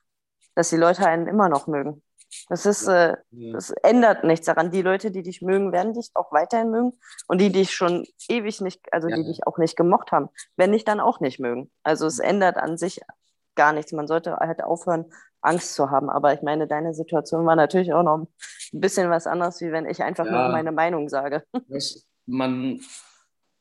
dass 0.55 0.69
die 0.69 0.77
Leute 0.77 1.05
einen 1.05 1.27
immer 1.27 1.47
noch 1.47 1.67
mögen. 1.67 2.01
Das 2.49 2.65
ist, 2.65 2.87
äh, 2.87 3.17
das 3.29 3.71
ändert 3.83 4.23
nichts 4.23 4.45
daran. 4.45 4.71
Die 4.71 4.81
Leute, 4.81 5.11
die 5.11 5.21
dich 5.21 5.41
mögen, 5.41 5.71
werden 5.71 5.93
dich 5.93 6.09
auch 6.13 6.31
weiterhin 6.31 6.71
mögen. 6.71 6.93
Und 7.27 7.39
die, 7.39 7.51
die 7.51 7.59
dich 7.59 7.71
schon 7.71 8.05
ewig 8.29 8.61
nicht, 8.61 8.81
also 8.91 9.09
ja. 9.09 9.17
die 9.17 9.25
dich 9.25 9.45
auch 9.45 9.57
nicht 9.57 9.75
gemocht 9.75 10.11
haben, 10.11 10.29
werden 10.55 10.71
dich 10.71 10.85
dann 10.85 11.01
auch 11.01 11.19
nicht 11.19 11.39
mögen. 11.39 11.69
Also 11.83 12.07
es 12.07 12.19
ändert 12.19 12.57
an 12.57 12.77
sich 12.77 13.01
gar 13.55 13.73
nichts. 13.73 13.91
Man 13.91 14.07
sollte 14.07 14.37
halt 14.37 14.63
aufhören, 14.63 15.11
Angst 15.41 15.75
zu 15.75 15.89
haben. 15.89 16.09
Aber 16.09 16.33
ich 16.33 16.41
meine, 16.41 16.67
deine 16.67 16.93
Situation 16.93 17.45
war 17.45 17.55
natürlich 17.55 17.93
auch 17.93 18.03
noch 18.03 18.27
ein 18.73 18.79
bisschen 18.79 19.09
was 19.09 19.27
anderes, 19.27 19.61
wie 19.61 19.71
wenn 19.71 19.87
ich 19.87 20.01
einfach 20.01 20.25
ja. 20.25 20.31
nur 20.31 20.49
meine 20.49 20.71
Meinung 20.71 21.09
sage. 21.09 21.43
Man 22.25 22.79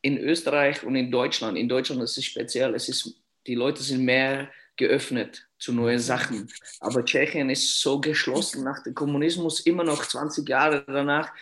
in 0.03 0.19
Österreich 0.19 0.85
und 0.85 0.95
in 0.97 1.11
Deutschland, 1.11 1.59
in 1.59 1.69
Deutschland 1.69 2.03
ist 2.03 2.17
es 2.17 2.25
speziell, 2.25 2.75
es 2.75 2.89
ist, 2.89 3.21
die 3.47 3.55
Leute 3.55 3.83
sind 3.83 4.05
mehr 4.05 4.49
geöffnet 4.77 5.47
zu 5.59 5.73
neuen 5.73 5.99
Sachen. 5.99 6.51
Aber 6.81 7.05
Tschechien 7.05 7.51
ist 7.51 7.81
so 7.81 8.01
geschlossen 8.01 8.65
nach 8.65 8.83
dem 8.83 8.95
Kommunismus, 8.95 9.61
immer 9.61 9.85
noch 9.85 10.07
20 10.07 10.49
Jahre 10.49 10.85
danach. 10.87 11.33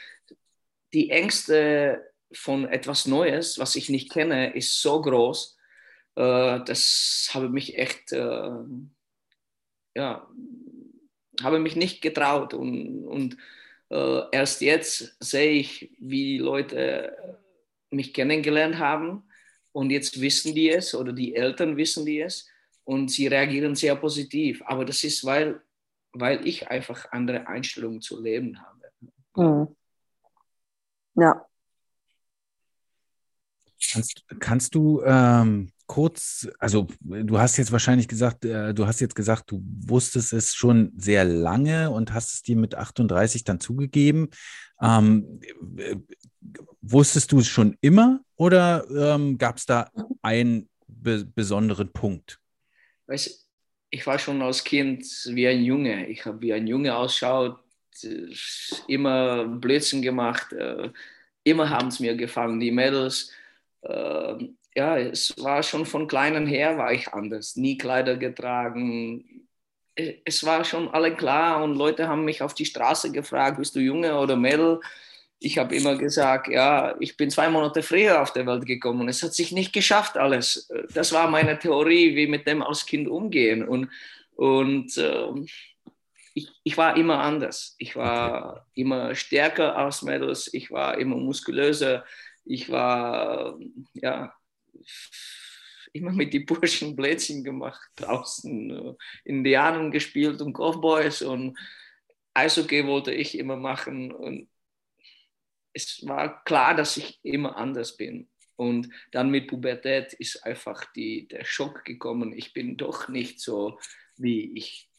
Die 0.93 1.11
Ängste 1.11 2.03
von 2.33 2.67
etwas 2.67 3.07
Neues, 3.07 3.59
was 3.59 3.77
ich 3.77 3.89
nicht 3.89 4.11
kenne, 4.11 4.55
ist 4.55 4.83
so 4.83 5.01
groß. 5.01 5.57
Äh, 6.17 6.61
das 6.65 7.31
habe 7.33 7.49
mich 7.49 7.79
echt, 7.79 8.13
äh, 8.13 8.51
ja, 9.99 10.29
habe 11.43 11.59
mich 11.59 11.75
nicht 11.75 12.01
getraut. 12.01 12.55
Und, 12.55 13.05
und 13.05 13.37
äh, 13.91 14.23
erst 14.31 14.61
jetzt 14.61 15.17
sehe 15.19 15.53
ich, 15.53 15.93
wie 15.99 16.25
die 16.25 16.39
Leute 16.39 17.17
mich 17.91 18.15
kennengelernt 18.15 18.79
haben 18.79 19.25
und 19.73 19.91
jetzt 19.91 20.21
wissen 20.21 20.55
die 20.55 20.71
es 20.71 20.95
oder 20.95 21.13
die 21.13 21.35
Eltern 21.35 21.77
wissen 21.77 22.07
die 22.07 22.21
es 22.21 22.49
und 22.85 23.11
sie 23.11 23.27
reagieren 23.27 23.75
sehr 23.75 23.97
positiv. 23.97 24.63
Aber 24.67 24.85
das 24.85 25.03
ist, 25.03 25.25
weil, 25.25 25.61
weil 26.13 26.47
ich 26.47 26.69
einfach 26.69 27.11
andere 27.11 27.49
Einstellungen 27.49 28.01
zu 28.01 28.23
leben 28.23 28.57
habe. 28.61 28.93
Mhm. 29.35 29.77
Ja. 31.15 31.45
Kannst, 33.91 34.25
kannst 34.39 34.75
du 34.75 35.03
ähm, 35.03 35.73
kurz, 35.89 36.47
also 36.61 36.87
du 37.01 37.39
hast 37.41 37.57
jetzt 37.57 37.73
wahrscheinlich 37.73 38.07
gesagt, 38.07 38.45
äh, 38.45 38.73
du 38.73 38.87
hast 38.87 39.01
jetzt 39.01 39.17
gesagt, 39.17 39.51
du 39.51 39.61
wusstest 39.65 40.33
es 40.33 40.55
schon 40.55 40.93
sehr 40.97 41.25
lange 41.25 41.91
und 41.91 42.13
hast 42.13 42.35
es 42.35 42.43
dir 42.43 42.57
mit 42.57 42.77
38 42.77 43.43
dann 43.43 43.59
zugegeben. 43.59 44.29
Ähm, 44.81 45.41
äh, 45.79 45.97
wusstest 46.83 47.33
du 47.33 47.41
es 47.41 47.49
schon 47.49 47.77
immer 47.81 48.21
oder 48.37 48.87
ähm, 48.91 49.39
gab 49.39 49.57
es 49.57 49.67
da 49.67 49.91
einen 50.23 50.69
be 50.87 51.25
besonderen 51.25 51.91
Punkt? 51.93 52.39
Weißt, 53.07 53.49
ich 53.91 54.07
war 54.07 54.19
schon 54.19 54.43
als 54.43 54.63
Kind 54.63 55.05
wie 55.27 55.49
ein 55.49 55.65
Junge. 55.65 56.07
Ich 56.07 56.25
habe 56.27 56.41
wie 56.43 56.53
ein 56.53 56.67
Junge 56.67 56.95
ausschaut, 56.95 57.59
immer 58.87 59.47
Blödsinn 59.47 60.03
gemacht, 60.03 60.53
äh, 60.53 60.91
immer 61.45 61.71
haben 61.71 61.89
es 61.89 61.99
mir 61.99 62.15
gefallen, 62.15 62.61
die 62.61 62.71
Mädels. 62.71 63.33
Äh, 63.81 64.49
ja, 64.79 64.97
es 64.97 65.35
war 65.39 65.65
schon 65.65 65.87
von 65.87 66.07
kleinen 66.07 66.47
her 66.47 66.79
war 66.79 66.93
ich 66.93 67.13
anders, 67.13 67.57
nie 67.57 67.77
Kleider 67.77 68.17
getragen. 68.17 69.49
Es 70.25 70.45
war 70.47 70.65
schon 70.65 70.89
alle 70.91 71.17
klar 71.17 71.65
und 71.65 71.75
Leute 71.75 72.07
haben 72.07 72.25
mich 72.25 72.43
auf 72.43 72.55
die 72.55 72.65
Straße 72.65 73.11
gefragt, 73.11 73.59
bist 73.59 73.75
du 73.75 73.81
Junge 73.81 74.17
oder 74.17 74.37
Mädel? 74.37 74.81
Ich 75.41 75.59
habe 75.59 75.75
immer 75.75 75.97
gesagt, 75.97 76.47
ja, 76.47 76.95
ich 77.01 77.17
bin 77.17 77.29
zwei 77.29 77.49
Monate 77.49 77.83
früher 77.83 78.23
auf 78.23 78.33
der 78.33 78.47
Welt 78.47 78.67
gekommen 78.67 79.01
und 79.01 79.09
es 79.09 79.23
hat 79.25 79.35
sich 79.35 79.51
nicht 79.51 79.73
geschafft 79.73 80.17
alles. 80.17 80.69
Das 80.95 81.13
war 81.13 81.29
meine 81.29 81.59
Theorie, 81.59 82.15
wie 82.15 82.29
mit 82.29 82.47
dem 82.47 82.63
als 82.63 82.87
Kind 82.87 83.09
umgehen 83.09 83.67
und 83.67 83.89
und 84.37 84.97
äh, 84.97 85.31
ich, 86.35 86.49
ich, 86.63 86.77
war 86.77 86.97
immer 86.97 87.19
anders. 87.19 87.75
Ich 87.79 87.97
war 87.97 88.69
immer 88.75 89.17
stärker 89.17 89.77
als 89.77 90.03
Mädels, 90.03 90.55
ich 90.55 90.71
war 90.71 90.99
immer 90.99 91.17
muskulöser, 91.17 92.05
ich 92.45 92.71
war 92.71 93.59
ja, 93.95 94.38
immer 95.93 96.13
mit 96.13 96.33
den 96.33 96.47
Burschen 96.47 96.95
Blätzchen 96.97 97.45
gemacht, 97.45 97.91
draußen 97.97 98.71
äh, 98.71 98.95
Indianen 99.25 99.91
gespielt 99.91 100.41
und 100.43 100.55
Cowboys 100.55 101.23
und 101.23 101.59
Eishockey 102.35 102.87
wollte 102.87 103.13
ich 103.13 103.39
immer 103.39 103.57
machen. 103.57 104.13
Und 104.13 104.49
es 105.73 106.07
war 106.07 106.43
klar, 106.45 106.75
dass 106.75 106.97
ich 106.97 107.19
immer 107.23 107.57
anders 107.57 107.97
bin. 107.97 108.29
Und 108.57 108.93
dann 109.13 109.31
mit 109.31 109.49
Pubertät 109.49 110.13
ist 110.15 110.45
einfach 110.45 110.85
die, 110.93 111.29
der 111.29 111.45
Schock 111.45 111.85
gekommen. 111.85 112.33
Ich 112.33 112.53
bin 112.53 112.77
doch 112.77 113.09
nicht 113.09 113.41
so, 113.41 113.79
wie 114.17 114.57
ich, 114.59 114.91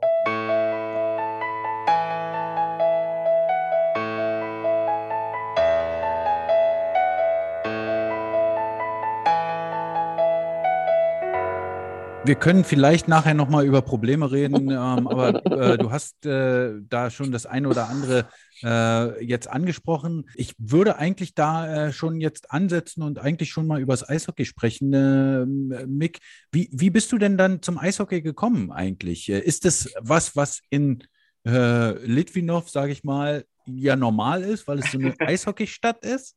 Wir 12.28 12.36
können 12.36 12.66
vielleicht 12.66 13.08
nachher 13.08 13.34
nochmal 13.34 13.66
über 13.66 13.82
Probleme 13.82 14.30
reden, 14.30 14.70
ähm, 14.70 15.08
aber 15.08 15.46
äh, 15.46 15.78
du 15.78 15.92
hast 15.92 16.26
äh, 16.26 16.74
da 16.82 17.10
schon 17.10 17.32
das 17.32 17.46
eine 17.46 17.70
oder 17.70 17.88
andere 17.88 18.28
äh, 18.64 19.24
jetzt 19.24 19.50
angesprochen. 19.50 20.26
Ich 20.36 20.54
würde 20.58 20.98
eigentlich 20.98 21.36
da 21.36 21.88
äh, 21.88 21.94
schon 21.94 22.20
jetzt 22.20 22.52
ansetzen 22.52 23.02
und 23.02 23.18
eigentlich 23.18 23.50
schon 23.50 23.66
mal 23.66 23.80
über 23.80 23.94
das 23.94 24.08
Eishockey 24.08 24.44
sprechen. 24.44 24.92
Ähm, 24.94 25.74
Mick, 25.88 26.20
wie, 26.52 26.70
wie 26.74 26.90
bist 26.90 27.14
du 27.14 27.18
denn 27.18 27.38
dann 27.38 27.62
zum 27.62 27.78
Eishockey 27.78 28.22
gekommen 28.22 28.74
eigentlich? 28.74 29.30
Äh, 29.30 29.40
ist 29.40 29.64
das 29.64 29.94
was, 30.02 30.36
was 30.36 30.60
in 30.70 31.06
äh, 31.46 31.94
Litvinov, 32.06 32.70
sage 32.70 32.92
ich 32.92 33.06
mal, 33.06 33.46
ja 33.66 33.96
normal 33.96 34.44
ist, 34.44 34.68
weil 34.68 34.80
es 34.80 34.92
so 34.92 35.00
eine 35.00 35.16
Eishockeystadt 35.20 36.06
ist? 36.06 36.36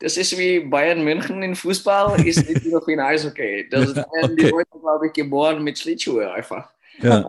Das 0.00 0.16
ist 0.16 0.36
wie 0.38 0.60
Bayern 0.60 1.04
München 1.04 1.42
in 1.42 1.54
Fußball, 1.54 2.26
ist 2.26 2.48
nicht 2.48 2.64
nur 2.66 2.86
in 2.88 3.00
Eishockey. 3.00 3.68
Das 3.70 3.94
werden 3.96 4.08
okay. 4.22 4.36
die 4.36 4.46
Leute, 4.48 4.78
glaube 4.80 5.06
ich, 5.06 5.12
geboren 5.12 5.62
mit 5.62 5.78
Schlittschuhe 5.78 6.32
einfach. 6.32 6.70
Ja. 7.00 7.28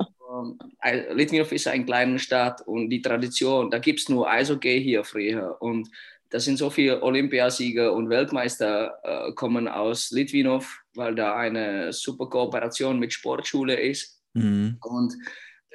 Litvinov 1.12 1.51
ist 1.51 1.67
eine 1.67 1.86
kleine 1.86 2.19
Stadt 2.19 2.62
und 2.65 2.89
die 2.89 3.01
Tradition, 3.01 3.69
da 3.69 3.77
gibt 3.77 3.99
es 3.99 4.09
nur 4.09 4.29
Eishockey 4.29 4.81
hier 4.81 5.03
früher. 5.03 5.57
Und 5.59 5.89
da 6.29 6.39
sind 6.39 6.57
so 6.57 6.69
viele 6.69 7.01
Olympiasieger 7.03 7.93
und 7.93 8.09
Weltmeister 8.09 8.97
äh, 9.03 9.31
kommen 9.33 9.67
aus 9.67 10.09
Litvinov, 10.09 10.81
weil 10.95 11.13
da 11.13 11.36
eine 11.36 11.93
super 11.93 12.27
Kooperation 12.27 12.97
mit 12.97 13.13
Sportschule 13.13 13.79
ist. 13.79 14.19
Mhm. 14.33 14.77
Und 14.81 15.13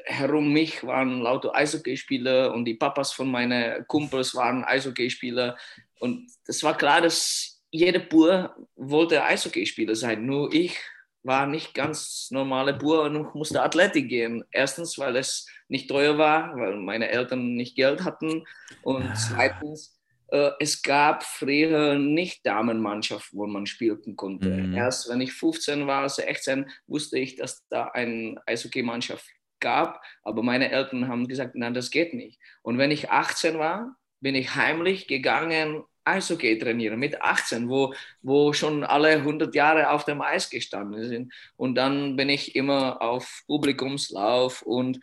herum 0.09 0.53
mich 0.53 0.85
waren 0.85 1.21
lauter 1.21 1.55
Eishockeyspieler 1.55 2.53
und 2.53 2.65
die 2.65 2.75
Papas 2.75 3.13
von 3.13 3.31
meinen 3.31 3.87
Kumpels 3.87 4.35
waren 4.35 4.65
Eishockeyspieler. 4.65 5.57
Und 6.01 6.31
es 6.47 6.63
war 6.63 6.77
klar, 6.77 7.01
dass 7.03 7.63
jeder 7.71 8.01
Bur 8.01 8.57
wollte 8.75 9.23
Eishockeyspieler 9.23 9.95
sein. 9.95 10.25
Nur 10.25 10.53
ich 10.53 10.79
war 11.23 11.47
nicht 11.47 11.75
ganz 11.75 12.29
normale 12.31 12.73
Bur 12.73 13.03
und 13.03 13.35
musste 13.35 13.63
Athletik 13.63 14.09
gehen. 14.09 14.45
Erstens, 14.51 14.99
weil 14.99 15.17
es 15.17 15.47
nicht 15.69 15.89
teuer 15.89 16.17
war, 16.17 16.57
weil 16.57 16.77
meine 16.77 17.11
Eltern 17.11 17.55
nicht 17.55 17.77
Geld 17.77 18.05
hatten. 18.05 18.45
Und 18.83 19.03
ah. 19.03 19.15
zweitens, 19.15 19.99
äh, 20.29 20.53
es 20.59 20.81
gab 20.81 21.25
früher 21.25 21.99
nicht 21.99 22.47
Damenmannschaft, 22.47 23.31
wo 23.33 23.47
man 23.47 23.67
spielen 23.67 24.17
konnte. 24.17 24.49
Mhm. 24.49 24.75
Erst 24.75 25.11
wenn 25.11 25.21
ich 25.21 25.33
15 25.35 25.87
war, 25.87 26.09
16, 26.09 26.71
wusste 26.87 27.19
ich, 27.19 27.37
dass 27.37 27.67
da 27.69 27.89
eine 27.89 28.41
Eishockeymannschaft 28.47 29.27
gab. 29.61 30.03
Aber 30.23 30.43
meine 30.43 30.71
Eltern 30.71 31.09
haben 31.09 31.29
gesagt, 31.29 31.55
nein, 31.55 31.75
das 31.75 31.91
geht 31.91 32.15
nicht. 32.15 32.41
Und 32.63 32.79
wenn 32.79 32.91
ich 32.91 33.11
18 33.11 33.59
war, 33.59 33.97
bin 34.21 34.35
ich 34.35 34.55
heimlich 34.55 35.07
gegangen 35.07 35.85
Eishockey 36.09 36.59
trainieren 36.59 36.99
mit 36.99 37.21
18, 37.21 37.69
wo, 37.69 37.95
wo 38.23 38.53
schon 38.53 38.83
alle 38.85 39.11
100 39.11 39.55
Jahre 39.55 39.91
auf 39.91 40.05
dem 40.05 40.23
Eis 40.23 40.51
gestanden 40.51 41.07
sind. 41.07 41.33
Und 41.57 41.75
dann 41.75 42.17
bin 42.17 42.29
ich 42.29 42.57
immer 42.57 43.03
auf 43.03 43.43
Publikumslauf 43.47 44.63
und 44.63 45.01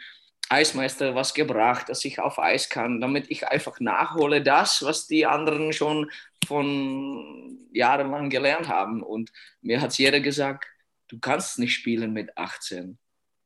Eismeister 0.50 1.16
was 1.16 1.34
gebracht, 1.34 1.90
dass 1.90 2.06
ich 2.06 2.20
auf 2.20 2.40
Eis 2.40 2.70
kann, 2.70 3.02
damit 3.02 3.32
ich 3.32 3.48
einfach 3.48 3.80
nachhole 3.80 4.44
das, 4.44 4.84
was 4.84 5.08
die 5.08 5.26
anderen 5.26 5.74
schon 5.74 6.12
von 6.46 7.68
jahrelang 7.72 8.30
gelernt 8.30 8.68
haben. 8.68 9.02
Und 9.02 9.32
mir 9.62 9.82
hat 9.82 9.98
jeder 9.98 10.20
gesagt, 10.20 10.66
du 11.08 11.20
kannst 11.20 11.58
nicht 11.60 11.74
spielen 11.74 12.14
mit 12.14 12.38
18. 12.38 12.98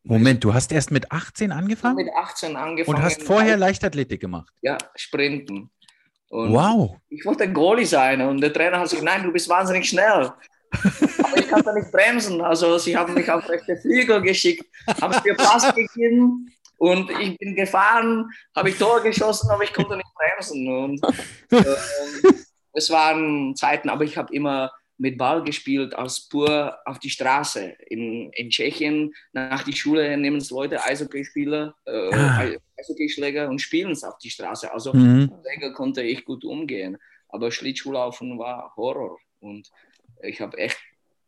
Moment, 0.03 0.43
du 0.43 0.53
hast 0.53 0.71
erst 0.71 0.91
mit 0.91 1.11
18 1.11 1.51
angefangen? 1.51 1.97
Mit 1.97 2.09
18 2.15 2.55
angefangen. 2.55 2.97
Und 2.97 3.03
hast 3.03 3.21
vorher 3.23 3.57
Leichtathletik 3.57 4.21
gemacht? 4.21 4.51
Ja, 4.61 4.77
Sprinten. 4.95 5.69
Und 6.29 6.53
wow. 6.53 6.95
Ich 7.09 7.25
wollte 7.25 7.51
Goalie 7.51 7.85
sein 7.85 8.21
und 8.21 8.39
der 8.41 8.53
Trainer 8.53 8.77
hat 8.77 8.83
gesagt, 8.83 9.03
nein, 9.03 9.23
du 9.23 9.31
bist 9.31 9.49
wahnsinnig 9.49 9.89
schnell. 9.89 10.31
Aber 10.71 11.37
ich 11.37 11.47
kann 11.47 11.63
da 11.63 11.73
nicht 11.73 11.91
bremsen. 11.91 12.41
Also 12.41 12.77
sie 12.77 12.95
haben 12.95 13.13
mich 13.13 13.29
auf 13.29 13.47
rechte 13.49 13.75
Flügel 13.77 14.21
geschickt, 14.21 14.65
haben 15.01 15.15
mir 15.23 15.35
Pass 15.35 15.73
gegeben 15.73 16.47
und 16.77 17.09
ich 17.19 17.37
bin 17.37 17.55
gefahren, 17.55 18.29
habe 18.55 18.69
ich 18.69 18.77
Tor 18.77 19.01
geschossen, 19.01 19.49
aber 19.49 19.63
ich 19.63 19.73
konnte 19.73 19.97
nicht 19.97 20.09
bremsen. 20.13 20.67
Und, 20.67 21.03
äh, 21.51 21.75
es 22.73 22.89
waren 22.89 23.55
Zeiten, 23.55 23.89
aber 23.89 24.03
ich 24.03 24.17
habe 24.17 24.33
immer 24.33 24.71
mit 24.99 25.17
Ball 25.17 25.43
gespielt 25.43 25.95
als 25.95 26.27
pur 26.27 26.77
auf 26.85 26.99
die 26.99 27.09
Straße. 27.09 27.75
In, 27.87 28.31
in 28.33 28.49
Tschechien 28.49 29.13
nach 29.31 29.63
der 29.63 29.71
Schule 29.71 30.15
nehmen 30.17 30.37
es 30.37 30.51
Leute 30.51 30.83
Eishockeyspieler, 30.83 31.73
äh, 31.85 32.13
ah. 32.13 32.45
Eishockeyschläger 32.77 33.49
und 33.49 33.59
spielen 33.59 33.91
es 33.91 34.03
auf 34.03 34.17
die 34.17 34.29
Straße. 34.29 34.71
Also 34.71 34.93
mhm. 34.93 35.31
Konnte 35.73 36.03
ich 36.03 36.25
gut 36.25 36.43
umgehen. 36.43 36.97
Aber 37.29 37.49
Schlittschuhlaufen 37.49 38.37
war 38.37 38.73
Horror. 38.75 39.17
Und 39.39 39.71
ich 40.21 40.41
habe 40.41 40.57
echt 40.57 40.79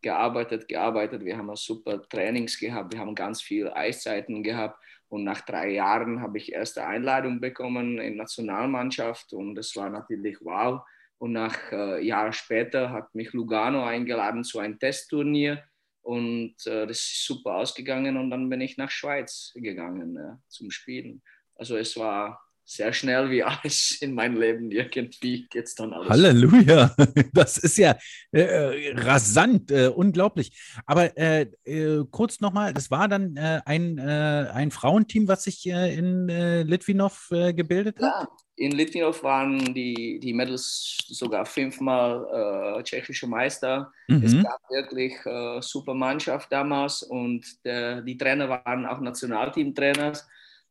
gearbeitet, 0.01 0.67
gearbeitet. 0.67 1.23
Wir 1.23 1.37
haben 1.37 1.55
super 1.55 2.01
Trainings 2.09 2.59
gehabt, 2.59 2.93
wir 2.93 2.99
haben 2.99 3.15
ganz 3.15 3.41
viele 3.41 3.73
Eiszeiten 3.73 4.43
gehabt. 4.43 4.77
Und 5.07 5.23
nach 5.23 5.41
drei 5.41 5.71
Jahren 5.71 6.21
habe 6.21 6.37
ich 6.37 6.51
erste 6.51 6.85
Einladung 6.85 7.39
bekommen 7.39 7.99
in 7.99 8.17
Nationalmannschaft 8.17 9.33
und 9.33 9.55
das 9.55 9.75
war 9.75 9.89
natürlich 9.89 10.37
wow. 10.41 10.81
Und 11.21 11.33
nach 11.33 11.71
äh, 11.71 12.03
Jahren 12.03 12.33
später 12.33 12.89
hat 12.89 13.13
mich 13.13 13.31
Lugano 13.31 13.83
eingeladen 13.83 14.43
zu 14.43 14.57
einem 14.57 14.79
Testturnier 14.79 15.63
und 16.01 16.55
äh, 16.65 16.87
das 16.87 16.97
ist 16.97 17.27
super 17.27 17.57
ausgegangen 17.57 18.17
und 18.17 18.31
dann 18.31 18.49
bin 18.49 18.59
ich 18.59 18.75
nach 18.77 18.89
Schweiz 18.89 19.51
gegangen 19.53 20.17
äh, 20.17 20.37
zum 20.47 20.71
Spielen. 20.71 21.21
Also 21.53 21.77
es 21.77 21.95
war 21.95 22.43
sehr 22.65 22.93
schnell 22.93 23.29
wie 23.29 23.43
alles 23.43 23.97
in 24.01 24.13
meinem 24.13 24.39
Leben 24.39 24.71
irgendwie 24.71 25.47
jetzt 25.53 25.79
dann 25.79 25.93
alles. 25.93 26.09
Halleluja, 26.09 26.95
das 27.33 27.57
ist 27.57 27.77
ja 27.77 27.97
äh, 28.31 28.93
rasant, 28.95 29.71
äh, 29.71 29.87
unglaublich. 29.87 30.51
Aber 30.85 31.17
äh, 31.17 31.47
äh 31.65 32.03
kurz 32.09 32.39
nochmal, 32.39 32.73
das 32.73 32.91
war 32.91 33.07
dann 33.07 33.35
äh, 33.35 33.61
ein, 33.65 33.97
äh, 33.97 34.47
ein 34.53 34.71
Frauenteam, 34.71 35.27
was 35.27 35.43
sich 35.43 35.65
in 35.65 36.27
Litvinov 36.27 37.27
gebildet 37.29 37.97
hat? 37.97 38.03
Ja, 38.03 38.27
in 38.61 38.73
Litvinov 38.73 39.23
waren 39.23 39.73
die, 39.73 40.19
die 40.19 40.33
Mädels 40.33 40.97
sogar 41.07 41.45
fünfmal 41.45 42.77
äh, 42.77 42.83
tschechische 42.83 43.25
Meister. 43.25 43.91
Mhm. 44.07 44.23
Es 44.23 44.43
gab 44.43 44.59
wirklich 44.69 45.13
äh, 45.25 45.61
super 45.61 45.93
Mannschaft 45.93 46.51
damals 46.51 47.01
und 47.01 47.43
der, 47.65 48.01
die 48.01 48.17
Trainer 48.17 48.49
waren 48.49 48.85
auch 48.85 48.99
Nationalteamtrainer. 48.99 50.13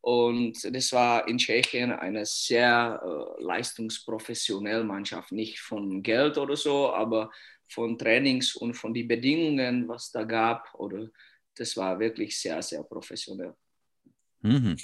Und 0.01 0.75
das 0.75 0.93
war 0.93 1.29
in 1.29 1.37
Tschechien 1.37 1.93
eine 1.93 2.25
sehr 2.25 3.01
äh, 3.05 3.43
leistungsprofessionelle 3.43 4.85
Mannschaft. 4.85 5.33
Nicht 5.33 5.61
von 5.61 6.03
Geld 6.03 6.39
oder 6.39 6.57
so, 6.57 6.93
aber 6.93 7.31
von 7.69 7.99
Trainings 7.99 8.57
und 8.57 8.75
von 8.75 8.95
den 8.95 9.09
Bedingungen, 9.09 9.87
was 9.89 10.11
da 10.11 10.25
gab. 10.25 10.75
Oder 10.75 11.09
das 11.55 11.77
war 11.77 11.99
wirklich 11.99 12.39
sehr, 12.39 12.63
sehr 12.63 12.83
professionell. 12.83 13.55
Mhm. 14.41 14.77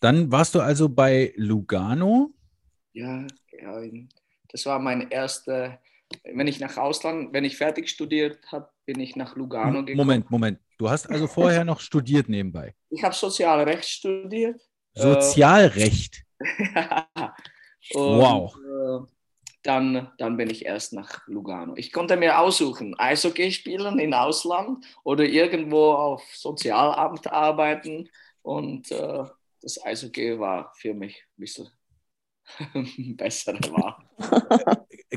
Dann 0.00 0.30
warst 0.30 0.54
du 0.54 0.60
also 0.60 0.88
bei 0.88 1.32
Lugano. 1.36 2.32
Ja, 2.92 3.26
ja 3.50 3.82
das 4.50 4.64
war 4.66 4.78
mein 4.78 5.10
erster, 5.10 5.80
wenn 6.22 6.46
ich 6.46 6.60
nach 6.60 6.76
Ausland, 6.76 7.32
wenn 7.32 7.44
ich 7.44 7.56
fertig 7.56 7.88
studiert 7.88 8.38
habe, 8.52 8.70
bin 8.86 9.00
ich 9.00 9.16
nach 9.16 9.34
Lugano 9.34 9.84
gekommen. 9.84 9.96
Moment, 9.96 10.30
Moment. 10.30 10.60
Du 10.78 10.88
hast 10.88 11.10
also 11.10 11.26
vorher 11.26 11.64
noch 11.64 11.80
studiert 11.80 12.28
nebenbei. 12.28 12.74
Ich 12.88 13.02
habe 13.02 13.14
Sozialrecht 13.14 13.88
studiert. 13.88 14.60
Sozialrecht? 14.94 16.22
wow. 17.94 18.56
Äh, 18.56 19.06
dann, 19.64 20.12
dann 20.18 20.36
bin 20.36 20.48
ich 20.48 20.64
erst 20.64 20.92
nach 20.92 21.26
Lugano. 21.26 21.74
Ich 21.76 21.92
konnte 21.92 22.16
mir 22.16 22.38
aussuchen, 22.38 22.94
Eishockey 22.96 23.50
spielen 23.50 23.98
im 23.98 24.12
Ausland 24.12 24.84
oder 25.02 25.24
irgendwo 25.24 25.90
auf 25.92 26.22
Sozialamt 26.32 27.26
arbeiten. 27.26 28.08
Und 28.42 28.92
äh, 28.92 29.24
das 29.60 29.84
Eishockey 29.84 30.38
war 30.38 30.72
für 30.76 30.94
mich 30.94 31.16
ein 31.16 31.40
bisschen 31.40 31.68
besser 33.16 33.54
war. 33.70 34.04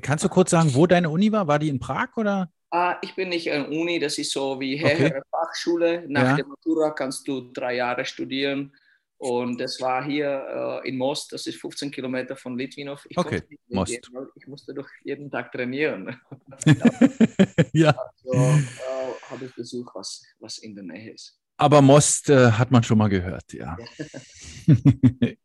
Kannst 0.02 0.26
du 0.26 0.30
kurz 0.30 0.50
sagen, 0.50 0.74
wo 0.74 0.88
deine 0.88 1.12
Uni 1.12 1.32
war? 1.32 1.48
War 1.48 1.60
die 1.60 1.70
in 1.70 1.80
Prag 1.80 2.18
oder? 2.18 2.52
Ah, 2.74 2.98
ich 3.02 3.14
bin 3.16 3.30
nicht 3.30 3.52
an 3.52 3.66
Uni, 3.66 4.00
das 4.00 4.18
ist 4.18 4.32
so 4.32 4.60
wie 4.60 4.80
höhere 4.80 5.18
okay. 5.18 5.22
Fachschule. 5.30 6.06
Nach 6.08 6.24
ja. 6.24 6.36
der 6.38 6.46
Matura 6.48 6.92
kannst 6.92 7.28
du 7.28 7.52
drei 7.52 7.76
Jahre 7.76 8.06
studieren. 8.06 8.74
Und 9.18 9.60
das 9.60 9.80
war 9.82 10.04
hier 10.04 10.82
äh, 10.84 10.88
in 10.88 10.98
Most, 10.98 11.32
das 11.32 11.46
ist 11.46 11.62
15 11.62 11.92
Kilometer 11.92 12.36
von 12.36 12.58
Litvinov. 12.58 13.06
Ich 13.08 13.18
okay, 13.18 13.44
Most. 13.68 13.92
Gehen, 13.92 14.28
ich 14.36 14.48
musste 14.48 14.74
doch 14.74 14.88
jeden 15.04 15.30
Tag 15.30 15.52
trainieren. 15.52 16.20
ja. 17.74 17.96
Also 17.96 18.34
äh, 18.34 18.64
habe 19.30 19.46
ich 19.46 19.54
besucht, 19.54 19.92
was, 19.94 20.24
was 20.40 20.58
in 20.60 20.74
der 20.74 20.86
Nähe 20.86 21.12
ist. 21.12 21.38
Aber 21.58 21.82
Most 21.84 22.30
äh, 22.30 22.52
hat 22.52 22.72
man 22.72 22.82
schon 22.82 22.98
mal 22.98 23.10
gehört, 23.10 23.54
ja. 23.54 23.78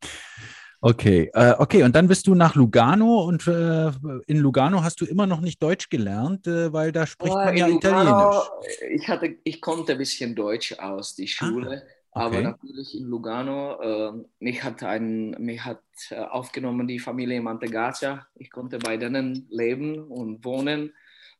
okay, 0.80 1.30
äh, 1.34 1.54
okay. 1.58 1.82
Und 1.82 1.94
dann 1.96 2.08
bist 2.08 2.26
du 2.26 2.34
nach 2.34 2.54
Lugano 2.54 3.24
und 3.24 3.46
äh, 3.46 3.90
in 4.26 4.38
Lugano 4.38 4.82
hast 4.82 5.00
du 5.00 5.04
immer 5.04 5.26
noch 5.26 5.40
nicht 5.40 5.62
Deutsch 5.62 5.88
gelernt, 5.88 6.46
äh, 6.46 6.72
weil 6.72 6.92
da 6.92 7.06
spricht 7.06 7.34
oh, 7.34 7.38
man 7.38 7.56
ja 7.56 7.66
Lugano, 7.66 8.10
Italienisch. 8.10 9.02
Ich, 9.02 9.08
hatte, 9.08 9.36
ich 9.44 9.60
konnte 9.60 9.92
ein 9.92 9.98
bisschen 9.98 10.34
Deutsch 10.34 10.72
aus 10.78 11.14
die 11.14 11.28
Schule. 11.28 11.82
Ah, 12.12 12.26
okay. 12.26 12.36
Aber 12.36 12.40
natürlich 12.40 12.96
in 12.96 13.04
Lugano, 13.04 13.80
äh, 13.80 14.12
mich 14.40 14.62
hat, 14.64 14.82
ein, 14.82 15.30
mich 15.38 15.64
hat 15.64 15.82
äh, 16.10 16.16
aufgenommen 16.16 16.86
die 16.86 16.98
Familie 16.98 17.42
Mantegazza. 17.42 18.26
Ich 18.36 18.50
konnte 18.50 18.78
bei 18.78 18.96
denen 18.96 19.46
leben 19.50 19.98
und 19.98 20.44
wohnen. 20.44 20.92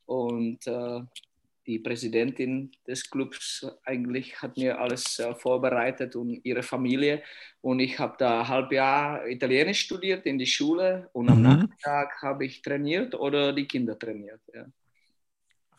Und 0.05 0.67
äh, 0.67 1.01
die 1.67 1.79
Präsidentin 1.79 2.71
des 2.87 3.11
Clubs 3.11 3.67
eigentlich 3.85 4.41
hat 4.41 4.57
mir 4.57 4.79
alles 4.79 5.19
äh, 5.19 5.35
vorbereitet 5.35 6.17
und 6.17 6.41
ihre 6.45 6.63
Familie. 6.63 7.23
Und 7.61 7.81
ich 7.81 7.99
habe 7.99 8.15
da 8.19 8.41
ein 8.41 8.49
halb 8.49 8.73
Jahr 8.73 9.27
Italienisch 9.27 9.81
studiert 9.81 10.27
in 10.27 10.39
die 10.39 10.47
Schule 10.47 11.09
und 11.13 11.29
am 11.29 11.39
mhm. 11.39 11.43
Nachmittag 11.43 12.23
habe 12.23 12.47
ich 12.47 12.63
trainiert 12.63 13.15
oder 13.15 13.53
die 13.53 13.67
Kinder 13.67 13.99
trainiert. 13.99 14.41
Ja. 14.55 14.67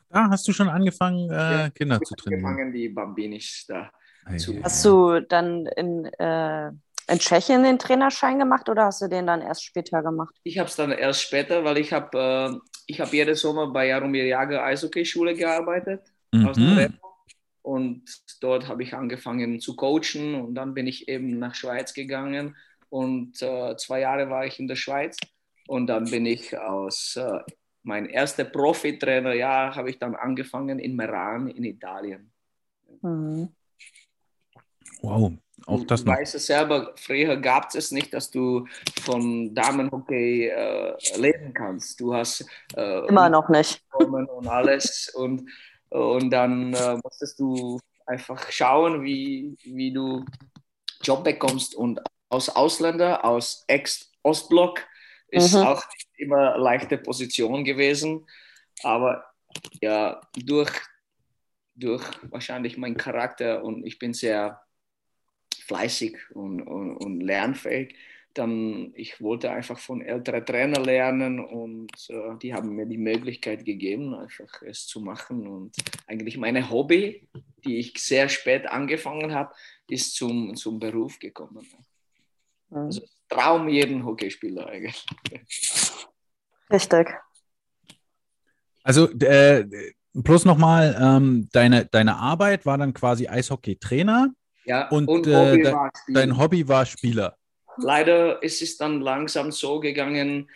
Da 0.09 0.29
hast 0.29 0.47
du 0.47 0.53
schon 0.53 0.69
angefangen, 0.69 1.29
äh, 1.29 1.33
ja, 1.33 1.69
Kinder 1.69 2.01
zu 2.01 2.15
trainieren. 2.15 2.45
Angefangen, 2.45 2.73
die 2.73 2.89
Bambinis 2.89 3.65
da 3.67 3.91
hey. 4.25 4.37
zu. 4.37 4.61
Hast 4.63 4.83
du 4.85 5.21
dann 5.21 5.65
in 5.75 6.05
äh 6.05 6.71
in 7.09 7.19
Tschechien 7.19 7.63
den 7.63 7.79
Trainerschein 7.79 8.37
gemacht 8.37 8.67
oder 8.69 8.85
hast 8.85 9.01
du 9.01 9.07
den 9.07 9.27
dann 9.27 9.41
erst 9.41 9.63
später 9.63 10.03
gemacht? 10.03 10.35
Ich 10.43 10.59
habe 10.59 10.67
es 10.67 10.75
dann 10.75 10.91
erst 10.91 11.21
später, 11.21 11.63
weil 11.63 11.77
ich 11.77 11.93
habe 11.93 12.17
äh, 12.17 12.76
ich 12.87 12.99
habe 12.99 13.15
jeden 13.15 13.35
Sommer 13.35 13.67
bei 13.67 13.87
Jaromir 13.87 14.25
Jager 14.25 14.63
Eishockey-Schule 14.63 15.35
gearbeitet. 15.35 16.01
Mhm. 16.31 16.97
Und 17.61 18.03
dort 18.41 18.67
habe 18.67 18.83
ich 18.83 18.93
angefangen 18.93 19.59
zu 19.59 19.75
coachen 19.75 20.35
und 20.35 20.55
dann 20.55 20.73
bin 20.73 20.87
ich 20.87 21.09
eben 21.09 21.37
nach 21.37 21.53
Schweiz 21.53 21.93
gegangen 21.93 22.55
und 22.89 23.41
äh, 23.41 23.75
zwei 23.75 23.99
Jahre 23.99 24.29
war 24.29 24.45
ich 24.45 24.57
in 24.57 24.69
der 24.69 24.77
Schweiz 24.77 25.17
und 25.67 25.87
dann 25.87 26.05
bin 26.09 26.25
ich 26.25 26.57
aus 26.57 27.17
äh, 27.17 27.39
mein 27.83 28.07
erster 28.07 28.45
Profitrainerjahr 28.45 29.75
habe 29.75 29.89
ich 29.89 29.99
dann 29.99 30.15
angefangen 30.15 30.79
in 30.79 30.95
Meran 30.95 31.49
in 31.49 31.65
Italien. 31.65 32.31
Mhm. 33.01 33.49
Wow, 35.01 35.33
auch 35.65 35.83
das 35.85 36.03
du 36.03 36.11
weißt 36.11 36.35
es 36.35 36.45
selber, 36.45 36.93
früher 36.95 37.37
gab 37.37 37.73
es 37.73 37.91
nicht, 37.91 38.13
dass 38.13 38.29
du 38.29 38.67
von 39.01 39.53
Damenhockey 39.53 40.47
äh, 40.47 40.95
leben 41.17 41.53
kannst. 41.53 41.99
Du 41.99 42.13
hast 42.13 42.45
äh, 42.75 43.07
immer 43.07 43.29
noch 43.29 43.49
nicht. 43.49 43.83
Und 43.93 44.47
alles. 44.47 45.09
Und, 45.15 45.49
und 45.89 46.29
dann 46.29 46.73
äh, 46.73 46.97
musstest 47.03 47.39
du 47.39 47.79
einfach 48.05 48.51
schauen, 48.51 49.03
wie, 49.03 49.57
wie 49.63 49.91
du 49.91 50.25
Job 51.01 51.23
bekommst. 51.23 51.75
Und 51.75 52.01
aus 52.29 52.49
Ausländer, 52.49 53.25
aus 53.25 53.63
Ex-Ostblock 53.67 54.81
ist 55.29 55.53
mhm. 55.53 55.61
auch 55.61 55.83
nicht 55.93 56.07
immer 56.17 56.57
leichte 56.57 56.97
Position 56.97 57.63
gewesen, 57.63 58.25
aber 58.83 59.25
ja, 59.81 60.21
durch, 60.35 60.71
durch 61.75 62.03
wahrscheinlich 62.23 62.77
meinen 62.77 62.97
Charakter. 62.97 63.63
Und 63.63 63.85
ich 63.85 63.99
bin 63.99 64.13
sehr 64.13 64.61
fleißig 65.63 66.17
und, 66.31 66.61
und, 66.61 66.97
und 66.97 67.21
lernfähig. 67.21 67.95
Dann, 68.33 68.91
ich 68.95 69.19
wollte 69.19 69.49
einfach 69.49 69.79
von 69.79 70.01
älteren 70.01 70.45
Trainern 70.45 70.83
lernen 70.83 71.39
und 71.39 71.91
äh, 72.09 72.37
die 72.41 72.53
haben 72.53 72.75
mir 72.75 72.85
die 72.85 72.99
Möglichkeit 72.99 73.65
gegeben, 73.65 74.13
einfach 74.13 74.61
es 74.61 74.85
zu 74.85 75.01
machen. 75.01 75.47
Und 75.47 75.75
eigentlich 76.05 76.37
mein 76.37 76.69
Hobby 76.69 77.27
die 77.67 77.77
ich 77.77 77.93
sehr 77.97 78.29
spät 78.29 78.67
angefangen 78.67 79.33
habe, 79.33 79.53
ist 79.89 80.15
zum, 80.15 80.55
zum 80.55 80.79
Beruf 80.79 81.19
gekommen. 81.19 81.67
Mhm. 82.69 82.77
Also 82.77 83.01
Traum 83.29 83.67
jeden 83.67 84.05
Hockeyspieler 84.05 84.67
eigentlich. 84.67 85.05
Richtig. 86.71 87.09
Also 88.83 89.09
äh, 89.19 89.65
plus 90.23 90.45
nochmal, 90.45 90.97
ähm, 90.99 91.49
deine, 91.51 91.85
deine 91.85 92.15
Arbeit 92.15 92.65
war 92.65 92.77
dann 92.77 92.93
quasi 92.93 93.27
Eishockey-Trainer 93.27 94.33
Ja, 94.67 94.89
und, 94.91 95.07
und 95.07 95.27
äh, 95.27 95.33
Hobby 95.33 95.61
de- 95.63 95.73
dein 96.13 96.37
Hobby 96.37 96.67
war 96.67 96.85
Spieler. 96.85 97.37
Leider 97.77 98.41
ist 98.43 98.61
es 98.61 98.77
dann 98.77 99.01
langsam 99.01 99.51
so 99.51 99.79
gegangen, 99.79 100.49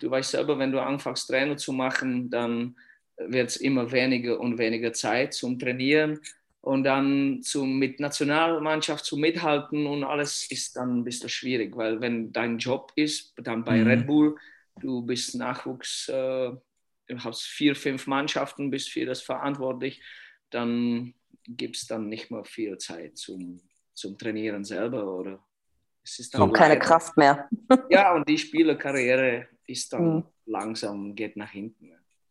du 0.00 0.10
weißt 0.10 0.32
selber, 0.32 0.58
wenn 0.58 0.72
du 0.72 0.80
anfängst 0.82 1.28
Trainer 1.28 1.56
zu 1.56 1.72
machen, 1.72 2.30
dann 2.30 2.76
wird 3.16 3.50
es 3.50 3.56
immer 3.56 3.90
weniger 3.92 4.38
und 4.40 4.58
weniger 4.58 4.92
Zeit 4.92 5.34
zum 5.34 5.58
Trainieren 5.58 6.20
und 6.60 6.84
dann 6.84 7.42
zum, 7.42 7.78
mit 7.78 8.00
Nationalmannschaft 8.00 9.04
zu 9.04 9.16
mithalten 9.16 9.86
und 9.86 10.04
alles 10.04 10.50
ist 10.50 10.76
dann 10.76 10.98
ein 11.00 11.04
bisschen 11.04 11.28
schwierig, 11.28 11.76
weil 11.76 12.00
wenn 12.00 12.32
dein 12.32 12.58
Job 12.58 12.92
ist, 12.96 13.34
dann 13.36 13.64
bei 13.64 13.82
Mhm. 13.82 13.88
Red 13.88 14.06
Bull, 14.06 14.36
du 14.80 15.02
bist 15.02 15.34
Nachwuchs, 15.34 16.08
äh, 16.08 16.52
du 17.08 17.18
hast 17.24 17.42
vier, 17.42 17.74
fünf 17.74 18.06
Mannschaften, 18.06 18.70
bist 18.70 18.90
für 18.90 19.04
das 19.06 19.22
verantwortlich, 19.22 20.02
dann 20.50 21.14
gibt 21.48 21.76
es 21.76 21.86
dann 21.86 22.08
nicht 22.08 22.30
mehr 22.30 22.44
viel 22.44 22.78
Zeit 22.78 23.16
zum, 23.16 23.60
zum 23.94 24.16
Trainieren 24.18 24.64
selber 24.64 25.12
oder 25.18 25.42
es 26.04 26.18
ist 26.18 26.34
dann 26.34 26.42
Und 26.42 26.52
keine 26.52 26.78
Kraft 26.78 27.16
mehr. 27.16 27.48
ja, 27.90 28.14
und 28.14 28.28
die 28.28 28.38
Spielerkarriere 28.38 29.46
ist 29.66 29.92
dann 29.92 30.16
Mhm. 30.16 30.24
langsam, 30.46 31.14
geht 31.14 31.36
nach 31.36 31.50
hinten. 31.50 31.90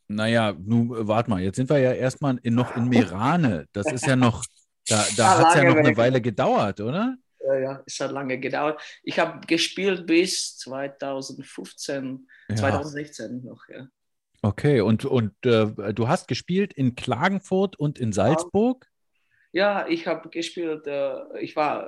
Naja, 0.09 0.53
nun 0.57 0.89
äh, 0.95 1.07
warte 1.07 1.29
mal, 1.29 1.41
jetzt 1.41 1.57
sind 1.57 1.69
wir 1.69 1.79
ja 1.79 1.91
erstmal 1.93 2.39
in, 2.43 2.55
noch 2.55 2.75
in 2.75 2.87
Merane. 2.87 3.67
Das 3.73 3.91
ist 3.91 4.05
ja 4.05 4.15
noch, 4.15 4.43
da, 4.87 5.05
da 5.17 5.25
Ah, 5.27 5.37
hat 5.39 5.47
es 5.49 5.55
ja 5.61 5.69
noch 5.69 5.75
eine 5.75 5.89
weg. 5.89 5.97
Weile 5.97 6.21
gedauert, 6.21 6.79
oder? 6.79 7.17
Ja, 7.45 7.57
ja, 7.59 7.83
es 7.85 7.99
hat 7.99 8.11
lange 8.11 8.39
gedauert. 8.39 8.81
Ich 9.03 9.19
habe 9.19 9.45
gespielt 9.45 10.05
bis 10.07 10.57
2015, 10.57 12.27
Ja. 12.49 12.55
2016 12.55 13.43
noch, 13.43 13.67
ja. 13.69 13.87
Okay, 14.41 14.81
und, 14.81 15.03
und 15.05 15.33
äh, 15.45 15.93
du 15.93 16.07
hast 16.07 16.27
gespielt 16.27 16.71
in 16.73 16.95
Klagenfurt 16.95 17.77
und 17.77 17.99
in 17.99 18.13
Salzburg? 18.13 18.87
Ja, 19.57 19.87
ich 19.87 20.05
habe 20.05 20.29
gespielt, 20.29 20.85
äh, 20.85 21.39
ich 21.39 21.55
war 21.55 21.87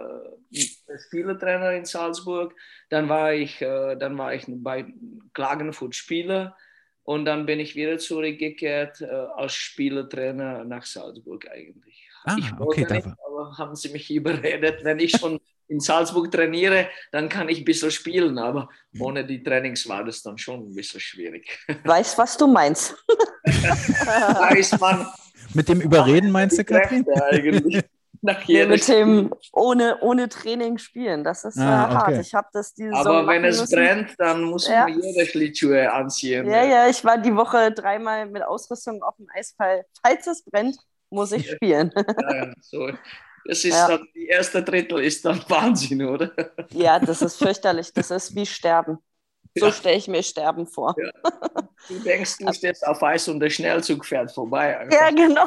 äh, 0.52 0.98
Spielertrainer 0.98 1.74
in 1.74 1.86
Salzburg, 1.86 2.56
dann 2.90 3.08
war 3.10 3.32
ich, 3.34 3.62
äh, 3.62 3.96
dann 3.96 4.18
war 4.18 4.34
ich 4.34 4.46
bei 4.48 4.88
Klagenfurt 5.36 5.94
Spieler 5.94 6.58
und 7.04 7.26
dann 7.26 7.46
bin 7.46 7.60
ich 7.60 7.76
wieder 7.76 8.00
zurückgekehrt 8.00 9.02
äh, 9.02 9.06
als 9.06 9.54
Spielertrainer 9.54 10.64
nach 10.64 10.84
Salzburg 10.84 11.48
eigentlich. 11.52 12.10
Ah, 12.24 12.38
ich 12.40 12.52
wollte 12.58 12.82
okay, 12.82 12.94
nicht, 12.96 13.08
aber 13.28 13.56
haben 13.56 13.76
sie 13.76 13.90
mich 13.90 14.10
überredet, 14.10 14.84
wenn 14.84 14.98
ich 14.98 15.12
schon 15.12 15.40
in 15.68 15.80
Salzburg 15.80 16.32
trainiere, 16.32 16.90
dann 17.12 17.30
kann 17.30 17.50
ich 17.50 17.60
ein 17.60 17.66
bisschen 17.66 17.92
spielen, 17.92 18.40
aber 18.40 18.70
ohne 18.98 19.24
die 19.24 19.44
Trainings 19.44 19.88
war 19.88 20.04
das 20.04 20.24
dann 20.24 20.40
schon 20.40 20.72
ein 20.72 20.74
bisschen 20.74 21.00
schwierig. 21.00 21.60
Weiß, 21.84 22.18
was 22.18 22.36
du 22.36 22.48
meinst. 22.48 22.96
da 23.46 24.50
ist 24.56 24.82
man 24.82 25.06
Mit 25.54 25.70
dem 25.70 25.82
Überreden 25.82 26.32
meinst 26.32 26.58
du, 26.58 26.64
Katrin? 26.64 27.06
eigentlich 27.32 27.84
jeder 28.46 28.68
mit 28.68 28.88
dem 28.88 29.34
ohne, 29.54 29.98
ohne 30.02 30.28
Training 30.30 30.78
spielen. 30.78 31.24
Das 31.24 31.44
ist 31.46 31.58
Ah, 31.58 31.64
äh, 31.90 31.94
hart. 31.96 32.08
okay. 32.10 32.22
Ich 32.22 32.34
habe 32.34 32.48
das 32.54 32.74
diese 32.74 32.94
Aber 32.94 33.04
Saison 33.04 33.28
wenn 33.28 33.46
es 33.46 33.60
müssen. 33.62 33.76
brennt, 33.76 34.16
dann 34.18 34.44
muss 34.44 34.68
Ja. 34.68 34.88
man 34.88 35.00
jede 35.02 35.26
Schlittschuhe 35.26 35.92
anziehen. 35.92 36.46
Ja, 36.50 36.64
ja, 36.64 36.88
ich 36.90 37.04
war 37.06 37.18
die 37.18 37.36
Woche 37.36 37.72
dreimal 37.72 38.26
mit 38.28 38.44
Ausrüstung 38.44 39.02
auf 39.04 39.16
dem 39.18 39.28
Eisfall. 39.34 39.86
Falls 40.06 40.28
es 40.28 40.44
brennt, 40.44 40.78
muss 41.10 41.32
ich 41.32 41.50
spielen. 41.50 41.92
Ja, 41.96 42.36
ja, 42.36 42.54
so. 42.62 42.90
Das 43.46 43.64
ist 43.64 43.74
Ja. 43.74 43.88
dann, 43.88 44.06
die 44.14 44.28
erste 44.28 44.62
Drittel 44.62 45.00
ist 45.00 45.24
dann 45.26 45.42
Wahnsinn, 45.48 46.06
oder? 46.06 46.32
ja, 46.72 47.00
das 47.00 47.22
ist 47.22 47.38
fürchterlich. 47.38 47.92
Das 47.94 48.12
ist 48.12 48.36
wie 48.36 48.46
Sterben. 48.46 49.00
So 49.60 49.66
Ja. 49.68 49.72
stelle 49.72 49.98
ich 49.98 50.08
mir 50.08 50.24
Sterben 50.24 50.66
vor. 50.68 50.96
Ja. 50.98 51.12
Du 51.88 52.00
denkst, 52.00 52.38
du 52.38 52.52
stehst 52.54 52.86
auf 52.88 53.02
Eis 53.04 53.28
und 53.28 53.40
der 53.40 53.50
Schnellzug 53.50 54.06
fährt 54.06 54.32
vorbei. 54.32 54.78
Einfach. 54.80 55.00
Ja, 55.00 55.10
genau. 55.12 55.46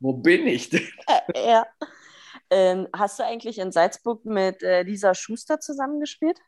Wo 0.00 0.12
bin 0.12 0.46
ich 0.46 0.68
denn? 0.70 0.86
ja. 1.34 1.66
Ähm, 2.50 2.86
hast 2.94 3.18
du 3.18 3.24
eigentlich 3.24 3.58
in 3.58 3.72
Salzburg 3.72 4.24
mit 4.24 4.62
äh, 4.62 4.82
Lisa 4.82 5.14
Schuster 5.14 5.58
zusammengespielt? 5.58 6.38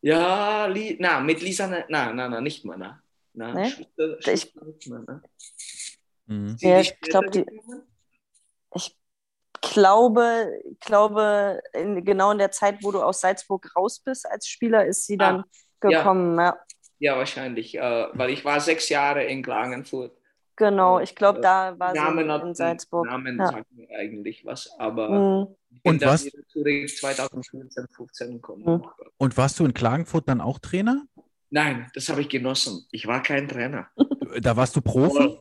Ja, 0.00 0.64
Li 0.66 0.96
na, 0.98 1.20
mit 1.20 1.42
Lisa, 1.42 1.66
ne- 1.66 1.84
na, 1.88 2.10
na, 2.12 2.28
na, 2.28 2.40
nicht 2.40 2.64
mehr, 2.64 2.78
na. 2.78 3.02
na 3.34 3.52
Nee? 3.52 3.68
Schuster, 3.70 4.32
Ich- 4.32 4.54
nicht 4.54 4.86
ne? 4.88 5.22
Mhm. 6.26 6.56
Ja, 6.60 6.80
ich 6.80 6.88
später 6.88 7.20
glaub, 7.20 7.32
die- 7.32 7.44
gekommen? 7.44 7.82
Ich 8.74 8.96
glaube, 9.60 10.58
glaube 10.80 11.60
in, 11.74 12.02
genau 12.02 12.30
in 12.30 12.38
der 12.38 12.50
Zeit, 12.50 12.78
wo 12.82 12.90
du 12.92 13.02
aus 13.02 13.20
Salzburg 13.20 13.76
raus 13.76 13.98
bist 14.00 14.26
als 14.26 14.48
Spieler, 14.48 14.86
ist 14.86 15.06
sie 15.06 15.18
dann 15.18 15.36
ja. 15.38 15.44
Gekommen. 15.80 16.38
Ja. 16.38 16.58
Ja, 16.98 17.16
wahrscheinlich, 17.16 17.76
äh, 17.78 18.06
weil 18.12 18.30
ich 18.30 18.44
war 18.44 18.60
sechs 18.60 18.88
Jahre 18.90 19.24
in 19.24 19.42
Klagenfurt. 19.42 20.12
Genau, 20.56 21.00
ich 21.00 21.14
glaube, 21.14 21.40
da 21.40 21.74
war 21.78 21.94
Namen, 21.94 22.26
sie 22.26 22.32
hat- 22.32 22.42
in 22.44 22.54
Salzburg. 22.54 23.06
Namen 23.06 23.38
Ja. 23.38 23.46
sagt 23.46 23.72
mir 23.72 23.88
eigentlich 23.98 24.44
was, 24.44 24.70
aber 24.78 25.08
Mhm. 25.08 25.56
ich 25.70 25.82
bin 25.82 25.92
Und 25.94 26.02
dann 26.02 26.10
was- 26.10 26.26
wieder 26.26 26.46
zurück 26.48 26.88
2015, 26.90 27.86
15 27.96 28.32
gekommen. 28.34 28.64
Mhm. 28.66 28.84
Und 29.16 29.36
warst 29.38 29.58
du 29.58 29.64
in 29.64 29.72
Klagenfurt 29.72 30.28
dann 30.28 30.42
auch 30.42 30.58
Trainer? 30.58 31.06
Nein, 31.48 31.90
das 31.94 32.08
habe 32.10 32.20
ich 32.20 32.28
genossen. 32.28 32.86
Ich 32.92 33.06
war 33.06 33.22
kein 33.22 33.48
Trainer. 33.48 33.88
Da 34.42 34.56
warst 34.56 34.76
du 34.76 34.80
Profi? 34.82 35.38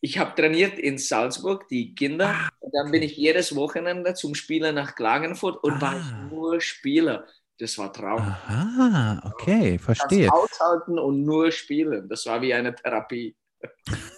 Ich 0.00 0.18
habe 0.18 0.34
trainiert 0.34 0.78
in 0.80 0.98
Salzburg, 0.98 1.68
die 1.68 1.94
Kinder. 1.94 2.34
Ah. 2.34 2.48
Und 2.58 2.72
dann 2.74 2.90
bin 2.90 3.02
ich 3.02 3.16
jedes 3.16 3.54
Wochenende 3.54 4.14
zum 4.14 4.34
Spielen 4.34 4.74
nach 4.74 4.94
Klagenfurt 4.96 5.62
und 5.62 5.80
war 5.80 5.92
Ah. 5.92 5.96
ich 6.00 6.32
nur 6.32 6.60
Spieler. 6.60 7.24
Das 7.58 7.78
war 7.78 7.92
Traum. 7.92 8.36
Aha, 8.48 9.22
okay, 9.24 9.78
Das 9.78 9.84
verstehe. 9.84 10.32
aushalten 10.32 10.98
und 10.98 11.24
nur 11.24 11.50
spielen. 11.50 12.08
Das 12.08 12.26
war 12.26 12.40
wie 12.42 12.52
eine 12.54 12.74
Therapie. 12.74 13.36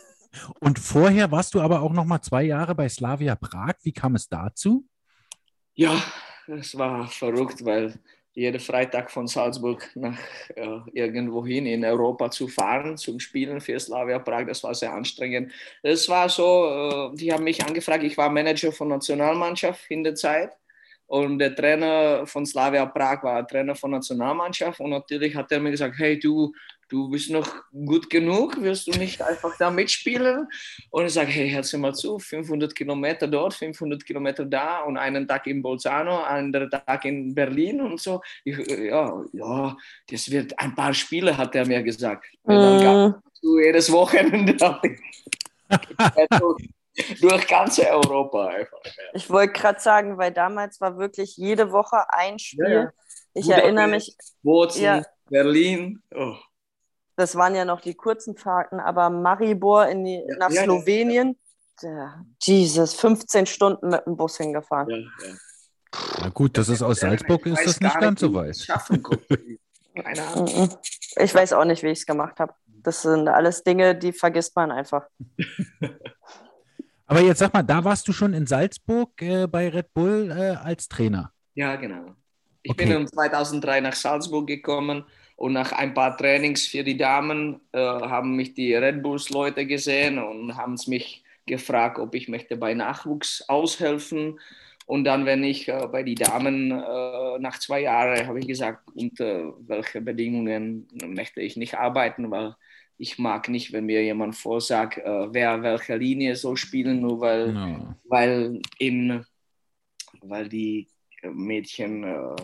Und 0.61 0.79
vorher 0.79 1.31
warst 1.33 1.55
du 1.55 1.61
aber 1.61 1.81
auch 1.83 1.93
noch 1.93 2.05
mal 2.05 2.21
zwei 2.21 2.45
Jahre 2.45 2.75
bei 2.75 2.89
Slavia 2.89 3.35
Prag. 3.35 3.75
Wie 3.83 3.93
kam 3.93 4.15
es 4.15 4.29
dazu? 4.29 4.85
Ja, 5.75 6.01
es 6.47 6.77
war 6.77 7.09
verrückt, 7.09 7.65
weil 7.65 7.99
jeden 8.35 8.61
Freitag 8.61 9.11
von 9.11 9.27
Salzburg 9.27 9.89
nach 9.97 10.19
äh, 10.55 10.81
irgendwohin 10.93 11.67
in 11.67 11.85
Europa 11.85 12.31
zu 12.31 12.47
fahren, 12.49 12.97
zum 12.97 13.19
Spielen 13.21 13.61
für 13.61 13.79
Slavia 13.81 14.19
Prag, 14.21 14.47
das 14.47 14.63
war 14.63 14.75
sehr 14.75 14.93
anstrengend. 14.93 15.53
Es 15.83 16.09
war 16.09 16.29
so, 16.29 17.11
äh, 17.13 17.17
die 17.17 17.33
haben 17.33 17.45
mich 17.45 17.65
angefragt, 17.65 18.05
ich 18.05 18.17
war 18.17 18.31
Manager 18.31 18.71
von 18.73 18.89
Nationalmannschaft 18.89 19.91
in 19.91 20.05
der 20.05 20.15
Zeit 20.15 20.53
und 21.09 21.39
der 21.39 21.55
Trainer 21.57 22.27
von 22.27 22.45
Slavia 22.47 22.85
Prag 22.87 23.23
war 23.23 23.47
Trainer 23.47 23.75
von 23.75 23.91
Nationalmannschaft 23.91 24.79
und 24.81 24.91
natürlich 24.91 25.35
hat 25.35 25.51
er 25.51 25.59
mir 25.59 25.71
gesagt, 25.71 25.95
hey 25.99 26.19
du, 26.19 26.53
du 26.89 27.09
bist 27.09 27.31
noch 27.31 27.49
gut 27.73 28.11
genug, 28.11 28.61
wirst 28.61 28.87
du 28.87 28.91
nicht 28.99 29.23
einfach 29.23 29.57
da 29.59 29.71
mitspielen? 29.71 30.47
Und 30.91 31.07
ich 31.07 31.13
sage, 31.15 31.31
hey, 31.31 31.51
hör 31.51 31.79
mal 31.79 31.95
zu, 31.95 32.19
500 32.19 32.75
Kilometer 32.75 33.27
dort, 33.27 33.55
500 33.55 34.05
Kilometer 34.05 34.45
da 34.45 34.81
und 34.81 34.99
einen 34.99 35.27
Tag 35.27 35.47
in 35.47 35.63
Bolzano, 35.63 36.23
einen 36.25 36.55
anderen 36.55 36.71
Tag 36.71 37.05
in 37.07 37.35
Berlin 37.35 37.81
und 37.81 38.01
so. 38.01 38.21
Ich, 38.45 38.57
ja, 38.69 39.25
ja, 39.33 39.77
das 40.11 40.31
wird 40.31 40.59
ein 40.59 40.75
paar 40.75 40.93
Spiele, 40.93 41.37
hat 41.37 41.55
er 41.55 41.67
mir 41.67 41.83
gesagt. 41.83 42.27
Und 42.43 42.61
dann 42.61 42.81
gab 42.83 42.97
Mhm. 42.97 43.15
es 43.33 43.41
jedes 43.65 43.93
Wochenende 43.93 44.57
durch 47.21 47.47
ganz 47.47 47.79
Europa 47.79 48.47
einfach. 48.49 48.81
Ich 49.15 49.29
wollte 49.31 49.53
gerade 49.53 49.81
sagen, 49.81 50.19
weil 50.19 50.33
damals 50.33 50.81
war 50.81 50.99
wirklich 50.99 51.37
jede 51.37 51.71
Woche 51.73 51.99
ein 52.11 52.39
Spiel. 52.39 52.65
Ja, 52.65 52.83
ja. 52.83 52.91
Ich 53.35 53.45
Budapest. 53.45 53.65
erinnere 53.65 53.89
mich, 53.89 54.17
Bozen, 54.43 54.83
Ja. 54.83 55.03
Berlin. 55.31 56.03
Oh. 56.15 56.35
das 57.17 57.37
waren 57.37 57.55
ja 57.55 57.65
noch 57.65 57.81
die 57.81 57.95
kurzen 57.95 58.37
Fahrten, 58.37 58.81
aber 58.81 59.11
Maribor 59.11 59.87
in 59.87 60.05
die, 60.05 60.25
Ja, 60.27 60.37
nach 60.39 60.51
ja, 60.51 60.57
ja. 60.57 60.65
Slowenien, 60.65 61.39
Jesus, 62.43 62.95
15 62.95 63.47
Stunden 63.47 63.91
mit 63.91 64.05
dem 64.07 64.17
Bus 64.17 64.37
hingefahren. 64.39 64.89
Ja, 64.91 64.97
ja. 65.29 65.35
Na 66.23 66.29
gut, 66.31 66.59
das 66.59 66.69
ist 66.69 66.83
aus 66.83 67.01
Salzburg, 67.01 67.47
ist 67.47 67.65
das 67.67 67.81
nicht 67.81 68.01
ganz 68.01 68.21
so 68.21 68.33
weit. 68.35 68.51
das 68.51 68.65
Schaffen 68.65 69.03
konnte. 69.03 69.39
Keine 69.95 70.23
Ahnung. 70.27 70.45
Mhm. 70.55 70.69
Ich 71.17 71.35
weiß 71.35 71.53
auch 71.55 71.65
nicht, 71.65 71.83
wie 71.83 71.89
ich 71.89 72.01
es 72.01 72.07
gemacht 72.07 72.41
habe. 72.41 72.53
Das 72.83 73.03
sind 73.03 73.29
alles 73.29 73.63
Dinge, 73.65 73.95
die 73.97 74.13
vergisst 74.13 74.55
man 74.57 74.71
einfach. 74.73 75.07
Aber 77.09 77.21
jetzt 77.23 77.39
sag 77.41 77.53
mal, 77.55 77.63
da 77.65 77.85
warst 77.85 78.07
du 78.09 78.13
schon 78.15 78.35
in 78.35 78.47
Salzburg 78.47 79.21
äh, 79.23 79.47
bei 79.49 79.69
Red 79.69 79.95
Bull 79.95 80.31
äh, 80.31 80.57
als 80.57 80.89
Trainer. 80.89 81.33
Ja, 81.55 81.77
genau. 81.77 82.17
Ich 82.63 82.77
Okay. 82.77 82.77
bin 82.77 82.93
um 82.93 83.07
2003 83.07 83.81
nach 83.81 83.95
Salzburg 83.95 84.47
gekommen 84.47 85.05
und 85.37 85.53
nach 85.53 85.73
ein 85.73 85.95
paar 85.95 86.17
Trainings 86.17 86.67
für 86.69 86.85
die 86.85 86.97
Damen 86.97 87.61
äh, 87.73 87.79
haben 87.81 88.37
mich 88.37 88.55
die 88.55 88.75
Red 88.75 89.03
Bulls 89.03 89.31
Leute 89.31 89.67
gesehen 89.67 90.19
und 90.19 90.57
haben 90.57 90.77
mich 90.87 91.25
gefragt, 91.47 91.99
ob 91.99 92.15
ich 92.15 92.29
möchte 92.29 92.57
bei 92.57 92.75
Nachwuchs 92.75 93.43
aushelfen. 93.49 94.39
Und 94.87 95.05
dann, 95.05 95.27
wenn 95.27 95.45
ich 95.45 95.69
äh, 95.69 95.89
bei 95.91 96.03
den 96.03 96.17
Damen 96.17 96.71
äh, 96.73 97.39
nach 97.41 97.59
zwei 97.59 97.81
Jahren 97.83 98.27
habe 98.27 98.41
ich 98.41 98.47
gesagt, 98.49 98.89
unter 98.95 99.55
welchen 99.69 100.05
Bedingungen 100.05 100.89
möchte 101.07 101.41
ich 101.41 101.57
nicht 101.57 101.77
arbeiten, 101.79 102.31
weil 102.31 102.55
ich 102.99 103.19
mag 103.19 103.49
nicht, 103.49 103.73
wenn 103.73 103.87
mir 103.87 104.03
jemand 104.03 104.35
vorsagt, 104.37 104.99
äh, 104.99 105.33
wer 105.33 105.63
welche 105.63 105.97
Linie 105.97 106.35
soll 106.37 106.57
spielen, 106.57 107.01
nur 107.01 107.21
weil, 107.21 107.55
Ja. 107.55 107.97
weil, 108.05 108.61
in, 108.79 109.25
weil 110.23 110.49
die 110.49 110.89
Mädchen 111.23 112.05
äh, 112.05 112.37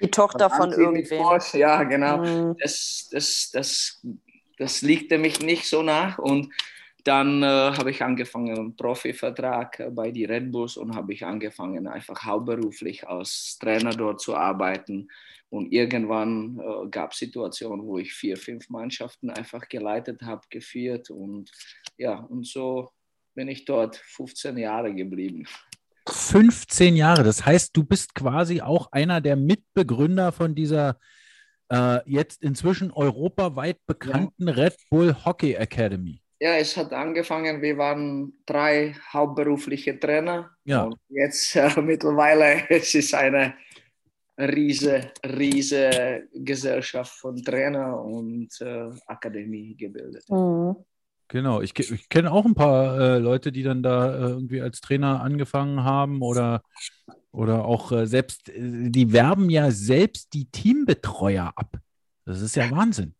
Die 0.00 0.10
Tochter 0.10 0.50
von 0.50 0.72
irgendwem. 0.72 1.22
Ja, 1.54 1.82
genau 1.84 2.18
Mhm. 2.18 2.56
das, 2.60 3.08
das, 3.12 3.50
das, 3.52 4.04
das 4.58 4.82
liegte 4.82 5.18
mich 5.18 5.40
nicht 5.40 5.66
so 5.66 5.82
nach. 5.82 6.18
Und 6.18 6.52
dann 7.04 7.42
äh, 7.42 7.46
habe 7.46 7.90
ich 7.90 8.02
angefangen, 8.02 8.58
einen 8.58 8.76
Profivertrag 8.76 9.78
äh, 9.78 9.90
bei 9.90 10.10
die 10.10 10.24
Red 10.24 10.50
Bulls 10.50 10.76
und 10.76 10.96
habe 10.96 11.12
ich 11.12 11.24
angefangen, 11.24 11.86
einfach 11.86 12.24
hauptberuflich 12.24 13.06
als 13.06 13.58
Trainer 13.60 13.90
dort 13.90 14.20
zu 14.20 14.34
arbeiten. 14.34 15.08
Und 15.50 15.70
irgendwann 15.70 16.58
äh, 16.58 16.88
gab 16.88 17.12
es 17.12 17.18
Situationen, 17.18 17.86
wo 17.86 17.98
ich 17.98 18.12
vier, 18.12 18.36
fünf 18.36 18.70
Mannschaften 18.70 19.30
einfach 19.30 19.68
geleitet 19.68 20.22
habe, 20.22 20.42
geführt. 20.48 21.10
Und 21.10 21.52
ja, 21.98 22.14
und 22.16 22.46
so 22.46 22.90
bin 23.34 23.48
ich 23.48 23.66
dort 23.66 23.96
15 23.96 24.56
Jahre 24.56 24.94
geblieben. 24.94 25.46
15 26.08 26.96
Jahre. 26.96 27.22
Das 27.22 27.44
heißt, 27.44 27.76
du 27.76 27.84
bist 27.84 28.14
quasi 28.14 28.62
auch 28.62 28.90
einer 28.92 29.20
der 29.20 29.36
Mitbegründer 29.36 30.32
von 30.32 30.54
dieser 30.54 30.98
äh, 31.70 32.00
jetzt 32.10 32.42
inzwischen 32.42 32.90
europaweit 32.90 33.78
bekannten 33.86 34.48
Red 34.48 34.76
Bull 34.90 35.14
Hockey 35.24 35.54
Academy. 35.54 36.23
Ja, 36.40 36.56
es 36.56 36.76
hat 36.76 36.92
angefangen, 36.92 37.62
wir 37.62 37.78
waren 37.78 38.32
drei 38.44 38.94
hauptberufliche 39.12 39.98
Trainer. 39.98 40.50
Ja. 40.64 40.84
Und 40.84 40.96
jetzt 41.08 41.56
äh, 41.56 41.80
mittlerweile 41.80 42.68
es 42.68 42.94
ist 42.94 43.14
eine 43.14 43.54
riese, 44.38 45.12
riese 45.24 46.28
Gesellschaft 46.34 47.12
von 47.18 47.36
Trainer 47.42 48.00
und 48.00 48.48
äh, 48.60 48.90
Akademie 49.06 49.76
gebildet. 49.76 50.24
Mhm. 50.28 50.76
Genau, 51.28 51.62
ich, 51.62 51.76
ich 51.78 52.08
kenne 52.08 52.30
auch 52.30 52.44
ein 52.44 52.54
paar 52.54 52.98
äh, 52.98 53.18
Leute, 53.18 53.50
die 53.50 53.62
dann 53.62 53.82
da 53.82 54.14
äh, 54.14 54.30
irgendwie 54.30 54.60
als 54.60 54.80
Trainer 54.80 55.22
angefangen 55.22 55.82
haben 55.82 56.20
oder, 56.20 56.62
oder 57.32 57.64
auch 57.64 57.92
äh, 57.92 58.06
selbst, 58.06 58.50
äh, 58.50 58.90
die 58.90 59.12
werben 59.12 59.48
ja 59.48 59.70
selbst 59.70 60.34
die 60.34 60.50
Teambetreuer 60.50 61.52
ab. 61.56 61.78
Das 62.26 62.40
ist 62.40 62.56
ja 62.56 62.70
Wahnsinn. 62.70 63.14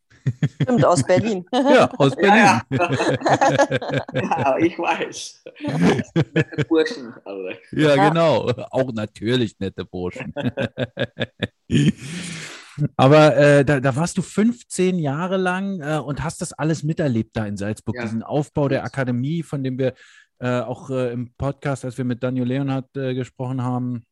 Stimmt, 0.61 0.85
aus 0.85 1.03
Berlin. 1.03 1.45
Ja, 1.53 1.89
aus 1.97 2.15
Berlin. 2.15 2.35
Ja, 2.35 2.61
ja, 4.13 4.57
ich 4.57 4.77
weiß. 4.77 5.43
Nette 6.33 6.65
Burschen, 6.67 7.13
alle. 7.25 7.57
Ja, 7.71 7.95
Ja. 7.95 8.09
genau. 8.09 8.49
Auch 8.71 8.91
natürlich 8.93 9.59
nette 9.59 9.85
Burschen. 9.85 10.33
Aber 12.97 13.37
äh, 13.37 13.63
da, 13.65 13.79
da 13.79 13.95
warst 13.95 14.17
du 14.17 14.21
15 14.21 14.99
Jahre 14.99 15.37
lang 15.37 15.79
äh, 15.81 15.97
und 15.97 16.23
hast 16.23 16.41
das 16.41 16.51
alles 16.53 16.83
miterlebt 16.83 17.31
da 17.37 17.45
in 17.45 17.55
Salzburg, 17.57 17.95
Ja. 17.95 18.01
diesen 18.03 18.21
Aufbau 18.23 18.67
der 18.67 18.83
Akademie, 18.83 19.43
von 19.43 19.63
dem 19.63 19.77
wir 19.79 19.93
äh, 20.39 20.59
auch 20.59 20.89
äh, 20.89 21.13
im 21.13 21.33
Podcast, 21.37 21.85
als 21.85 21.97
wir 21.97 22.03
mit 22.05 22.21
Daniel 22.21 22.45
Leonhardt 22.47 22.95
äh, 22.97 23.13
gesprochen 23.13 23.61
haben, 23.63 24.03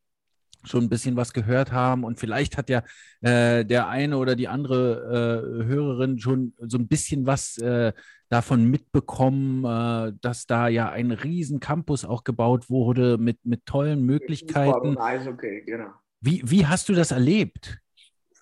schon 0.66 0.84
ein 0.84 0.88
bisschen 0.88 1.16
was 1.16 1.32
gehört 1.32 1.72
haben. 1.72 2.04
Und 2.04 2.18
vielleicht 2.18 2.56
hat 2.56 2.68
ja 2.70 2.82
äh, 3.20 3.64
der 3.64 3.88
eine 3.88 4.18
oder 4.18 4.36
die 4.36 4.48
andere 4.48 5.62
äh, 5.62 5.64
Hörerin 5.66 6.18
schon 6.18 6.54
so 6.58 6.78
ein 6.78 6.88
bisschen 6.88 7.26
was 7.26 7.58
äh, 7.58 7.92
davon 8.28 8.64
mitbekommen, 8.64 9.64
äh, 9.64 10.12
dass 10.20 10.46
da 10.46 10.68
ja 10.68 10.90
ein 10.90 11.10
riesen 11.10 11.60
Campus 11.60 12.04
auch 12.04 12.24
gebaut 12.24 12.70
wurde 12.70 13.18
mit, 13.18 13.44
mit 13.44 13.66
tollen 13.66 14.02
Möglichkeiten. 14.04 14.98
Eishockey, 14.98 15.62
genau. 15.64 15.92
Wie, 16.20 16.42
wie 16.44 16.66
hast 16.66 16.88
du 16.88 16.94
das 16.94 17.10
erlebt? 17.10 17.78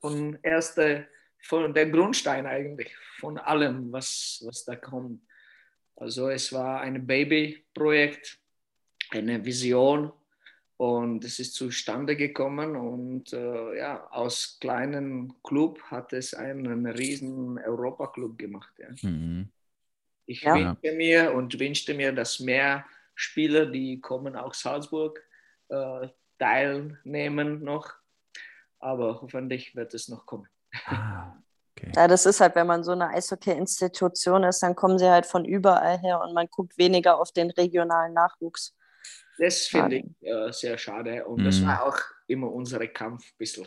Von 0.01 0.39
erste, 0.43 1.07
von 1.43 1.75
der 1.75 1.91
Grundstein 1.91 2.47
eigentlich, 2.47 2.95
von 3.19 3.39
allem, 3.39 3.93
was, 3.93 4.43
was 4.47 4.65
da 4.65 4.77
kommt. 4.77 5.21
Also 5.97 6.29
es 6.29 6.53
war 6.53 6.81
ein 6.81 7.07
Babyprojekt, 7.07 8.39
eine 9.11 9.45
Vision 9.45 10.13
und 10.77 11.25
es 11.25 11.39
ist 11.39 11.55
zustande 11.55 12.17
gekommen 12.17 12.77
und 12.77 13.33
äh, 13.33 13.79
ja, 13.79 14.07
aus 14.11 14.59
kleinen 14.61 15.35
Club 15.43 15.81
hat 15.85 16.13
es 16.13 16.35
einen 16.35 16.87
riesen 16.87 17.59
Europaclub 17.59 18.39
gemacht. 18.39 18.73
Ja. 18.79 18.89
Mhm. 19.09 19.51
Ich 20.27 20.43
Ja. 20.43 20.55
wünschte 20.55 20.93
mir 20.93 21.35
und 21.35 21.59
wünschte 21.59 21.95
mir, 21.95 22.13
dass 22.13 22.41
mehr 22.41 22.85
Spieler, 23.15 23.67
die 23.67 24.01
kommen 24.01 24.37
aus 24.37 24.61
Salzburg, 24.61 25.23
äh, 25.69 26.09
teilnehmen 26.39 27.63
noch. 27.63 27.93
Aber 28.79 29.21
hoffentlich 29.21 29.77
wird 29.77 29.95
es 29.95 30.09
noch 30.09 30.27
kommen. 30.27 30.49
Ah, 30.87 31.37
okay. 31.77 31.93
Ja, 31.95 32.09
das 32.09 32.27
ist 32.27 32.41
halt, 32.41 32.57
wenn 32.57 32.67
man 32.67 32.83
so 32.83 32.93
eine 32.93 33.09
Eishockey-Institution 33.09 34.43
ist, 34.45 34.61
dann 34.63 34.75
kommen 34.75 34.99
sie 34.99 35.09
halt 35.09 35.27
von 35.27 35.45
überall 35.45 35.99
her 35.99 36.21
und 36.21 36.35
man 36.35 36.49
guckt 36.49 36.77
weniger 36.79 37.21
auf 37.21 37.31
den 37.33 37.51
regionalen 37.51 38.15
Nachwuchs. 38.15 38.75
Das 39.43 39.67
finde 39.67 39.97
ich 39.97 40.05
äh, 40.29 40.53
sehr 40.53 40.79
schade 40.79 41.25
und 41.27 41.43
das 41.45 41.61
Mhm. 41.61 41.67
war 41.67 41.87
auch 41.87 41.99
immer 42.29 42.51
unser 42.53 42.87
Kampf 42.87 43.25
ein 43.25 43.39
bisschen. 43.39 43.67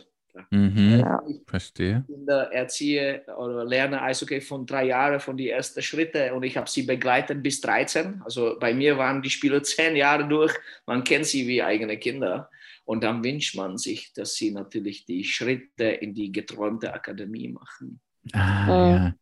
Mhm. 0.50 1.00
Ja. 1.00 1.22
Ich 1.28 1.40
Verstehe. 1.46 2.04
Kinder 2.06 2.52
erziehe 2.52 3.24
oder 3.38 3.64
lerne 3.64 4.00
Eishockey 4.02 4.40
von 4.40 4.66
drei 4.66 4.86
Jahren, 4.86 5.20
von 5.20 5.36
die 5.36 5.50
ersten 5.50 5.82
Schritte 5.82 6.34
und 6.34 6.42
ich 6.44 6.56
habe 6.56 6.68
sie 6.68 6.82
begleitet 6.82 7.42
bis 7.42 7.60
13. 7.60 8.22
Also 8.22 8.56
bei 8.58 8.72
mir 8.74 8.96
waren 8.98 9.22
die 9.22 9.30
Spieler 9.30 9.62
zehn 9.62 9.96
Jahre 9.96 10.26
durch. 10.28 10.52
Man 10.86 11.04
kennt 11.04 11.26
sie 11.26 11.46
wie 11.46 11.62
eigene 11.62 11.98
Kinder. 11.98 12.50
Und 12.84 13.02
dann 13.02 13.24
wünscht 13.24 13.56
man 13.56 13.78
sich, 13.78 14.12
dass 14.12 14.34
sie 14.34 14.52
natürlich 14.52 15.04
die 15.06 15.24
Schritte 15.24 15.84
in 15.84 16.14
die 16.14 16.30
geträumte 16.32 16.92
Akademie 16.94 17.48
machen. 17.48 18.00
Ah, 18.32 18.66
ja. 18.68 19.14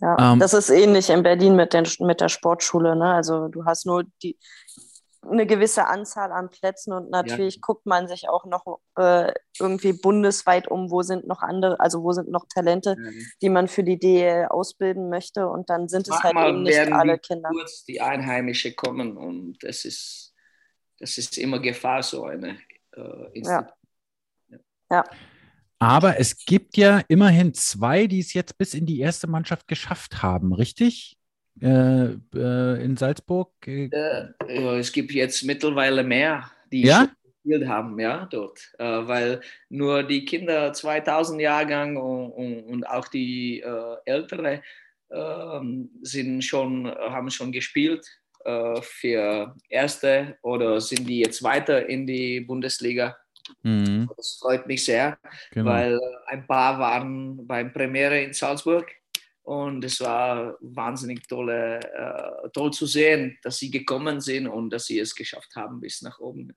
Ja, 0.00 0.32
Ähm, 0.32 0.38
das 0.38 0.54
ist 0.54 0.70
ähnlich 0.70 1.10
in 1.10 1.22
Berlin 1.22 1.56
mit, 1.56 1.72
den, 1.72 1.86
mit 2.00 2.20
der 2.20 2.28
Sportschule. 2.28 2.96
Ne? 2.96 3.14
Also 3.14 3.48
du 3.48 3.64
hast 3.64 3.86
nur 3.86 4.04
die, 4.22 4.36
eine 5.30 5.46
gewisse 5.46 5.86
Anzahl 5.86 6.32
an 6.32 6.50
Plätzen 6.50 6.92
und 6.92 7.10
natürlich 7.10 7.60
guckt 7.60 7.86
man 7.86 8.08
sich 8.08 8.28
auch 8.28 8.44
noch 8.44 8.80
äh, 8.96 9.32
irgendwie 9.58 9.92
bundesweit 9.92 10.68
um, 10.68 10.90
wo 10.90 11.02
sind 11.02 11.26
noch 11.26 11.42
andere, 11.42 11.80
also 11.80 12.02
wo 12.02 12.12
sind 12.12 12.28
noch 12.28 12.46
Talente, 12.52 12.96
die 13.40 13.48
man 13.48 13.68
für 13.68 13.82
die 13.82 13.98
DL 13.98 14.46
ausbilden 14.46 15.08
möchte 15.08 15.48
und 15.48 15.70
dann 15.70 15.88
sind 15.88 16.08
es 16.08 16.22
halt 16.22 16.36
eben 16.36 16.62
nicht 16.62 16.92
alle 16.92 17.18
Kinder. 17.18 17.48
kurz 17.50 17.84
die 17.84 18.00
Einheimische 18.00 18.74
kommen 18.74 19.16
und 19.16 19.58
das 19.62 19.84
ist, 19.84 20.34
das 20.98 21.16
ist 21.18 21.38
immer 21.38 21.58
Gefahr, 21.58 22.02
so 22.02 22.24
eine 22.24 22.58
äh, 22.94 23.32
Institution. 23.32 23.72
Aber 25.84 26.18
es 26.18 26.46
gibt 26.46 26.78
ja 26.78 27.02
immerhin 27.08 27.52
zwei, 27.52 28.06
die 28.06 28.20
es 28.20 28.32
jetzt 28.32 28.56
bis 28.56 28.72
in 28.72 28.86
die 28.86 29.00
erste 29.00 29.26
Mannschaft 29.26 29.68
geschafft 29.68 30.22
haben, 30.22 30.54
richtig? 30.54 31.18
Äh, 31.60 32.14
äh, 32.34 32.82
in 32.82 32.96
Salzburg? 32.96 33.50
Äh, 33.66 33.90
Äh, 34.48 34.78
es 34.78 34.90
gibt 34.90 35.12
jetzt 35.12 35.44
mittlerweile 35.44 36.02
mehr, 36.02 36.50
die 36.72 36.86
Ja? 36.86 37.10
gespielt 37.42 37.68
haben, 37.68 38.00
ja, 38.00 38.24
dort. 38.30 38.72
Äh, 38.78 38.84
weil 38.84 39.42
nur 39.68 40.02
die 40.04 40.24
Kinder 40.24 40.72
2000 40.72 41.42
Jahrgang 41.42 41.98
und, 41.98 42.30
und, 42.30 42.62
und 42.62 42.88
auch 42.88 43.08
die 43.08 43.60
äh, 43.60 43.96
Ältere 44.06 44.62
ähm, 45.12 45.90
sind 46.00 46.42
schon, 46.42 46.86
haben 46.88 47.30
schon 47.30 47.52
gespielt 47.52 48.06
für 48.82 49.56
Erste 49.70 50.36
oder 50.42 50.78
sind 50.78 51.08
die 51.08 51.20
jetzt 51.20 51.42
weiter 51.42 51.88
in 51.88 52.06
die 52.06 52.40
Bundesliga. 52.40 53.16
Mhm, 53.62 54.08
Das 54.16 54.38
freut 54.40 54.66
mich 54.66 54.84
sehr, 54.84 55.18
genau. 55.50 55.70
weil 55.70 56.00
ein 56.26 56.46
paar 56.46 56.78
waren 56.78 57.46
beim 57.46 57.72
Premiere 57.72 58.22
in 58.22 58.32
Salzburg 58.32 58.90
und 59.42 59.84
es 59.84 60.00
war 60.00 60.56
wahnsinnig 60.60 61.26
tolle, 61.28 61.80
äh, 61.80 62.48
toll 62.52 62.72
zu 62.72 62.86
sehen, 62.86 63.36
dass 63.42 63.58
sie 63.58 63.70
gekommen 63.70 64.20
sind 64.20 64.46
und 64.48 64.70
dass 64.70 64.86
sie 64.86 64.98
es 64.98 65.14
geschafft 65.14 65.54
haben 65.56 65.80
bis 65.80 66.02
nach 66.02 66.18
oben. 66.18 66.52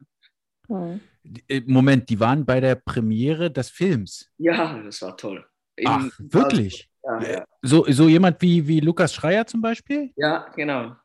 Hm. 0.68 1.00
Äh, 1.48 1.62
Moment, 1.66 2.10
die 2.10 2.20
waren 2.20 2.46
bei 2.46 2.60
der 2.60 2.76
Premiere 2.76 3.52
des 3.52 3.70
Films. 3.70 4.30
Ja, 4.38 4.82
das 4.84 5.02
war 5.02 5.16
toll. 5.18 5.46
In- 5.76 5.88
Ach, 5.88 6.10
wirklich? 6.20 6.90
Ja, 7.04 7.22
ja. 7.22 7.46
So, 7.62 7.86
so 7.90 8.08
jemand 8.08 8.42
wie, 8.42 8.68
wie 8.68 8.80
Lukas 8.82 9.14
Schreier 9.14 9.46
zum 9.46 9.62
Beispiel? 9.62 10.12
ja 10.16 10.50
genau. 10.56 10.96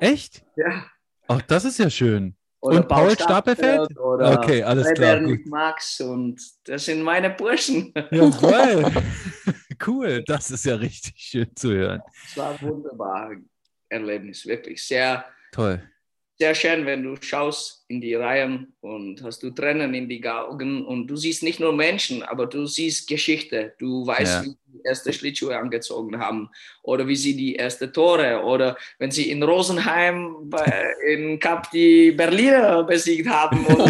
Echt? 0.00 0.44
Ja. 0.56 0.86
Ach, 1.28 1.42
das 1.42 1.64
ist 1.64 1.78
ja 1.78 1.90
schön. 1.90 2.34
Oder 2.60 2.76
Und 2.76 2.88
Paul 2.88 3.12
Stapelfeld? 3.12 3.98
Oder 3.98 4.38
Okay, 4.38 4.62
alles 4.62 4.92
klar, 4.92 5.20
gut. 5.20 5.46
Max 5.46 6.00
und 6.00 6.40
das 6.64 6.84
sind 6.84 7.02
meine 7.02 7.30
Burschen. 7.30 7.92
Jawohl. 8.10 8.92
cool, 9.86 10.22
das 10.26 10.50
ist 10.50 10.66
ja 10.66 10.74
richtig 10.74 11.14
schön 11.16 11.56
zu 11.56 11.72
hören. 11.72 12.02
Es 12.26 12.36
war 12.36 12.50
ein 12.50 12.60
wunderbares 12.60 13.38
Erlebnis, 13.88 14.44
wirklich 14.44 14.86
sehr, 14.86 15.24
Toll. 15.52 15.82
Sehr 16.40 16.54
schön, 16.54 16.86
wenn 16.86 17.02
du 17.02 17.16
schaust 17.20 17.84
in 17.88 18.00
die 18.00 18.14
Reihen 18.14 18.72
und 18.80 19.22
hast 19.22 19.42
du 19.42 19.50
Tränen 19.50 19.92
in 19.92 20.08
die 20.08 20.26
Augen 20.26 20.86
und 20.86 21.06
du 21.06 21.14
siehst 21.14 21.42
nicht 21.42 21.60
nur 21.60 21.74
Menschen, 21.74 22.22
aber 22.22 22.46
du 22.46 22.64
siehst 22.64 23.06
Geschichte. 23.06 23.74
Du 23.78 24.06
weißt, 24.06 24.36
Ja. 24.36 24.42
wie 24.44 24.48
sie 24.48 24.56
die 24.72 24.80
erste 24.84 25.12
Schlittschuhe 25.12 25.58
angezogen 25.58 26.18
haben 26.18 26.48
oder 26.82 27.06
wie 27.06 27.16
sie 27.16 27.36
die 27.36 27.56
erste 27.56 27.92
Tore 27.92 28.42
oder 28.42 28.78
wenn 28.98 29.10
sie 29.10 29.30
in 29.30 29.42
Rosenheim 29.42 30.34
bei, 30.48 30.94
in 31.06 31.38
Cup 31.38 31.70
die 31.72 32.12
Berliner 32.12 32.84
besiegt 32.84 33.28
haben 33.28 33.66
oder, 33.66 33.84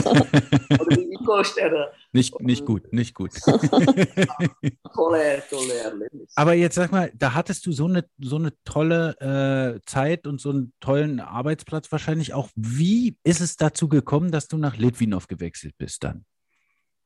oder 0.81 0.97
die 0.97 1.10
Ingolstädter. 1.21 1.93
Nicht, 2.13 2.41
nicht 2.41 2.65
gut, 2.65 2.93
nicht 2.93 3.15
gut. 3.15 3.33
Tolle, 4.95 5.43
tolle 5.49 5.75
Erlebnis. 5.75 6.33
Aber 6.35 6.55
jetzt 6.55 6.75
sag 6.75 6.91
mal, 6.91 7.13
da 7.15 7.35
hattest 7.35 7.67
du 7.67 7.73
so 7.73 7.87
eine, 7.87 8.05
so 8.19 8.37
eine 8.37 8.53
tolle 8.65 9.77
äh, 9.77 9.81
Zeit 9.87 10.27
und 10.27 10.41
so 10.41 10.51
einen 10.51 10.73
tollen 10.81 11.21
Arbeitsplatz 11.21 11.93
wahrscheinlich 11.93 12.35
auch. 12.35 12.49
Wie 12.57 13.17
ist 13.23 13.41
es 13.41 13.57
dazu 13.57 13.89
gekommen, 13.89 14.31
dass 14.33 14.49
du 14.49 14.57
nach 14.57 14.77
Litvinov 14.77 15.29
gewechselt 15.29 15.75
bist 15.79 16.05
dann? 16.05 16.25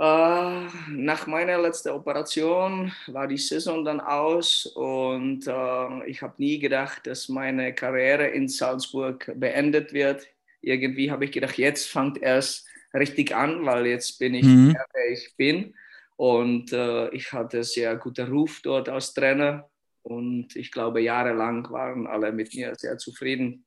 Äh, 0.01 0.67
nach 0.91 1.27
meiner 1.29 1.61
letzten 1.61 1.91
Operation 1.91 2.93
war 3.07 3.29
die 3.29 3.39
Saison 3.39 3.85
dann 3.85 4.01
aus 4.01 4.67
und 4.67 5.47
äh, 5.47 6.07
ich 6.07 6.21
habe 6.21 6.35
nie 6.39 6.59
gedacht, 6.59 7.07
dass 7.07 7.29
meine 7.29 7.73
Karriere 7.75 8.27
in 8.27 8.49
Salzburg 8.49 9.31
beendet 9.37 9.93
wird. 9.93 10.27
Irgendwie 10.63 11.13
habe 11.13 11.27
ich 11.27 11.33
gedacht, 11.33 11.59
jetzt 11.59 11.87
fängt 11.87 12.21
erst 12.21 12.67
richtig 12.95 13.35
an, 13.35 13.65
weil 13.67 13.87
jetzt 13.87 14.19
bin 14.19 14.35
ich 14.35 14.47
Mhm. 14.47 14.73
der, 14.73 14.87
wer 14.93 15.11
ich 15.11 15.35
bin. 15.37 15.75
Und 16.17 16.73
äh, 16.73 17.09
ich 17.11 17.33
hatte 17.33 17.65
sehr 17.65 17.97
guten 17.97 18.29
Ruf 18.31 18.61
dort 18.63 18.89
als 18.89 19.13
Trainer 19.15 19.69
und 20.05 20.55
ich 20.55 20.71
glaube, 20.71 21.01
jahrelang 21.01 21.69
waren 21.71 22.07
alle 22.07 22.31
mit 22.31 22.55
mir 22.55 22.75
sehr 22.77 22.99
zufrieden 22.99 23.65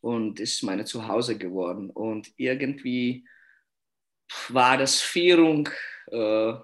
und 0.00 0.38
ist 0.38 0.62
meine 0.62 0.84
Zuhause 0.84 1.36
geworden. 1.36 1.90
Und 1.90 2.32
irgendwie 2.36 3.26
war 4.48 4.78
das 4.78 5.00
Führung, 5.00 5.68
äh, 6.06 6.54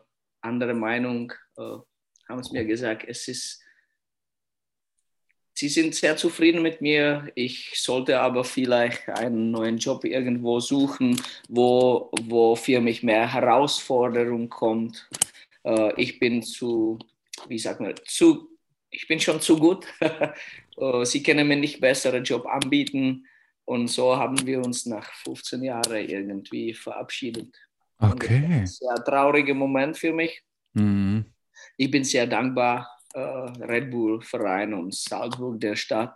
andere 0.40 0.74
Meinung, 0.74 1.32
äh, 1.58 1.78
haben 2.28 2.38
es 2.38 2.52
mir 2.52 2.64
gesagt, 2.64 3.04
es 3.08 3.26
ist, 3.26 3.62
sie 5.60 5.68
sind 5.68 5.94
sehr 5.94 6.16
zufrieden 6.16 6.62
mit 6.62 6.80
mir. 6.80 7.30
Ich 7.34 7.72
sollte 7.74 8.18
aber 8.18 8.44
vielleicht 8.44 9.08
einen 9.10 9.50
neuen 9.50 9.76
Job 9.76 10.04
irgendwo 10.04 10.58
suchen, 10.58 11.20
wo, 11.48 12.10
wo 12.22 12.56
für 12.56 12.80
mich 12.80 13.02
mehr 13.02 13.30
Herausforderung 13.30 14.48
kommt. 14.48 15.06
Äh, 15.64 15.92
ich 16.00 16.18
bin 16.18 16.42
zu, 16.42 16.98
wie 17.46 17.58
sagt 17.58 17.80
man, 17.80 17.94
zu, 18.06 18.56
ich 18.88 19.06
bin 19.06 19.20
schon 19.20 19.40
zu 19.40 19.58
gut. 19.58 19.86
Äh, 20.78 21.04
sie 21.04 21.22
können 21.22 21.46
mir 21.46 21.56
nicht 21.56 21.78
besseren 21.78 22.24
Job 22.24 22.46
anbieten. 22.46 23.26
Und 23.66 23.88
so 23.88 24.16
haben 24.16 24.46
wir 24.46 24.60
uns 24.60 24.86
nach 24.86 25.12
15 25.12 25.62
Jahren 25.62 26.08
irgendwie 26.08 26.72
verabschiedet. 26.72 27.54
Okay. 27.98 28.42
ein 28.46 28.66
sehr 28.66 28.94
trauriger 29.04 29.52
Moment 29.52 29.98
für 29.98 30.14
mich. 30.14 30.42
Mhm. 30.72 31.26
Ich 31.76 31.90
bin 31.90 32.02
sehr 32.02 32.26
dankbar, 32.26 32.88
Red 33.14 33.90
Bull 33.90 34.22
Verein 34.22 34.74
und 34.74 34.94
Salzburg, 34.94 35.60
der 35.60 35.76
Stadt. 35.76 36.14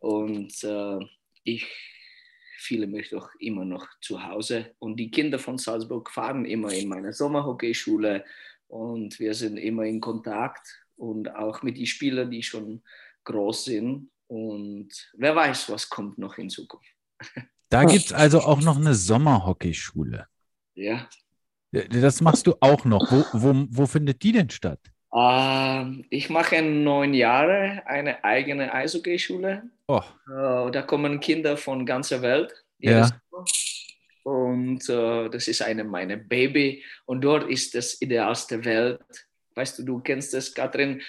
Und 0.00 0.52
äh, 0.64 0.98
ich 1.44 1.66
fühle 2.58 2.86
mich 2.86 3.10
doch 3.10 3.30
immer 3.38 3.64
noch 3.64 3.86
zu 4.00 4.22
Hause. 4.22 4.74
Und 4.78 4.96
die 4.96 5.10
Kinder 5.10 5.38
von 5.38 5.58
Salzburg 5.58 6.10
fahren 6.10 6.44
immer 6.44 6.72
in 6.72 6.88
meine 6.88 7.12
Sommerhockeyschule 7.12 8.24
und 8.68 9.18
wir 9.18 9.34
sind 9.34 9.58
immer 9.58 9.84
in 9.84 10.00
Kontakt 10.00 10.66
und 10.96 11.34
auch 11.34 11.62
mit 11.62 11.76
den 11.76 11.86
Spielern, 11.86 12.30
die 12.30 12.42
schon 12.42 12.82
groß 13.24 13.66
sind. 13.66 14.10
Und 14.28 14.88
wer 15.14 15.36
weiß, 15.36 15.70
was 15.70 15.88
kommt 15.88 16.18
noch 16.18 16.38
in 16.38 16.48
Zukunft. 16.48 16.88
Da 17.68 17.84
gibt 17.84 18.04
es 18.04 18.12
also 18.12 18.40
auch 18.40 18.60
noch 18.60 18.76
eine 18.76 18.94
Sommerhockeyschule. 18.94 20.26
Ja. 20.74 21.08
Das 21.70 22.20
machst 22.20 22.46
du 22.46 22.54
auch 22.60 22.84
noch. 22.84 23.10
Wo, 23.10 23.24
wo, 23.32 23.66
wo 23.70 23.86
findet 23.86 24.22
die 24.22 24.32
denn 24.32 24.50
statt? 24.50 24.92
Ähm, 25.14 26.04
ich 26.08 26.30
mache 26.30 26.56
in 26.56 26.84
neun 26.84 27.12
Jahren 27.14 27.80
eine 27.84 28.24
eigene 28.24 28.72
Eishockeyschule. 28.72 29.62
Oh, 29.88 30.00
Äh, 30.28 30.70
da 30.70 30.82
kommen 30.82 31.20
Kinder 31.20 31.56
von 31.56 31.84
ganzer 31.84 32.22
Welt. 32.22 32.52
Ja. 32.78 33.10
Und 34.24 34.88
äh, 34.88 35.28
das 35.28 35.48
ist 35.48 35.62
eine 35.62 35.84
meiner 35.84 36.16
Baby. 36.16 36.82
Und 37.04 37.22
dort 37.22 37.48
ist 37.50 37.74
das 37.74 38.00
idealste 38.00 38.64
Welt. 38.64 39.00
Weißt 39.54 39.78
du, 39.78 39.82
du 39.82 40.00
kennst 40.00 40.32
das, 40.32 40.54
Katrin. 40.54 41.02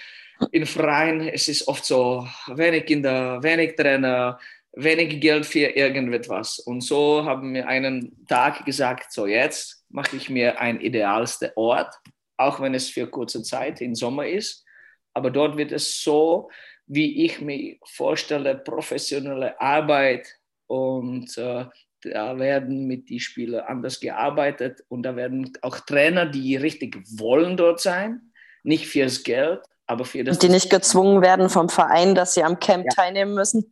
In 0.52 0.66
Freien, 0.66 1.28
es 1.30 1.48
ist 1.48 1.68
oft 1.68 1.86
so, 1.86 2.28
wenig 2.48 2.86
Kinder, 2.86 3.42
wenig 3.42 3.76
Trainer, 3.76 4.40
wenig 4.74 5.22
Geld 5.22 5.46
für 5.46 5.68
irgendetwas. 5.68 6.60
Und 6.60 6.82
so 6.82 7.24
haben 7.24 7.54
wir 7.54 7.68
einen 7.68 8.26
Tag 8.28 8.66
gesagt, 8.66 9.14
so 9.14 9.28
jetzt 9.28 9.86
mache 9.90 10.18
ich 10.18 10.30
mir 10.30 10.60
ein 10.60 10.82
idealster 10.82 11.56
Ort, 11.56 11.94
auch 12.38 12.60
wenn 12.60 12.74
es 12.74 12.90
für 12.90 13.08
kurze 13.08 13.44
Zeit 13.44 13.82
im 13.82 13.96
Sommer 13.96 14.28
ist. 14.28 14.64
Aber 15.14 15.30
dort 15.32 15.58
wird 15.58 15.72
es 15.72 16.02
so, 16.02 16.50
wie 16.88 17.26
ich 17.26 17.40
mir 17.42 17.78
vorstelle, 17.86 18.56
professionelle 18.56 19.60
Arbeit 19.62 20.28
und 20.68 21.38
äh, 21.38 21.66
da 22.02 22.38
werden 22.38 22.86
mit 22.86 23.10
den 23.10 23.20
Spielern 23.20 23.66
anders 23.66 24.00
gearbeitet 24.00 24.84
und 24.90 25.04
da 25.04 25.16
werden 25.16 25.54
auch 25.62 25.80
Trainer, 25.80 26.26
die 26.26 26.56
richtig 26.58 26.98
wollen 27.18 27.56
dort 27.56 27.80
sein, 27.80 28.34
nicht 28.64 28.88
fürs 28.88 29.24
Geld, 29.24 29.62
aber 29.88 30.04
für 30.04 30.24
das. 30.24 30.36
Und 30.38 30.44
die 30.44 30.50
nicht 30.50 30.70
gezwungen 30.70 31.22
werden 31.22 31.50
vom 31.50 31.70
Verein, 31.70 32.16
dass 32.16 32.34
sie 32.34 32.44
am 32.44 32.60
Camp 32.60 32.86
Ja. 32.86 32.92
teilnehmen 32.96 33.34
müssen. 33.36 33.72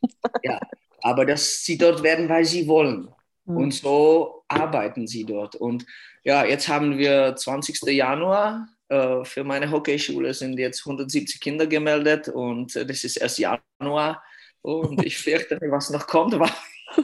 aber 1.02 1.26
dass 1.26 1.64
sie 1.64 1.78
dort 1.78 2.04
werden, 2.04 2.30
weil 2.30 2.46
sie 2.46 2.68
wollen. 2.68 3.10
Hm. 3.46 3.58
Und 3.58 3.74
so 3.74 4.44
arbeiten 4.48 5.08
sie 5.08 5.26
dort. 5.26 5.56
Und 5.56 5.86
ja, 6.24 6.46
jetzt 6.46 6.68
haben 6.68 6.98
wir 6.98 7.36
20. 7.36 7.82
Januar. 7.88 8.68
Äh, 8.90 9.24
Für 9.26 9.44
meine 9.44 9.72
Hockeyschule 9.72 10.34
sind 10.34 10.58
jetzt 10.60 10.86
170 10.86 11.40
Kinder 11.40 11.68
gemeldet 11.68 12.30
und 12.30 12.76
äh, 12.76 12.86
das 12.86 13.04
ist 13.04 13.18
erst 13.18 13.40
Januar. 13.40 14.24
Und 14.62 15.04
ich 15.06 15.18
fürchte, 15.24 15.60
was 15.62 15.90
noch 15.90 16.08
kommt, 16.08 16.34
weil 16.40 16.50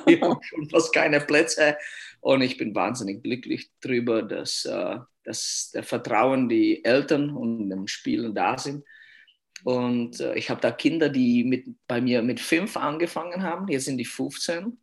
wir 0.05 0.21
haben 0.21 0.41
schon 0.43 0.69
fast 0.69 0.93
keine 0.93 1.21
Plätze. 1.21 1.77
Und 2.19 2.41
ich 2.41 2.57
bin 2.57 2.75
wahnsinnig 2.75 3.23
glücklich 3.23 3.69
darüber, 3.79 4.21
dass, 4.21 4.65
äh, 4.65 4.97
dass 5.23 5.71
der 5.73 5.83
Vertrauen 5.83 6.49
die 6.49 6.83
Eltern 6.83 7.31
und 7.31 7.69
den 7.69 7.88
Spielen 7.88 8.35
da 8.35 8.57
sind. 8.57 8.83
Und 9.63 10.19
ich 10.35 10.51
habe 10.51 10.61
da 10.61 10.69
Kinder, 10.71 11.09
die 11.09 11.43
mit, 11.43 11.65
bei 11.88 11.99
mir 11.99 12.21
mit 12.21 12.39
fünf 12.39 12.77
angefangen 12.77 13.41
haben, 13.41 13.67
jetzt 13.67 13.85
sind 13.85 13.97
die 13.97 14.05
15 14.05 14.77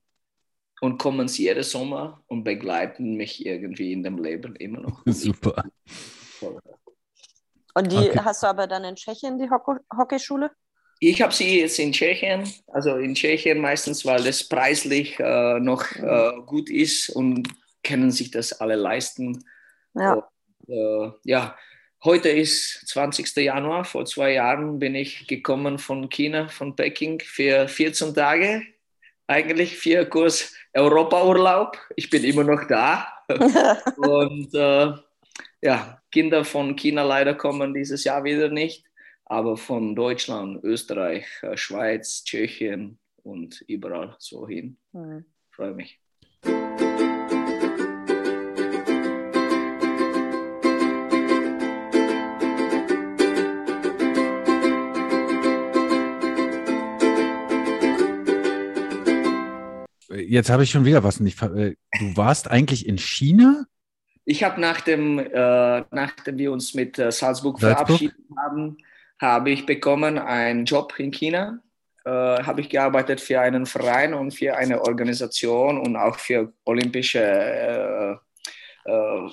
und 0.85 0.99
kommen 0.99 1.29
sie 1.29 1.45
jeden 1.45 1.63
Sommer 1.63 2.23
und 2.27 2.45
begleiten 2.45 3.17
mich 3.17 3.45
irgendwie 3.45 3.93
in 3.93 4.03
dem 4.03 4.19
Leben 4.19 4.55
immer 4.57 4.81
noch. 4.81 5.03
super. 5.07 5.65
Und 7.75 7.91
die 7.91 8.11
Okay. 8.11 8.21
hast 8.23 8.43
du 8.43 8.47
aber 8.47 8.67
dann 8.67 8.85
in 8.85 8.95
Tschechien, 8.95 9.39
die 9.39 9.49
Hockeyschule? 9.51 10.51
Ich 11.01 11.21
habe 11.21 11.33
sie 11.33 11.61
jetzt 11.61 11.79
in 11.79 11.93
Tschechien, 11.93 12.49
also 12.69 12.97
in 12.97 13.15
Tschechien 13.15 13.61
meistens, 13.61 14.05
weil 14.05 14.23
das 14.23 14.45
preislich 14.45 15.19
äh, 15.19 15.59
noch 15.59 15.91
äh, 15.97 16.33
gut 16.47 16.71
ist 16.71 17.11
und 17.11 17.49
können 17.83 18.11
sich 18.11 18.31
das 18.31 18.53
alle 18.53 18.77
leisten. 18.77 19.45
Ja. 19.95 20.29
Äh, 20.69 21.11
ja, 21.25 21.57
heute 22.05 22.29
ist 22.29 22.87
20. 22.89 23.37
Januar. 23.37 23.85
Vor 23.85 24.05
zwei 24.05 24.35
Jahren 24.35 24.79
bin 24.79 24.95
ich 24.95 25.27
gekommen 25.27 25.79
von 25.79 26.09
China, 26.09 26.49
von 26.49 26.77
Peking 26.77 27.21
für 27.21 27.69
14 27.69 28.15
Tage. 28.15 28.63
Eigentlich 29.27 29.77
vier 29.79 30.05
Kurs 30.07 30.55
Europaurlaub. 30.75 31.79
Ich 31.97 32.11
bin 32.11 32.25
immer 32.25 32.45
noch 32.45 32.65
da. 32.67 33.09
Und 33.97 34.55
äh, 34.55 34.93
ja, 35.63 36.03
Kinder 36.11 36.45
von 36.45 36.77
China 36.77 37.03
leider 37.05 37.35
kommen 37.35 37.73
dieses 37.73 38.05
Jahr 38.05 38.25
wieder 38.25 38.49
nicht. 38.49 38.85
Aber 39.25 39.57
von 39.57 39.97
Deutschland, 39.97 40.63
Österreich, 40.63 41.27
äh, 41.43 41.57
Schweiz, 41.57 42.23
Tschechien 42.25 42.99
und 43.23 43.63
überall 43.67 44.15
so 44.19 44.47
hin. 44.47 44.77
Hm. 44.93 45.25
Freue 45.51 45.73
mich. 45.73 45.99
Jetzt 60.29 60.51
habe 60.51 60.65
ich 60.65 60.71
schon 60.71 60.85
wieder 60.85 61.05
was 61.05 61.21
nicht. 61.21 61.41
äh, 61.43 61.75
Du 61.99 62.17
warst 62.17 62.51
eigentlich 62.51 62.87
in 62.87 62.99
China? 62.99 63.67
Ich 64.25 64.43
habe 64.43 64.61
nach 64.61 64.81
dem, 64.81 65.19
äh, 65.19 65.85
nachdem 65.91 66.39
wir 66.39 66.53
uns 66.53 66.75
mit 66.75 66.99
äh, 66.99 67.13
Salzburg, 67.13 67.61
Salzburg? 67.61 67.87
verabschiedet 67.87 68.17
haben, 68.37 68.79
habe 69.21 69.51
ich 69.51 69.67
bekommen 69.67 70.19
einen 70.19 70.65
Job 70.65 70.95
in 70.99 71.11
China. 71.11 71.61
Äh, 72.05 72.11
habe 72.11 72.61
ich 72.61 72.69
gearbeitet 72.69 73.21
für 73.21 73.41
einen 73.41 73.67
Verein 73.67 74.13
und 74.15 74.33
für 74.33 74.57
eine 74.57 74.83
Organisation 74.83 75.79
und 75.79 75.97
auch 75.97 76.19
für 76.19 76.53
olympische 76.65 77.21
äh, 77.21 78.13
äh, 78.85 79.29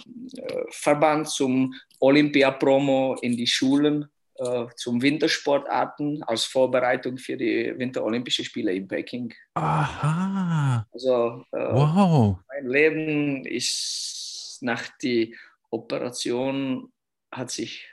Verband 0.69 1.27
zum 1.29 1.73
Olympia-Promo 1.99 3.17
in 3.21 3.35
die 3.35 3.47
Schulen. 3.47 4.07
Äh, 4.41 4.65
zum 4.75 4.99
Wintersportarten 5.03 6.23
als 6.23 6.45
Vorbereitung 6.45 7.19
für 7.19 7.37
die 7.37 7.77
Winterolympischen 7.77 8.43
Spiele 8.43 8.73
in 8.73 8.87
Peking. 8.87 9.31
Aha. 9.53 10.87
Also 10.91 11.45
äh, 11.51 11.57
Wow. 11.57 12.39
mein 12.47 12.65
Leben 12.67 13.45
ist 13.45 14.57
nach 14.61 14.87
der 15.03 15.27
Operation 15.69 16.91
hat 17.31 17.51
sich 17.51 17.87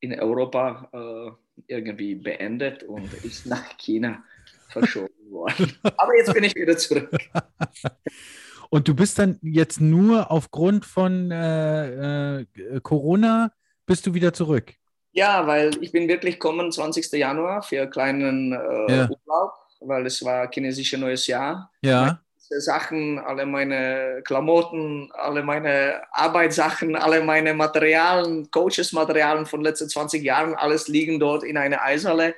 in 0.00 0.18
Europa 0.18 0.88
äh, 0.92 1.62
irgendwie 1.66 2.14
beendet 2.14 2.84
und 2.84 3.12
ist 3.24 3.44
nach 3.44 3.76
China 3.76 4.24
verschoben 4.70 5.30
worden. 5.30 5.76
Aber 5.82 6.16
jetzt 6.16 6.32
bin 6.32 6.44
ich 6.44 6.54
wieder 6.54 6.78
zurück. 6.78 7.10
Und 8.70 8.86
du 8.86 8.94
bist 8.94 9.18
dann 9.18 9.38
jetzt 9.42 9.80
nur 9.80 10.30
aufgrund 10.30 10.84
von 10.84 11.30
äh, 11.30 12.40
äh, 12.40 12.46
Corona, 12.82 13.50
bist 13.86 14.06
du 14.06 14.12
wieder 14.12 14.34
zurück? 14.34 14.77
Ja, 15.18 15.48
weil 15.48 15.72
ich 15.82 15.90
bin 15.90 16.06
wirklich 16.06 16.38
kommen 16.38 16.70
20. 16.70 17.10
Januar 17.14 17.60
für 17.64 17.82
einen 17.82 17.90
kleinen 17.90 18.52
äh, 18.52 18.96
Ja. 18.96 19.08
Urlaub, 19.10 19.52
weil 19.80 20.06
es 20.06 20.24
war 20.24 20.48
chinesische 20.48 20.96
Neues 20.96 21.26
Jahr. 21.26 21.72
Ja. 21.82 22.20
Sachen, 22.38 23.18
alle 23.18 23.44
meine 23.44 24.22
Klamotten, 24.24 25.10
alle 25.12 25.42
meine 25.42 26.02
Arbeitssachen, 26.12 26.94
alle 26.94 27.20
meine 27.20 27.52
Materialien, 27.52 28.48
Coaches-Materialien 28.52 29.44
von 29.44 29.58
den 29.58 29.64
letzten 29.64 29.88
20 29.88 30.22
Jahren, 30.22 30.54
alles 30.54 30.86
liegen 30.86 31.18
dort 31.18 31.42
in 31.42 31.56
einer 31.56 31.82
Eishalle. 31.82 32.36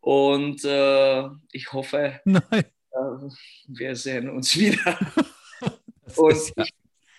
Und 0.00 0.64
äh, 0.64 1.22
ich 1.52 1.72
hoffe, 1.72 2.20
äh, 2.26 2.62
wir 3.68 3.94
sehen 3.94 4.28
uns 4.28 4.56
wieder. 4.56 4.98
Und 6.16 6.52
ich, 6.56 6.74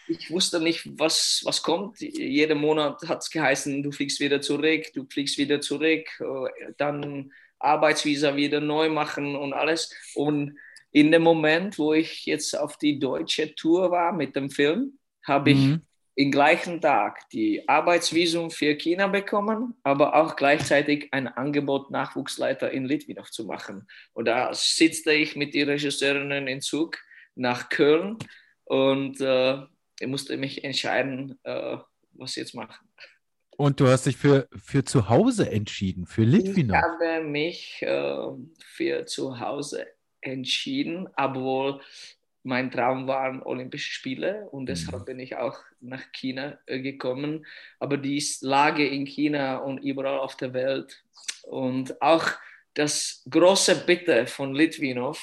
ich 0.10 0.32
wusste 0.32 0.60
nicht, 0.60 0.90
was, 1.00 1.42
was 1.46 1.62
kommt. 1.64 2.00
Jeden 2.02 2.60
Monat 2.60 3.02
hat 3.08 3.20
es 3.22 3.30
geheißen, 3.30 3.84
du 3.84 3.92
fliegst 3.92 4.20
wieder 4.20 4.42
zurück, 4.42 4.86
du 4.94 5.06
fliegst 5.10 5.38
wieder 5.38 5.62
zurück, 5.62 6.08
äh, 6.20 6.74
dann 6.78 7.32
Arbeitsvisa 7.60 8.36
wieder 8.36 8.60
neu 8.62 8.90
machen 8.90 9.36
und 9.36 9.54
alles. 9.54 9.94
Und 10.16 10.58
in 10.92 11.12
dem 11.12 11.22
Moment, 11.22 11.78
wo 11.78 11.94
ich 11.94 12.26
jetzt 12.26 12.58
auf 12.58 12.78
die 12.78 13.00
deutsche 13.00 13.54
Tour 13.56 13.92
war 13.92 14.12
mit 14.14 14.36
dem 14.36 14.50
Film, 14.50 14.98
habe 15.28 15.52
ich 15.52 15.58
Mhm. 15.60 15.82
im 16.16 16.32
gleichen 16.32 16.82
Tag 16.82 17.30
die 17.32 17.68
Arbeitsvisum 17.70 18.50
für 18.52 18.76
China 18.76 19.08
bekommen, 19.08 19.76
aber 19.84 20.16
auch 20.16 20.36
gleichzeitig 20.36 21.10
ein 21.12 21.28
Angebot, 21.28 21.92
Nachwuchsleiter 21.92 22.72
in 22.72 22.86
Litvinov 22.86 23.30
zu 23.32 23.46
machen. 23.46 23.88
Und 24.14 24.26
da 24.26 24.54
sitze 24.54 25.14
ich 25.14 25.36
mit 25.36 25.54
den 25.54 25.70
Regisseurinnen 25.70 26.48
in 26.48 26.62
Zug 26.62 26.98
nach 27.36 27.70
Köln 27.70 28.18
und 28.66 29.22
äh, 29.22 29.60
ich 30.00 30.08
musste 30.08 30.38
mich 30.38 30.64
entscheiden, 30.64 31.40
äh, 31.44 31.78
was 32.14 32.36
jetzt 32.36 32.56
machen. 32.56 32.88
Und 33.58 33.80
du 33.80 33.88
hast 33.88 34.06
dich 34.06 34.16
für, 34.16 34.48
für 34.56 34.86
zu 34.86 35.10
Hause 35.10 35.52
entschieden, 35.52 36.06
für 36.06 36.24
Ich 36.24 36.30
Litvinov. 36.30 36.78
habe 36.78 37.24
mich 37.24 37.82
äh, 37.82 38.18
für 38.64 39.06
zu 39.06 39.40
Hause 39.40 39.86
entschieden, 40.22 41.10
obwohl 41.18 41.82
mein 42.44 42.72
Traum 42.72 43.08
waren 43.08 43.44
Olympische 43.44 43.92
Spiele 43.92 44.48
und 44.52 44.68
deshalb 44.68 45.06
bin 45.06 45.20
ich 45.20 45.36
auch 45.36 45.58
nach 45.82 46.12
China 46.14 46.58
äh, 46.68 46.80
gekommen. 46.80 47.46
Aber 47.80 47.98
die 47.98 48.24
Lage 48.42 48.88
in 48.88 49.06
China 49.06 49.58
und 49.58 49.80
überall 49.80 50.20
auf 50.20 50.38
der 50.38 50.54
Welt 50.54 51.04
und 51.44 52.02
auch 52.02 52.26
das 52.76 53.26
große 53.30 53.84
Bitte 53.86 54.26
von 54.26 54.56
Litvinov, 54.56 55.20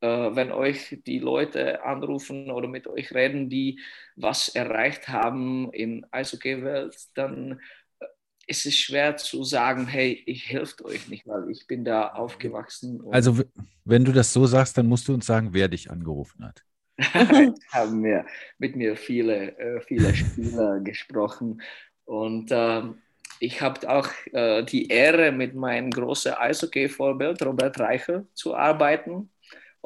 wenn 0.00 0.52
euch 0.52 0.98
die 1.06 1.18
Leute 1.18 1.82
anrufen 1.84 2.50
oder 2.50 2.68
mit 2.68 2.86
euch 2.86 3.12
reden, 3.14 3.48
die 3.48 3.80
was 4.16 4.48
erreicht 4.48 5.08
haben 5.08 5.72
in 5.72 6.06
Eishockey-Welt, 6.10 6.96
dann 7.14 7.60
äh, 8.00 8.06
ist 8.46 8.66
es 8.66 8.76
schwer 8.76 9.16
zu 9.16 9.44
sagen, 9.44 9.86
hey, 9.86 10.22
ich 10.26 10.50
helfe 10.50 10.84
euch 10.84 11.08
nicht, 11.08 11.26
weil 11.26 11.50
ich 11.50 11.66
bin 11.66 11.84
da 11.84 12.08
aufgewachsen. 12.08 13.02
Also, 13.10 13.42
wenn 13.84 14.04
du 14.04 14.12
das 14.12 14.32
so 14.32 14.46
sagst, 14.46 14.76
dann 14.78 14.86
musst 14.86 15.08
du 15.08 15.14
uns 15.14 15.26
sagen, 15.26 15.48
wer 15.52 15.68
dich 15.68 15.90
angerufen 15.90 16.44
hat. 16.44 16.62
haben 17.72 18.00
mir, 18.00 18.24
mit 18.58 18.74
mir 18.76 18.96
viele, 18.96 19.58
äh, 19.58 19.80
viele 19.82 20.14
Spieler 20.14 20.80
gesprochen. 20.84 21.60
Und 22.04 22.48
ähm, 22.50 22.98
ich 23.40 23.60
habe 23.60 23.88
auch 23.90 24.08
äh, 24.32 24.62
die 24.64 24.88
Ehre, 24.88 25.32
mit 25.32 25.54
meinem 25.54 25.90
großen 25.90 26.32
Eishockey-Vorbild 26.34 27.44
Robert 27.44 27.78
Reichel 27.78 28.26
zu 28.32 28.54
arbeiten. 28.54 29.30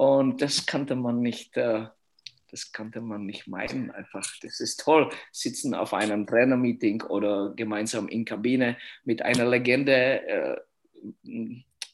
Und 0.00 0.40
das 0.40 0.64
kannte 0.64 0.96
man 0.96 1.20
nicht, 1.20 1.58
äh, 1.58 1.84
das 2.50 2.72
kannte 2.72 3.02
man 3.02 3.26
nicht 3.26 3.46
meinen 3.46 3.90
einfach. 3.90 4.26
Das 4.40 4.58
ist 4.58 4.80
toll, 4.80 5.10
sitzen 5.30 5.74
auf 5.74 5.92
einem 5.92 6.26
Trainermeeting 6.26 7.02
oder 7.02 7.52
gemeinsam 7.54 8.08
in 8.08 8.24
Kabine 8.24 8.78
mit 9.04 9.20
einer 9.20 9.44
Legende. 9.44 10.26
Äh, 10.26 10.56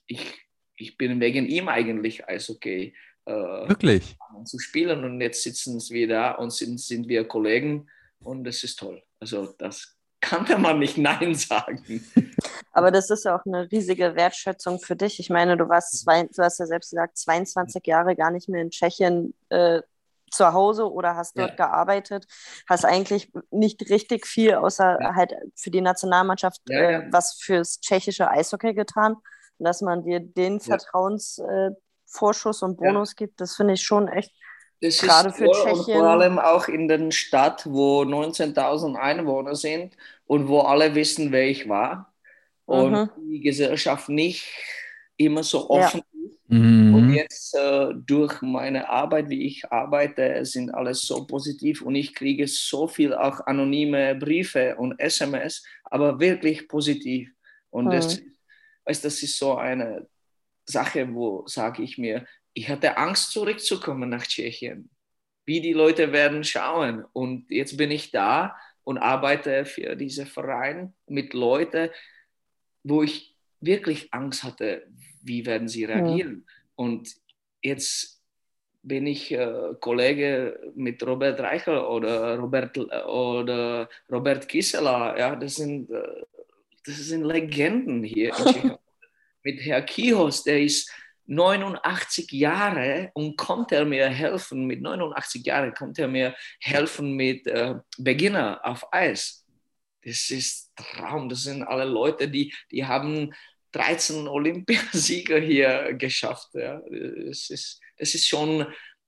ich, 0.06 0.34
ich 0.76 0.96
bin 0.96 1.18
wegen 1.18 1.46
ihm 1.46 1.66
eigentlich 1.66 2.28
Eishockey 2.28 2.94
äh, 3.24 3.32
Wirklich? 3.32 4.16
zu 4.44 4.60
spielen 4.60 5.02
und 5.02 5.20
jetzt 5.20 5.42
sitzen 5.42 5.80
wir 5.90 6.06
da 6.06 6.30
und 6.30 6.52
sind, 6.52 6.78
sind 6.78 7.08
wir 7.08 7.26
Kollegen 7.26 7.88
und 8.20 8.44
das 8.44 8.62
ist 8.62 8.78
toll. 8.78 9.02
Also 9.18 9.52
das 9.58 9.98
kannte 10.20 10.58
man 10.58 10.78
nicht 10.78 10.96
Nein 10.96 11.34
sagen. 11.34 11.82
Aber 12.76 12.90
das 12.90 13.08
ist 13.10 13.24
ja 13.24 13.36
auch 13.36 13.46
eine 13.46 13.70
riesige 13.70 14.14
Wertschätzung 14.16 14.78
für 14.80 14.96
dich. 14.96 15.18
Ich 15.18 15.30
meine, 15.30 15.56
du 15.56 15.68
warst, 15.68 16.00
zwei, 16.04 16.24
du 16.24 16.42
hast 16.42 16.58
ja 16.58 16.66
selbst 16.66 16.90
gesagt, 16.90 17.16
22 17.16 17.86
Jahre 17.86 18.14
gar 18.14 18.30
nicht 18.30 18.48
mehr 18.48 18.60
in 18.60 18.70
Tschechien 18.70 19.34
äh, 19.48 19.80
zu 20.30 20.52
Hause 20.52 20.90
oder 20.92 21.16
hast 21.16 21.38
dort 21.38 21.50
Ja. 21.50 21.56
gearbeitet, 21.56 22.26
hast 22.68 22.84
eigentlich 22.84 23.32
nicht 23.50 23.88
richtig 23.88 24.26
viel 24.26 24.56
außer 24.56 24.98
Ja. 25.00 25.14
halt 25.14 25.34
für 25.54 25.70
die 25.70 25.80
Nationalmannschaft 25.80 26.60
Ja, 26.68 26.80
äh, 26.80 27.12
was 27.12 27.34
fürs 27.40 27.80
tschechische 27.80 28.28
Eishockey 28.30 28.74
getan. 28.74 29.14
Und 29.58 29.64
dass 29.64 29.80
man 29.80 30.04
dir 30.04 30.20
den 30.20 30.60
Vertrauensvorschuss 30.60 32.62
äh, 32.62 32.64
und. 32.66 32.76
Bonus 32.76 33.16
gibt, 33.16 33.40
das 33.40 33.56
finde 33.56 33.74
ich 33.74 33.82
schon 33.82 34.08
echt 34.08 34.32
Das 34.82 34.98
Gerade 34.98 35.30
ist 35.30 35.36
für 35.36 35.50
toll 35.50 35.72
und 35.72 35.90
vor 35.90 36.04
allem 36.04 36.38
auch 36.38 36.68
in 36.68 36.88
der 36.88 37.10
Stadt, 37.10 37.64
wo 37.66 38.04
19.000 38.04 38.96
Einwohner 38.96 39.54
sind 39.54 39.96
und 40.26 40.48
wo 40.48 40.60
alle 40.60 40.94
wissen, 40.94 41.32
wer 41.32 41.48
ich 41.48 41.68
war 41.70 42.12
und 42.66 42.92
Mhm. 42.92 43.10
die 43.16 43.40
Gesellschaft 43.42 44.10
nicht 44.10 44.46
immer 45.18 45.44
so 45.44 45.70
offen 45.70 46.02
ist. 46.12 46.40
Mhm. 46.48 46.94
Und 46.94 47.10
jetzt 47.10 47.54
äh, 47.56 47.88
durch 47.94 48.42
meine 48.42 48.88
Arbeit, 48.90 49.30
wie 49.30 49.46
ich 49.46 49.70
arbeite, 49.72 50.44
sind 50.46 50.70
alles 50.72 51.02
so 51.02 51.26
positiv 51.26 51.82
und 51.82 51.96
ich 51.96 52.14
kriege 52.14 52.48
so 52.48 52.88
viel 52.88 53.14
auch 53.14 53.40
anonyme 53.46 54.16
Briefe 54.16 54.76
und 54.76 54.98
SMS, 55.00 55.64
aber 55.84 56.20
wirklich 56.20 56.68
positiv. 56.68 57.30
Und 57.70 57.90
das, 57.90 58.22
weißt, 58.86 59.04
das 59.04 59.22
ist 59.22 59.38
so 59.38 59.56
eine 59.56 60.08
Sache, 60.66 61.12
wo 61.14 61.44
sage 61.46 61.82
ich 61.84 61.98
mir, 61.98 62.26
ich 62.54 62.68
hatte 62.70 62.96
Angst 62.98 63.32
zurückzukommen 63.32 64.10
nach 64.10 64.26
Tschechien. 64.26 64.90
Wie 65.46 65.60
die 65.62 65.74
Leute 65.74 66.12
werden 66.12 66.44
schauen. 66.44 67.04
Und 67.12 67.50
jetzt 67.50 67.76
bin 67.76 67.90
ich 67.92 68.10
da 68.12 68.56
und 68.84 68.98
arbeite 68.98 69.64
für 69.66 69.96
diesen 69.96 70.26
Verein 70.26 70.94
mit 71.06 71.34
Leuten, 71.34 71.90
wo 72.88 73.02
ich 73.02 73.34
wirklich 73.60 74.12
Angst 74.12 74.44
hatte, 74.44 74.86
wie 75.22 75.44
werden 75.44 75.68
sie 75.68 75.84
reagieren. 75.84 76.46
Und 76.76 77.14
jetzt 77.62 78.22
bin 78.82 79.06
ich 79.06 79.32
äh, 79.32 79.74
Kollege 79.80 80.60
mit 80.76 81.04
Robert 81.04 81.40
Reichel 81.40 81.78
oder 81.78 82.38
Robert, 82.38 82.78
oder 82.78 83.88
Robert 84.10 84.48
Kisela. 84.48 85.18
Ja, 85.18 85.34
das 85.34 85.56
sind, 85.56 85.90
äh, 85.90 86.22
das 86.84 86.96
sind 86.96 87.24
Legenden 87.24 88.04
hier 88.04 88.32
mit 89.42 89.60
Herr 89.60 89.82
Kihos, 89.82 90.44
der 90.44 90.62
ist 90.62 90.88
89 91.26 92.30
Jahre 92.30 93.10
und 93.14 93.36
konnte 93.36 93.74
er 93.74 93.84
mir 93.84 94.08
helfen, 94.08 94.66
mit 94.66 94.80
89 94.80 95.44
Jahren 95.44 95.74
konnte 95.74 96.02
er 96.02 96.08
mir 96.08 96.36
helfen 96.60 97.16
mit 97.16 97.48
äh, 97.48 97.74
Beginner 97.98 98.60
auf 98.62 98.92
Eis. 98.92 99.45
Das 100.06 100.30
ist 100.30 100.70
Traum, 100.76 101.28
das 101.28 101.42
sind 101.42 101.64
alle 101.64 101.84
Leute, 101.84 102.28
die, 102.28 102.54
die 102.70 102.84
haben 102.84 103.34
13 103.72 104.28
Olympiasieger 104.28 105.40
hier 105.40 105.94
geschafft. 105.94 106.50
Ja. 106.54 106.80
Das, 107.26 107.50
ist, 107.50 107.80
das 107.98 108.14
ist 108.14 108.28
schon 108.28 108.66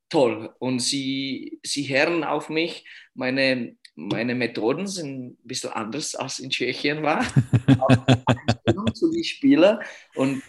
toll. 0.09 0.53
Und 0.59 0.80
sie, 0.80 1.61
sie 1.62 1.88
hören 1.88 2.24
auf 2.24 2.49
mich. 2.49 2.84
Meine, 3.14 3.76
meine 3.94 4.34
Methoden 4.34 4.88
sind 4.88 5.26
ein 5.26 5.38
bisschen 5.44 5.70
anders 5.70 6.16
als 6.16 6.40
in 6.40 6.51
Tschechien 6.51 7.05
war. 7.05 7.24
Zu 8.94 9.12
den 9.12 9.24
Spielern. 9.24 9.78
Und 10.16 10.42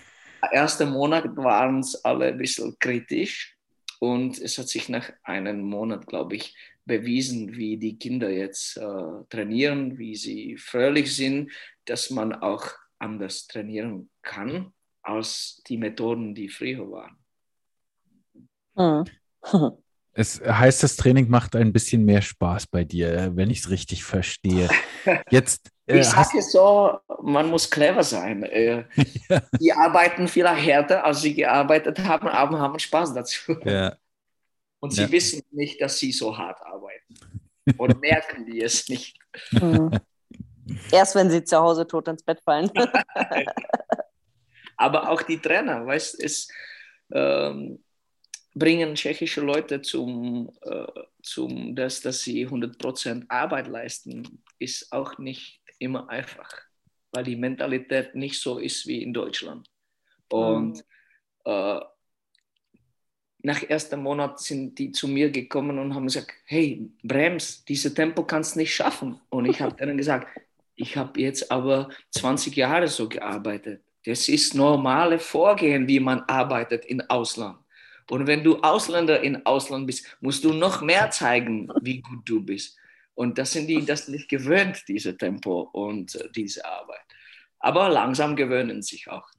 ersten 0.52 0.90
Monat 0.90 1.26
waren 1.38 1.82
es 1.82 2.04
alle 2.04 2.30
ein 2.30 2.40
bisschen 2.40 2.76
kritisch. 2.80 3.56
Und 4.00 4.40
es 4.40 4.58
hat 4.58 4.68
sich 4.68 4.90
nach 4.90 5.12
einem 5.22 5.62
Monat, 5.62 6.08
glaube 6.08 6.38
ich, 6.38 6.56
bewiesen, 6.90 7.56
wie 7.56 7.78
die 7.78 7.98
Kinder 7.98 8.30
jetzt 8.30 8.76
äh, 8.76 9.24
trainieren, 9.30 9.98
wie 9.98 10.16
sie 10.16 10.58
fröhlich 10.58 11.16
sind, 11.16 11.52
dass 11.86 12.10
man 12.10 12.34
auch 12.34 12.66
anders 12.98 13.48
trainieren 13.48 14.10
kann 14.22 14.74
als 15.02 15.62
die 15.68 15.78
Methoden, 15.78 16.36
die 16.36 16.50
früher 16.50 16.90
waren. 16.92 17.18
Mhm. 18.76 19.06
Es 20.14 20.42
heißt, 20.42 20.84
das 20.84 20.98
Training 20.98 21.30
macht 21.30 21.56
ein 21.56 21.72
bisschen 21.72 22.04
mehr 22.04 22.22
Spaß 22.22 22.68
bei 22.68 22.84
dir, 22.84 23.32
wenn 23.36 23.50
ich 23.50 23.60
es 23.60 23.70
richtig 23.70 24.04
verstehe. 24.04 24.68
Jetzt, 25.30 25.70
äh, 25.86 26.00
ich 26.00 26.08
sage 26.08 26.42
so, 26.42 26.98
man 27.22 27.50
muss 27.50 27.70
clever 27.70 28.04
sein. 28.04 28.44
Äh, 28.44 28.84
ja. 29.30 29.42
Die 29.62 29.72
arbeiten 29.72 30.28
viel 30.28 30.50
härter, 30.50 31.06
als 31.06 31.22
sie 31.22 31.36
gearbeitet 31.36 32.00
haben, 32.00 32.28
aber 32.28 32.60
haben 32.60 32.80
Spaß 32.80 33.14
dazu. 33.14 33.56
Ja. 33.64 33.96
Und 34.80 34.92
sie 34.92 35.02
ja. 35.02 35.12
wissen 35.12 35.42
nicht, 35.52 35.82
dass 35.82 36.00
sie 36.00 36.12
so 36.12 36.38
hart 36.38 36.62
arbeiten. 36.62 37.16
Oder 37.78 37.96
merken 37.98 38.46
die 38.46 38.62
es 38.62 38.88
nicht. 38.90 39.18
Mhm. 39.52 39.92
Erst 40.92 41.16
wenn 41.16 41.30
sie 41.30 41.44
zu 41.44 41.58
Hause 41.58 41.88
tot 41.88 42.08
ins 42.08 42.24
Bett 42.24 42.42
fallen. 42.42 42.72
aber 44.78 45.10
auch 45.10 45.22
die 45.24 45.40
Trainer, 45.40 45.86
weißt 45.86 46.24
es 46.24 46.48
ähm, 47.12 47.84
bringen 48.54 48.96
tschechische 48.96 49.42
Leute 49.42 49.82
zum, 49.82 50.52
äh, 50.62 50.86
zum 51.24 51.76
dass, 51.76 52.02
dass 52.02 52.22
sie 52.22 52.48
100% 52.48 53.26
Arbeit 53.30 53.68
leisten, 53.68 54.44
ist 54.60 54.92
auch 54.92 55.18
nicht 55.18 55.62
immer 55.80 56.10
einfach, 56.10 56.50
weil 57.12 57.24
die 57.24 57.36
Mentalität 57.36 58.16
nicht 58.16 58.40
so 58.40 58.58
ist 58.58 58.86
wie 58.88 59.02
in 59.02 59.14
Deutschland. 59.14 59.68
Und 60.30 60.78
mhm. 60.78 60.84
äh, 61.46 61.80
nach 63.42 63.64
ersten 63.64 64.02
Monat 64.02 64.40
sind 64.40 64.78
die 64.78 64.92
zu 64.92 65.08
mir 65.08 65.32
gekommen 65.32 65.80
und 65.80 65.96
haben 65.96 66.06
gesagt, 66.06 66.32
hey, 66.46 66.90
Brems, 67.04 67.64
dieses 67.64 67.94
Tempo 67.94 68.24
kannst 68.24 68.56
du 68.56 68.60
nicht 68.60 68.74
schaffen. 68.74 69.20
Und 69.30 69.46
ich 69.46 69.62
habe 69.62 69.82
ihnen 69.82 69.98
gesagt, 69.98 70.28
ich 70.76 70.98
habe 70.98 71.20
jetzt 71.20 71.52
aber 71.52 71.90
20 72.12 72.56
Jahre 72.56 72.88
so 72.88 73.08
gearbeitet. 73.08 73.82
Das 74.06 74.30
ist 74.30 74.56
normale 74.56 75.20
Vorgehen, 75.20 75.88
wie 75.88 76.00
man 76.00 76.22
arbeitet 76.22 76.86
im 76.86 77.02
Ausland. 77.10 77.58
Und 78.10 78.28
wenn 78.28 78.44
du 78.44 78.58
Ausländer 78.62 79.22
in 79.22 79.46
Ausland 79.46 79.88
bist, 79.88 80.06
musst 80.20 80.44
du 80.44 80.54
noch 80.54 80.82
mehr 80.82 81.12
zeigen, 81.12 81.70
wie 81.82 82.02
gut 82.02 82.22
du 82.26 82.42
bist. 82.42 82.78
Und 83.14 83.38
das 83.38 83.52
sind 83.52 83.68
die 83.68 83.86
das 83.86 84.08
nicht 84.08 84.30
gewöhnt, 84.30 84.84
diese 84.88 85.18
Tempo 85.18 85.62
und 85.74 86.16
äh, 86.16 86.30
diese 86.34 86.66
Arbeit. 86.66 87.02
Aber 87.60 87.90
langsam 87.90 88.36
gewöhnen 88.36 88.82
sich 88.82 89.10
auch. 89.10 89.30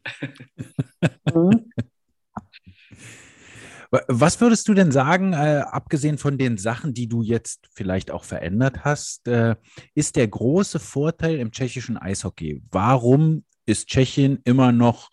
Was 3.90 4.40
würdest 4.40 4.68
du 4.68 4.74
denn 4.74 4.92
sagen, 4.92 5.32
äh, 5.32 5.64
abgesehen 5.66 6.16
von 6.16 6.38
den 6.38 6.58
Sachen, 6.58 6.94
die 6.94 7.08
du 7.08 7.22
jetzt 7.22 7.68
vielleicht 7.72 8.12
auch 8.12 8.22
verändert 8.22 8.84
hast, 8.84 9.26
äh, 9.26 9.56
ist 9.94 10.14
der 10.14 10.28
große 10.28 10.78
Vorteil 10.78 11.40
im 11.40 11.50
tschechischen 11.50 11.98
Eishockey? 11.98 12.62
Warum 12.70 13.44
ist 13.66 13.88
Tschechien 13.88 14.40
immer 14.44 14.70
noch 14.70 15.10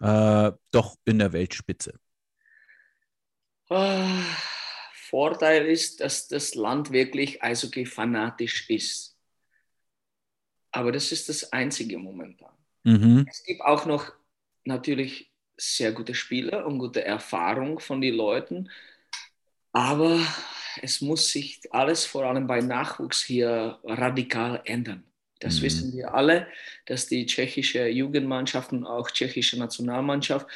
äh, 0.00 0.52
doch 0.72 0.96
in 1.06 1.18
der 1.18 1.32
Weltspitze? 1.32 1.98
Oh, 3.70 4.04
Vorteil 4.92 5.64
ist, 5.66 6.00
dass 6.00 6.28
das 6.28 6.54
Land 6.54 6.90
wirklich 6.90 7.42
Eishockey 7.42 7.86
fanatisch 7.86 8.68
ist. 8.68 9.16
Aber 10.70 10.92
das 10.92 11.12
ist 11.12 11.30
das 11.30 11.50
einzige 11.50 11.96
momentan. 11.96 12.52
Mhm. 12.84 13.26
Es 13.28 13.42
gibt 13.42 13.62
auch 13.62 13.86
noch 13.86 14.12
natürlich 14.64 15.32
sehr 15.58 15.92
gute 15.92 16.14
Spieler 16.14 16.64
und 16.66 16.78
gute 16.78 17.04
Erfahrung 17.04 17.80
von 17.80 18.00
den 18.00 18.14
Leuten. 18.14 18.70
Aber 19.72 20.20
es 20.80 21.00
muss 21.00 21.30
sich 21.30 21.60
alles 21.70 22.04
vor 22.04 22.24
allem 22.24 22.46
bei 22.46 22.60
Nachwuchs 22.60 23.22
hier 23.22 23.78
radikal 23.84 24.62
ändern. 24.64 25.04
Das 25.40 25.58
mhm. 25.58 25.62
wissen 25.62 25.96
wir 25.96 26.14
alle, 26.14 26.46
dass 26.86 27.06
die 27.06 27.26
tschechische 27.26 27.86
Jugendmannschaften, 27.88 28.86
auch 28.86 29.10
tschechische 29.10 29.58
Nationalmannschaft, 29.58 30.46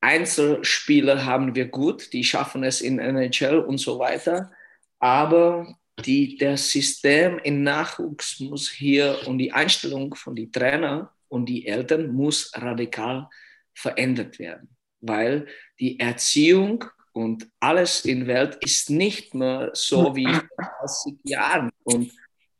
Einzelspieler 0.00 1.24
haben 1.24 1.54
wir 1.54 1.66
gut, 1.66 2.12
die 2.12 2.24
schaffen 2.24 2.64
es 2.64 2.80
in 2.80 2.98
NHL 2.98 3.58
und 3.58 3.78
so 3.78 4.00
weiter. 4.00 4.50
Aber 4.98 5.78
die, 6.04 6.36
das 6.36 6.70
System 6.70 7.38
in 7.38 7.62
Nachwuchs 7.62 8.40
muss 8.40 8.68
hier 8.68 9.20
und 9.26 9.38
die 9.38 9.52
Einstellung 9.52 10.14
von 10.14 10.34
den 10.34 10.50
Trainern 10.50 11.08
und 11.28 11.46
die 11.46 11.68
Eltern 11.68 12.12
muss 12.12 12.50
radikal 12.54 13.28
verändert 13.74 14.38
werden, 14.38 14.76
weil 15.00 15.46
die 15.80 15.98
Erziehung 15.98 16.84
und 17.12 17.48
alles 17.60 18.04
in 18.04 18.20
der 18.20 18.28
Welt 18.28 18.58
ist 18.64 18.90
nicht 18.90 19.34
mehr 19.34 19.70
so 19.74 20.16
wie 20.16 20.26
vor 20.26 20.72
30 20.80 21.14
Jahren. 21.24 21.70
Und 21.84 22.12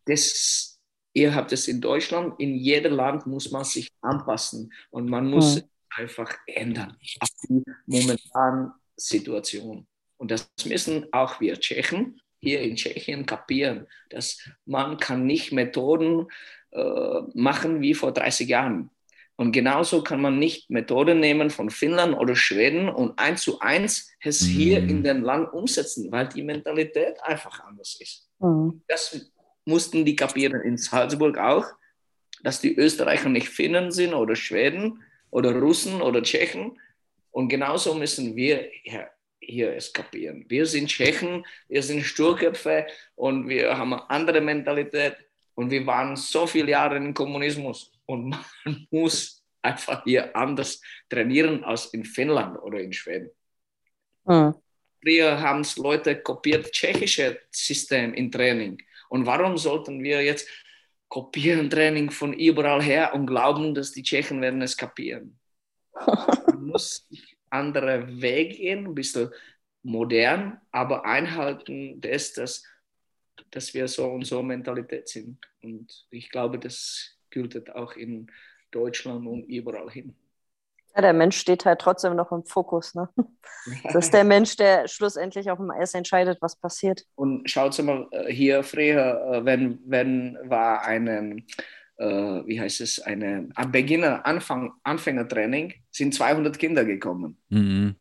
das, 0.04 0.78
ihr 1.14 1.34
habt 1.34 1.52
es 1.52 1.68
in 1.68 1.80
Deutschland, 1.80 2.38
in 2.38 2.54
jedem 2.54 2.94
Land 2.94 3.26
muss 3.26 3.50
man 3.50 3.64
sich 3.64 3.90
anpassen 4.02 4.72
und 4.90 5.08
man 5.08 5.28
muss 5.28 5.56
mhm. 5.56 5.62
einfach 5.96 6.36
ändern 6.46 6.96
auf 7.20 7.28
die 7.48 7.62
momentane 7.86 8.74
Situation. 8.96 9.86
Und 10.18 10.30
das 10.30 10.50
müssen 10.66 11.06
auch 11.12 11.40
wir 11.40 11.58
Tschechen 11.58 12.20
hier 12.38 12.60
in 12.60 12.76
Tschechien 12.76 13.24
kapieren, 13.24 13.86
dass 14.10 14.38
man 14.66 14.98
kann 14.98 15.26
nicht 15.26 15.52
Methoden 15.52 16.26
äh, 16.72 17.20
machen 17.34 17.80
wie 17.80 17.94
vor 17.94 18.12
30 18.12 18.48
Jahren. 18.48 18.90
Und 19.42 19.50
genauso 19.50 20.04
kann 20.04 20.20
man 20.20 20.38
nicht 20.38 20.70
Methoden 20.70 21.18
nehmen 21.18 21.50
von 21.50 21.68
Finnland 21.68 22.16
oder 22.16 22.36
Schweden 22.36 22.88
und 22.88 23.18
eins 23.18 23.42
zu 23.42 23.58
eins 23.58 24.08
es 24.20 24.42
mhm. 24.42 24.46
hier 24.46 24.78
in 24.78 25.02
den 25.02 25.22
Land 25.22 25.52
umsetzen, 25.52 26.12
weil 26.12 26.28
die 26.28 26.44
Mentalität 26.44 27.20
einfach 27.24 27.58
anders 27.64 27.98
ist. 27.98 28.30
Mhm. 28.38 28.82
Das 28.86 29.32
mussten 29.64 30.04
die 30.04 30.14
kapieren 30.14 30.60
in 30.60 30.76
Salzburg 30.76 31.38
auch, 31.38 31.66
dass 32.44 32.60
die 32.60 32.76
Österreicher 32.76 33.30
nicht 33.30 33.48
Finnen 33.48 33.90
sind 33.90 34.14
oder 34.14 34.36
Schweden 34.36 35.02
oder 35.32 35.52
Russen 35.58 36.02
oder 36.02 36.22
Tschechen. 36.22 36.78
Und 37.32 37.48
genauso 37.48 37.96
müssen 37.96 38.36
wir 38.36 38.70
hier, 38.84 39.10
hier 39.40 39.74
es 39.74 39.92
kapieren. 39.92 40.44
Wir 40.46 40.66
sind 40.66 40.86
Tschechen, 40.86 41.44
wir 41.66 41.82
sind 41.82 42.04
Sturköpfe 42.04 42.86
und 43.16 43.48
wir 43.48 43.76
haben 43.76 43.92
eine 43.92 44.08
andere 44.08 44.40
Mentalität 44.40 45.16
und 45.54 45.70
wir 45.70 45.86
waren 45.86 46.16
so 46.16 46.46
viele 46.46 46.70
Jahre 46.70 46.96
im 46.96 47.14
Kommunismus 47.14 47.92
und 48.06 48.30
man 48.30 48.44
muss 48.90 49.42
einfach 49.62 50.04
hier 50.04 50.34
anders 50.34 50.80
trainieren 51.08 51.64
als 51.64 51.86
in 51.86 52.04
Finnland 52.04 52.58
oder 52.62 52.80
in 52.80 52.92
Schweden. 52.92 53.30
Mhm. 54.24 54.54
Früher 55.02 55.40
haben 55.40 55.60
es 55.60 55.76
Leute 55.76 56.20
kopiert, 56.22 56.70
tschechische 56.72 57.40
System 57.50 58.14
im 58.14 58.30
Training. 58.30 58.80
Und 59.08 59.26
warum 59.26 59.58
sollten 59.58 60.02
wir 60.02 60.22
jetzt 60.22 60.48
kopieren 61.08 61.68
Training 61.68 62.10
von 62.10 62.32
überall 62.32 62.82
her 62.82 63.12
und 63.14 63.26
glauben, 63.26 63.74
dass 63.74 63.92
die 63.92 64.02
Tschechen 64.02 64.40
werden 64.40 64.62
es 64.62 64.76
kapieren? 64.76 65.38
Man 66.46 66.66
muss 66.66 67.08
andere 67.50 68.20
Wege 68.20 68.54
gehen, 68.56 68.86
ein 68.86 68.94
bisschen 68.94 69.30
modern, 69.82 70.60
aber 70.70 71.04
einhalten 71.04 72.00
das, 72.00 72.64
dass, 73.50 73.74
wir 73.74 73.88
so 73.88 74.06
und 74.06 74.24
so 74.24 74.42
Mentalität 74.42 75.08
sind. 75.08 75.38
Und 75.62 76.06
ich 76.10 76.30
glaube, 76.30 76.58
das 76.58 77.16
gilt 77.30 77.74
auch 77.74 77.94
in 77.94 78.30
Deutschland 78.70 79.26
und 79.26 79.44
überall 79.44 79.90
hin. 79.90 80.14
Ja, 80.94 81.00
der 81.00 81.12
Mensch 81.12 81.38
steht 81.38 81.64
halt 81.64 81.80
trotzdem 81.80 82.16
noch 82.16 82.32
im 82.32 82.44
Fokus. 82.44 82.94
Ne? 82.94 83.08
Das 83.84 84.06
ist 84.06 84.12
der 84.12 84.24
Mensch, 84.24 84.56
der 84.56 84.88
schlussendlich 84.88 85.48
auf 85.48 85.58
dem 85.58 85.70
Eis 85.70 85.94
entscheidet, 85.94 86.42
was 86.42 86.56
passiert. 86.56 87.04
Und 87.14 87.48
schaut 87.48 87.80
mal 87.84 88.08
äh, 88.10 88.32
hier 88.32 88.64
früher, 88.64 89.22
äh, 89.32 89.44
wenn, 89.44 89.78
wenn 89.86 90.36
war 90.42 90.82
eine, 90.82 91.36
äh, 91.96 92.06
wie 92.44 92.60
heißt 92.60 92.80
es, 92.80 92.98
eine 92.98 93.50
Beginner, 93.70 94.26
Anfang, 94.26 94.72
Anfängertraining, 94.82 95.74
sind 95.92 96.12
200 96.12 96.58
Kinder 96.58 96.84
gekommen. 96.84 97.38
Mhm. 97.50 97.94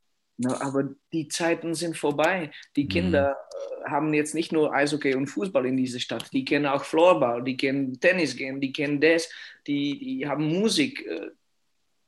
Na, 0.43 0.59
aber 0.61 0.89
die 1.13 1.27
Zeiten 1.27 1.75
sind 1.75 1.97
vorbei. 1.97 2.51
Die 2.75 2.87
Kinder 2.87 3.37
mhm. 3.85 3.91
haben 3.91 4.13
jetzt 4.13 4.33
nicht 4.33 4.51
nur 4.51 4.73
Eishockey 4.73 5.13
und 5.13 5.27
Fußball 5.27 5.65
in 5.65 5.77
dieser 5.77 5.99
Stadt, 5.99 6.31
die 6.33 6.43
kennen 6.43 6.65
auch 6.65 6.83
Floorball, 6.83 7.43
die 7.43 7.57
kennen 7.57 7.99
Tennis 7.99 8.35
gehen, 8.35 8.59
die 8.59 8.73
kennen 8.73 8.99
das, 8.99 9.29
die, 9.67 9.99
die 9.99 10.27
haben 10.27 10.47
Musik. 10.47 11.05
Äh, 11.05 11.29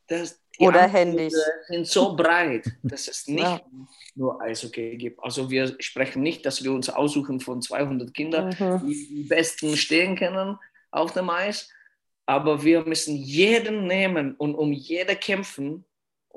das, 0.08 0.42
Oder 0.60 0.88
Handys. 0.88 1.36
sind 1.68 1.88
so 1.88 2.16
breit, 2.16 2.66
dass 2.84 3.08
es 3.08 3.28
nicht 3.28 3.44
ja. 3.44 3.62
nur 4.16 4.42
Eishockey 4.42 4.98
gibt. 4.98 5.24
Also 5.24 5.50
wir 5.50 5.76
sprechen 5.80 6.24
nicht, 6.24 6.46
dass 6.46 6.64
wir 6.64 6.72
uns 6.72 6.90
aussuchen 6.90 7.40
von 7.40 7.62
200 7.62 8.14
Kindern, 8.14 8.56
mhm. 8.58 8.88
die 8.88 9.08
die 9.08 9.24
besten 9.24 9.78
stehen 9.78 10.16
können 10.16 10.58
auf 10.92 11.14
dem 11.14 11.30
Eis, 11.30 11.70
aber 12.26 12.64
wir 12.64 12.84
müssen 12.86 13.16
jeden 13.16 13.86
nehmen 13.86 14.36
und 14.36 14.56
um 14.56 14.72
jeden 14.72 15.20
kämpfen 15.20 15.86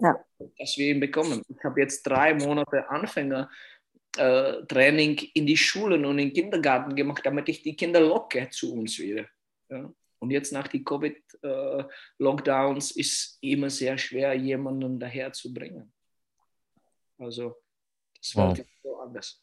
ja. 0.01 0.25
dass 0.59 0.77
wir 0.77 0.95
ihn 0.95 1.01
bekommen. 1.01 1.43
Ich 1.49 1.65
habe 1.65 1.81
jetzt 1.81 2.03
drei 2.03 2.35
Monate 2.35 2.89
Anfängertraining 2.89 5.19
äh, 5.19 5.31
in 5.35 5.47
die 5.47 5.57
Schulen 5.57 6.05
und 6.05 6.19
in 6.19 6.29
den 6.29 6.35
Kindergarten 6.35 6.95
gemacht, 6.95 7.23
damit 7.25 7.49
ich 7.49 7.63
die 7.63 7.75
Kinder 7.77 8.01
locke 8.01 8.49
zu 8.51 8.75
uns 8.75 8.99
wieder. 8.99 9.27
Ja. 9.69 9.91
Und 10.19 10.31
jetzt 10.31 10.53
nach 10.53 10.69
den 10.69 10.85
Covid-Lockdowns 10.85 12.97
äh, 12.97 13.01
ist 13.01 13.39
immer 13.41 13.71
sehr 13.71 13.99
schwer, 13.99 14.35
jemanden 14.35 14.99
daher 14.99 15.33
zu 15.33 15.53
bringen. 15.53 15.93
Also, 17.19 17.57
das 18.19 18.37
war 18.37 18.57
wow. 18.57 18.67
so 18.83 19.01
anders. 19.01 19.43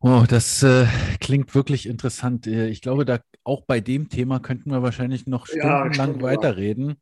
Oh, 0.00 0.24
das 0.28 0.62
äh, 0.62 0.86
klingt 1.20 1.54
wirklich 1.54 1.86
interessant. 1.86 2.46
Äh, 2.46 2.68
ich 2.68 2.82
glaube, 2.82 3.04
da 3.04 3.20
auch 3.44 3.64
bei 3.64 3.80
dem 3.80 4.08
Thema 4.08 4.40
könnten 4.40 4.70
wir 4.70 4.82
wahrscheinlich 4.82 5.26
noch 5.26 5.46
stundenlang 5.46 6.16
ja, 6.16 6.22
weiterreden. 6.22 6.90
Äh, 6.90 6.94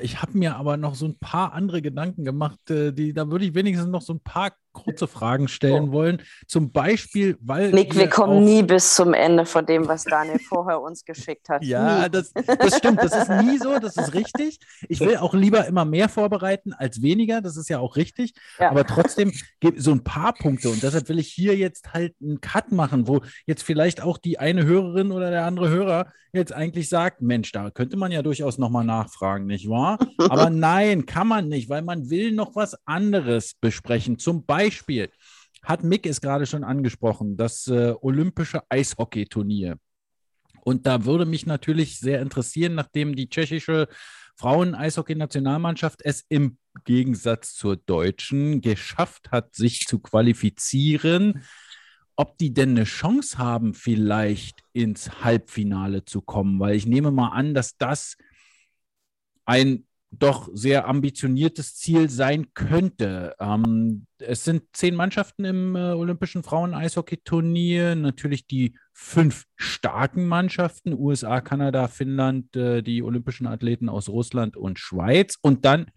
ich 0.00 0.22
habe 0.22 0.38
mir 0.38 0.56
aber 0.56 0.76
noch 0.76 0.94
so 0.94 1.06
ein 1.06 1.18
paar 1.18 1.52
andere 1.52 1.82
Gedanken 1.82 2.24
gemacht, 2.24 2.70
äh, 2.70 2.92
die, 2.92 3.12
da 3.12 3.30
würde 3.30 3.44
ich 3.44 3.54
wenigstens 3.54 3.88
noch 3.88 4.02
so 4.02 4.14
ein 4.14 4.20
paar 4.20 4.52
kurze 4.84 5.06
Fragen 5.06 5.48
stellen 5.48 5.88
oh. 5.88 5.92
wollen. 5.92 6.22
Zum 6.46 6.70
Beispiel, 6.70 7.36
weil. 7.40 7.70
Nick, 7.70 7.96
wir 7.96 8.08
kommen 8.08 8.44
nie 8.44 8.62
bis 8.62 8.94
zum 8.94 9.14
Ende 9.14 9.46
von 9.46 9.66
dem, 9.66 9.88
was 9.88 10.04
Daniel 10.04 10.38
vorher 10.38 10.80
uns 10.80 11.04
geschickt 11.04 11.48
hat. 11.48 11.64
Ja, 11.64 12.08
das, 12.08 12.32
das, 12.32 12.76
stimmt. 12.76 13.02
Das 13.02 13.16
ist 13.16 13.30
nie 13.42 13.58
so. 13.58 13.78
Das 13.78 13.96
ist 13.96 14.14
richtig. 14.14 14.58
Ich 14.88 15.00
will 15.00 15.16
auch 15.16 15.34
lieber 15.34 15.66
immer 15.66 15.84
mehr 15.84 16.08
vorbereiten 16.08 16.72
als 16.72 17.02
weniger. 17.02 17.40
Das 17.40 17.56
ist 17.56 17.68
ja 17.68 17.78
auch 17.78 17.96
richtig. 17.96 18.34
Ja. 18.58 18.70
Aber 18.70 18.84
trotzdem 18.84 19.32
gibt 19.60 19.80
so 19.80 19.92
ein 19.92 20.04
paar 20.04 20.34
Punkte. 20.34 20.68
Und 20.68 20.82
deshalb 20.82 21.08
will 21.08 21.18
ich 21.18 21.32
hier 21.32 21.56
jetzt 21.56 21.92
halt 21.92 22.14
einen 22.20 22.40
Cut 22.40 22.72
machen, 22.72 23.08
wo 23.08 23.22
jetzt 23.46 23.62
vielleicht 23.62 24.02
auch 24.02 24.18
die 24.18 24.38
eine 24.38 24.64
Hörerin 24.64 25.12
oder 25.12 25.30
der 25.30 25.44
andere 25.44 25.68
Hörer 25.68 26.12
jetzt 26.32 26.52
eigentlich 26.52 26.88
sagt: 26.88 27.22
Mensch, 27.22 27.50
da 27.52 27.70
könnte 27.70 27.96
man 27.96 28.12
ja 28.12 28.22
durchaus 28.22 28.58
nochmal 28.58 28.84
nachfragen, 28.84 29.46
nicht 29.46 29.68
wahr? 29.68 29.98
Aber 30.18 30.50
nein, 30.50 31.06
kann 31.06 31.26
man 31.26 31.48
nicht, 31.48 31.68
weil 31.68 31.82
man 31.82 32.10
will 32.10 32.32
noch 32.32 32.54
was 32.54 32.76
anderes 32.86 33.54
besprechen. 33.54 34.18
Zum 34.18 34.44
Beispiel 34.44 34.65
hat 35.62 35.82
Mick 35.82 36.06
es 36.06 36.20
gerade 36.20 36.46
schon 36.46 36.64
angesprochen, 36.64 37.36
das 37.36 37.66
äh, 37.66 37.94
olympische 38.00 38.62
Eishockeyturnier. 38.68 39.78
Und 40.62 40.86
da 40.86 41.04
würde 41.04 41.26
mich 41.26 41.46
natürlich 41.46 41.98
sehr 41.98 42.20
interessieren, 42.20 42.74
nachdem 42.74 43.14
die 43.14 43.28
tschechische 43.28 43.88
Frauen-Eishockey-Nationalmannschaft 44.36 46.00
es 46.04 46.24
im 46.28 46.58
Gegensatz 46.84 47.54
zur 47.54 47.76
deutschen 47.76 48.60
geschafft 48.60 49.30
hat, 49.30 49.54
sich 49.54 49.86
zu 49.86 49.98
qualifizieren, 49.98 51.44
ob 52.16 52.36
die 52.38 52.52
denn 52.52 52.70
eine 52.70 52.84
Chance 52.84 53.38
haben, 53.38 53.74
vielleicht 53.74 54.62
ins 54.72 55.22
Halbfinale 55.22 56.04
zu 56.04 56.20
kommen. 56.20 56.58
Weil 56.60 56.74
ich 56.74 56.86
nehme 56.86 57.10
mal 57.10 57.28
an, 57.28 57.54
dass 57.54 57.76
das 57.76 58.16
ein 59.44 59.85
doch 60.10 60.48
sehr 60.52 60.86
ambitioniertes 60.86 61.76
Ziel 61.76 62.08
sein 62.08 62.54
könnte. 62.54 63.34
Ähm, 63.38 64.06
es 64.18 64.44
sind 64.44 64.64
zehn 64.72 64.94
Mannschaften 64.94 65.44
im 65.44 65.76
äh, 65.76 65.92
Olympischen 65.92 66.42
Frauen-Eishockey-Turnier. 66.42 67.96
Natürlich 67.96 68.46
die 68.46 68.76
fünf 68.92 69.44
starken 69.56 70.26
Mannschaften: 70.26 70.94
USA, 70.94 71.40
Kanada, 71.40 71.88
Finnland, 71.88 72.56
äh, 72.56 72.82
die 72.82 73.02
olympischen 73.02 73.46
Athleten 73.46 73.88
aus 73.88 74.08
Russland 74.08 74.56
und 74.56 74.78
Schweiz. 74.78 75.36
Und 75.40 75.64
dann 75.64 75.90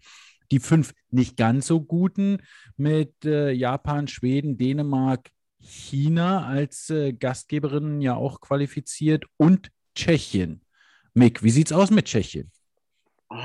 die 0.50 0.60
fünf 0.60 0.92
nicht 1.10 1.36
ganz 1.36 1.66
so 1.66 1.80
guten 1.80 2.38
mit 2.76 3.24
äh, 3.24 3.52
Japan, 3.52 4.08
Schweden, 4.08 4.58
Dänemark, 4.58 5.30
China 5.60 6.46
als 6.46 6.90
äh, 6.90 7.12
Gastgeberinnen 7.12 8.00
ja 8.00 8.16
auch 8.16 8.40
qualifiziert 8.40 9.24
und 9.36 9.70
Tschechien. 9.94 10.62
Mick, 11.14 11.42
wie 11.42 11.50
sieht 11.50 11.68
es 11.68 11.72
aus 11.72 11.90
mit 11.90 12.06
Tschechien? 12.06 12.50
Oh 13.28 13.36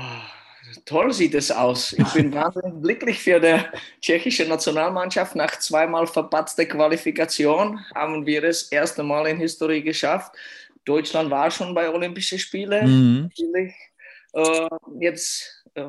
toll 0.84 1.12
sieht 1.12 1.34
es 1.34 1.50
aus. 1.50 1.92
Ich 1.92 2.12
bin 2.12 2.32
wahnsinnig 2.34 2.82
glücklich 2.82 3.18
für 3.18 3.40
die 3.40 3.58
tschechische 4.00 4.46
Nationalmannschaft. 4.46 5.34
Nach 5.36 5.58
zweimal 5.58 6.06
verpatzter 6.06 6.66
Qualifikation 6.66 7.84
haben 7.94 8.26
wir 8.26 8.44
es 8.44 8.64
das 8.64 8.72
erste 8.72 9.02
Mal 9.02 9.26
in 9.26 9.38
Historie 9.38 9.82
geschafft. 9.82 10.34
Deutschland 10.84 11.30
war 11.30 11.50
schon 11.50 11.74
bei 11.74 11.92
Olympischen 11.92 12.38
Spielen. 12.38 13.30
Mhm. 13.30 13.72
Äh, 14.32 14.68
jetzt, 15.00 15.64
äh, 15.74 15.88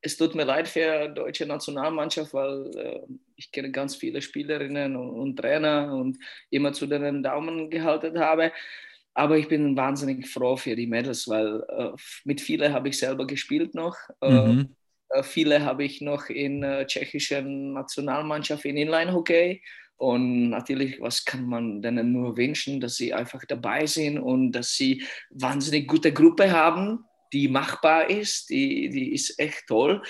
es 0.00 0.16
tut 0.16 0.34
mir 0.34 0.44
leid 0.44 0.68
für 0.68 1.08
die 1.08 1.14
deutsche 1.14 1.46
Nationalmannschaft, 1.46 2.32
weil 2.32 2.70
äh, 2.76 3.00
ich 3.36 3.50
kenne 3.52 3.70
ganz 3.70 3.96
viele 3.96 4.22
Spielerinnen 4.22 4.96
und, 4.96 5.10
und 5.10 5.36
Trainer 5.36 5.92
und 5.92 6.18
immer 6.50 6.72
zu 6.72 6.86
den 6.86 7.22
Daumen 7.22 7.70
gehalten 7.70 8.18
habe. 8.18 8.52
Aber 9.16 9.38
ich 9.38 9.48
bin 9.48 9.74
wahnsinnig 9.78 10.28
froh 10.28 10.58
für 10.58 10.76
die 10.76 10.86
Mädels, 10.86 11.26
weil 11.26 11.64
äh, 11.70 11.90
mit 12.24 12.42
vielen 12.42 12.74
habe 12.74 12.90
ich 12.90 12.98
selber 12.98 13.26
gespielt 13.26 13.74
noch. 13.74 13.96
Äh, 14.20 14.46
mhm. 14.46 14.76
Äh, 15.08 15.22
viele 15.22 15.64
habe 15.64 15.84
ich 15.84 16.02
noch 16.02 16.28
in 16.28 16.60
der 16.60 16.80
äh, 16.80 16.86
tschechischen 16.86 17.72
Nationalmannschaft 17.72 18.66
in 18.66 18.76
Inline-Hockey. 18.76 19.62
Und 19.96 20.50
natürlich, 20.50 21.00
was 21.00 21.24
kann 21.24 21.46
man 21.46 21.80
denen 21.80 22.12
nur 22.12 22.36
wünschen, 22.36 22.78
dass 22.78 22.96
sie 22.96 23.14
einfach 23.14 23.42
dabei 23.46 23.86
sind 23.86 24.18
und 24.18 24.52
dass 24.52 24.74
sie 24.74 25.02
wahnsinnig 25.30 25.88
gute 25.88 26.12
Gruppe 26.12 26.52
haben, 26.52 27.02
die 27.32 27.48
machbar 27.48 28.10
ist, 28.10 28.50
die, 28.50 28.90
die 28.90 29.14
ist 29.14 29.38
echt 29.38 29.66
toll. 29.66 30.02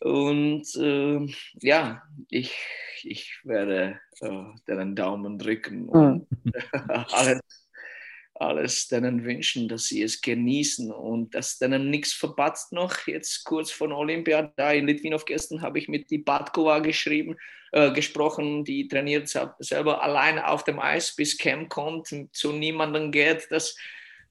Und 0.00 0.66
äh, 0.74 1.32
ja, 1.62 2.02
ich, 2.28 2.52
ich 3.04 3.38
werde 3.44 4.00
äh, 4.20 4.44
denen 4.66 4.96
Daumen 4.96 5.38
drücken 5.38 5.88
und 5.88 6.26
mhm. 6.44 6.52
alles 7.12 7.67
alles 8.40 8.88
denen 8.88 9.24
wünschen, 9.24 9.68
dass 9.68 9.86
sie 9.86 10.02
es 10.02 10.20
genießen 10.20 10.90
und 10.90 11.34
dass 11.34 11.58
denen 11.58 11.90
nichts 11.90 12.12
verpatzt 12.12 12.72
noch. 12.72 13.06
Jetzt 13.06 13.44
kurz 13.44 13.70
von 13.70 13.92
Olympia, 13.92 14.52
da 14.56 14.72
in 14.72 14.86
Litvinov 14.86 15.24
gestern 15.24 15.62
habe 15.62 15.78
ich 15.78 15.88
mit 15.88 16.10
die 16.10 16.18
Batkova 16.18 16.78
geschrieben, 16.80 17.36
äh, 17.72 17.92
gesprochen, 17.92 18.64
die 18.64 18.88
trainiert 18.88 19.28
selber 19.58 20.02
allein 20.02 20.38
auf 20.38 20.64
dem 20.64 20.78
Eis, 20.78 21.14
bis 21.14 21.36
Camp 21.36 21.68
kommt, 21.68 22.14
zu 22.32 22.52
niemandem 22.52 23.12
geht, 23.12 23.50
dass 23.50 23.76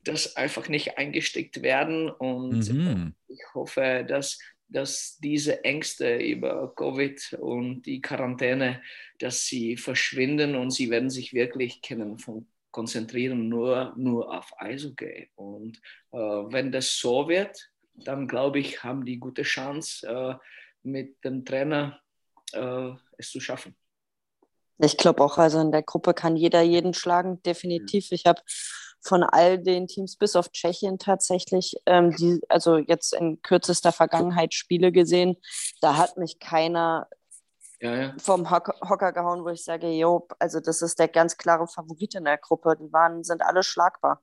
das 0.03 0.35
einfach 0.35 0.69
nicht 0.69 0.97
eingesteckt 0.97 1.61
werden 1.61 2.09
und 2.09 2.73
mhm. 2.73 3.13
ich 3.27 3.41
hoffe, 3.53 4.05
dass 4.07 4.39
dass 4.69 5.17
diese 5.23 5.63
Ängste 5.63 6.17
über 6.17 6.73
Covid 6.75 7.37
und 7.39 7.83
die 7.83 8.01
Quarantäne, 8.01 8.81
dass 9.17 9.45
sie 9.45 9.77
verschwinden 9.77 10.55
und 10.55 10.71
sie 10.71 10.89
werden 10.89 11.09
sich 11.09 11.33
wirklich 11.33 11.81
kennen 11.81 12.17
von 12.17 12.45
konzentrieren 12.77 13.49
nur, 13.49 13.91
nur 13.95 14.31
auf 14.37 14.51
Eishockey. 14.59 15.31
Und 15.33 15.77
äh, 16.11 16.17
wenn 16.19 16.71
das 16.71 16.99
so 16.99 17.27
wird, 17.27 17.71
dann 17.95 18.27
glaube 18.27 18.59
ich, 18.59 18.83
haben 18.83 19.03
die 19.03 19.17
gute 19.17 19.41
Chance, 19.41 20.07
äh, 20.07 20.35
mit 20.83 21.23
dem 21.23 21.43
Trainer 21.43 21.99
äh, 22.53 22.91
es 23.17 23.31
zu 23.31 23.39
schaffen. 23.39 23.75
Ich 24.77 24.95
glaube 24.95 25.23
auch, 25.23 25.39
also 25.39 25.59
in 25.59 25.71
der 25.71 25.81
Gruppe 25.81 26.13
kann 26.13 26.35
jeder 26.35 26.61
jeden 26.61 26.93
schlagen, 26.93 27.41
definitiv. 27.41 28.11
Ich 28.11 28.27
habe 28.27 28.43
von 29.01 29.23
all 29.23 29.57
den 29.57 29.87
Teams 29.87 30.15
bis 30.15 30.35
auf 30.35 30.51
Tschechien 30.51 30.99
tatsächlich, 30.99 31.73
ähm, 31.87 32.15
die, 32.15 32.39
also 32.47 32.77
jetzt 32.77 33.11
in 33.11 33.41
kürzester 33.41 33.91
Vergangenheit 33.91 34.53
Spiele 34.53 34.91
gesehen, 34.91 35.37
da 35.81 35.97
hat 35.97 36.17
mich 36.17 36.37
keiner 36.37 37.07
ja, 37.79 37.95
ja. 37.95 38.15
vom 38.17 38.49
Hocker, 38.49 38.73
Hocker 38.87 39.13
gehauen, 39.13 39.43
wo 39.43 39.49
ich 39.49 39.63
sage, 39.63 39.87
jo, 39.87 40.27
also 40.39 40.59
das 40.59 40.81
ist 40.81 40.97
der 40.99 41.07
ganz 41.07 41.37
klare 41.37 41.67
Favorit 41.67 42.15
in 42.15 42.25
der 42.25 42.37
Gruppe. 42.37 42.75
Die 42.79 42.91
waren, 42.91 43.23
sind 43.23 43.41
alle 43.41 43.63
schlagbar. 43.63 44.21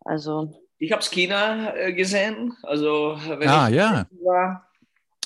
Also. 0.00 0.52
Ich 0.78 0.92
habe 0.92 1.02
China 1.02 1.74
äh, 1.74 1.92
gesehen. 1.92 2.56
Also 2.62 3.18
wenn 3.26 3.48
ah, 3.48 3.68
ich 3.68 3.74
ja. 3.74 4.06
war, 4.22 4.66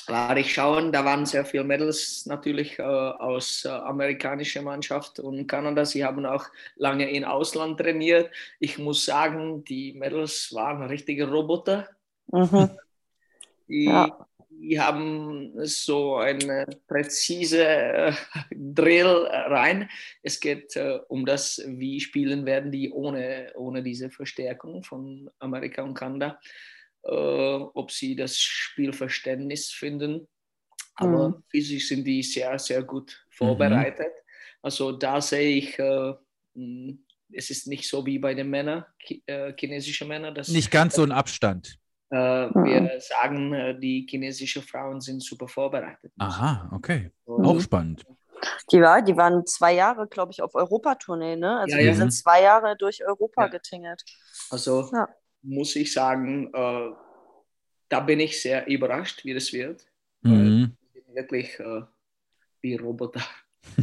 war 0.09 0.37
ich 0.37 0.53
schauen, 0.53 0.91
da 0.91 1.05
waren 1.05 1.27
sehr 1.27 1.45
viele 1.45 1.63
Mädels 1.63 2.27
natürlich 2.27 2.79
äh, 2.81 2.83
aus 2.83 3.65
äh, 3.65 3.69
amerikanischer 3.69 4.63
Mannschaft 4.63 5.21
und 5.21 5.47
Kanada. 5.47 5.85
Sie 5.85 6.05
haben 6.05 6.27
auch 6.27 6.47
lange 6.75 7.09
im 7.09 7.25
Ausland 7.25 7.79
trainiert. 7.79 8.33
Ich 8.59 8.79
muss 8.79 9.05
sagen, 9.05 9.65
die 9.65 9.93
Mädels 9.93 10.53
waren 10.53 10.83
richtige 10.83 11.31
Roboter. 11.31 11.89
Mhm. 12.33 12.71
Die, 13.69 13.85
ja 13.85 14.27
die 14.65 14.81
haben 14.81 15.53
so 15.67 16.17
eine 16.17 16.67
präzise 16.87 17.67
äh, 17.67 18.13
Drill 18.51 19.27
rein. 19.27 19.89
Es 20.23 20.41
geht 20.41 20.75
äh, 20.77 21.01
um 21.09 21.27
das, 21.27 21.63
wie 21.67 22.01
spielen 22.01 22.47
werden 22.47 22.73
die 22.73 22.91
ohne, 22.91 23.53
ohne 23.57 23.83
diese 23.83 24.11
Verstärkung 24.11 24.83
von 24.83 25.31
Amerika 25.39 25.83
und 25.83 25.95
Kanada, 25.95 26.41
äh, 27.03 27.11
ob 27.11 27.91
sie 27.91 28.17
das 28.17 28.39
Spielverständnis 28.39 29.71
finden. 29.71 30.27
Aber 30.95 31.31
mhm. 31.31 31.43
physisch 31.51 31.89
sind 31.89 32.05
die 32.05 32.23
sehr, 32.23 32.59
sehr 32.59 32.83
gut 32.83 33.27
vorbereitet. 33.31 34.07
Mhm. 34.07 34.59
Also 34.63 34.93
da 34.93 35.21
sehe 35.21 35.57
ich, 35.57 35.79
äh, 35.79 36.15
es 37.33 37.51
ist 37.51 37.67
nicht 37.67 37.89
so 37.89 38.07
wie 38.07 38.19
bei 38.19 38.33
den 38.33 38.49
Männern, 38.49 38.85
chinesischen 39.59 40.09
Männern. 40.09 40.35
nicht 40.49 40.71
ganz 40.71 40.95
so 40.95 41.03
ein 41.03 41.13
Abstand. 41.13 41.79
Äh, 42.15 42.55
wir 42.55 43.01
sagen, 43.01 43.53
äh, 43.53 43.77
die 43.77 44.07
chinesischen 44.09 44.63
Frauen 44.63 45.01
sind 45.01 45.21
super 45.21 45.49
vorbereitet. 45.49 46.13
Aha, 46.19 46.71
okay. 46.73 47.11
Und 47.25 47.45
Auch 47.45 47.61
spannend. 47.61 48.05
Die, 48.71 48.81
war, 48.81 49.03
die 49.03 49.17
waren 49.17 49.45
zwei 49.47 49.75
Jahre, 49.75 50.07
glaube 50.07 50.31
ich, 50.31 50.41
auf 50.41 50.55
Europatournee, 50.55 51.35
ne? 51.35 51.59
Also 51.59 51.75
ja, 51.75 51.83
die 51.83 51.89
ja. 51.89 51.95
sind 51.95 52.13
zwei 52.13 52.43
Jahre 52.43 52.77
durch 52.77 53.05
Europa 53.05 53.47
ja. 53.47 53.49
getingelt. 53.49 54.05
Also 54.51 54.89
muss 55.43 55.75
ich 55.75 55.93
sagen, 55.93 56.53
äh, 56.55 56.91
da 57.89 58.01
bin 58.01 58.21
ich 58.21 58.41
sehr 58.41 58.67
überrascht, 58.69 59.25
wie 59.25 59.35
das 59.35 59.53
wird. 59.53 59.85
Mhm. 60.23 60.77
wirklich 61.13 61.59
äh, 61.59 61.83
wie 62.61 62.77
Roboter. 62.77 63.23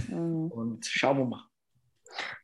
Mhm. 0.08 0.48
Und 0.52 0.86
schauen 0.86 1.18
wir 1.18 1.26
mal. 1.26 1.51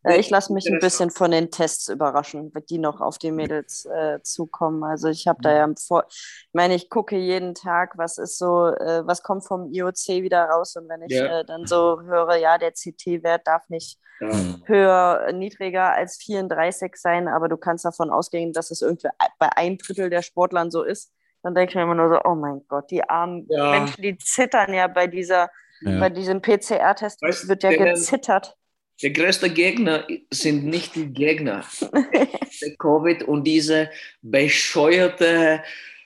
Äh, 0.03 0.17
ich 0.17 0.29
lasse 0.29 0.53
mich 0.53 0.67
ein 0.67 0.79
bisschen 0.79 1.11
von 1.11 1.31
den 1.31 1.51
Tests 1.51 1.87
überraschen, 1.87 2.51
die 2.69 2.77
noch 2.77 3.01
auf 3.01 3.17
die 3.17 3.31
Mädels 3.31 3.85
äh, 3.85 4.21
zukommen. 4.23 4.83
Also 4.83 5.09
ich 5.09 5.27
habe 5.27 5.39
da 5.41 5.53
ja 5.53 5.67
vor, 5.77 6.05
ich 6.09 6.49
meine, 6.53 6.75
ich 6.75 6.89
gucke 6.89 7.17
jeden 7.17 7.55
Tag, 7.55 7.97
was 7.97 8.17
ist 8.17 8.37
so, 8.37 8.67
äh, 8.67 9.05
was 9.05 9.23
kommt 9.23 9.45
vom 9.45 9.71
IOC 9.71 10.21
wieder 10.21 10.45
raus 10.45 10.75
und 10.75 10.89
wenn 10.89 11.01
ich 11.03 11.13
ja. 11.13 11.39
äh, 11.39 11.45
dann 11.45 11.65
so 11.65 12.01
höre, 12.01 12.35
ja, 12.35 12.57
der 12.57 12.71
CT-Wert 12.71 13.45
darf 13.45 13.67
nicht 13.69 13.99
ja. 14.19 14.29
höher, 14.65 15.31
niedriger 15.33 15.93
als 15.93 16.17
34 16.17 16.95
sein, 16.95 17.27
aber 17.27 17.49
du 17.49 17.57
kannst 17.57 17.85
davon 17.85 18.09
ausgehen, 18.09 18.53
dass 18.53 18.71
es 18.71 18.81
irgendwie 18.81 19.09
bei 19.39 19.49
ein 19.55 19.77
Drittel 19.77 20.09
der 20.09 20.21
Sportlern 20.21 20.71
so 20.71 20.83
ist, 20.83 21.11
dann 21.43 21.53
denke 21.53 21.71
ich 21.71 21.75
mir 21.75 21.83
immer 21.83 21.95
nur 21.95 22.09
so, 22.09 22.19
oh 22.23 22.35
mein 22.35 22.61
Gott, 22.67 22.89
die 22.89 23.07
armen 23.07 23.45
ja. 23.49 23.71
Menschen, 23.71 24.01
die 24.01 24.17
zittern 24.17 24.73
ja 24.73 24.87
bei 24.87 25.07
dieser 25.07 25.49
Ja. 25.81 25.99
Bei 25.99 26.09
diesem 26.09 26.41
PCR-Test 26.41 27.21
wird 27.21 27.63
ja 27.63 27.69
gezittert. 27.69 28.56
Der 29.01 29.11
größte 29.11 29.49
Gegner 29.51 30.07
sind 30.31 30.65
nicht 30.65 30.95
die 30.95 31.07
Gegner. 31.13 31.63
der 32.61 32.75
Covid 32.77 33.23
und 33.23 33.43
diese 33.43 33.89
bescheuerte 34.21 35.63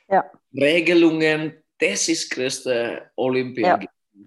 Ja. 0.10 0.30
Regelungen, 0.54 1.54
das 1.80 2.08
ist 2.10 2.30
größte 2.32 3.10
Olympia 3.16 3.80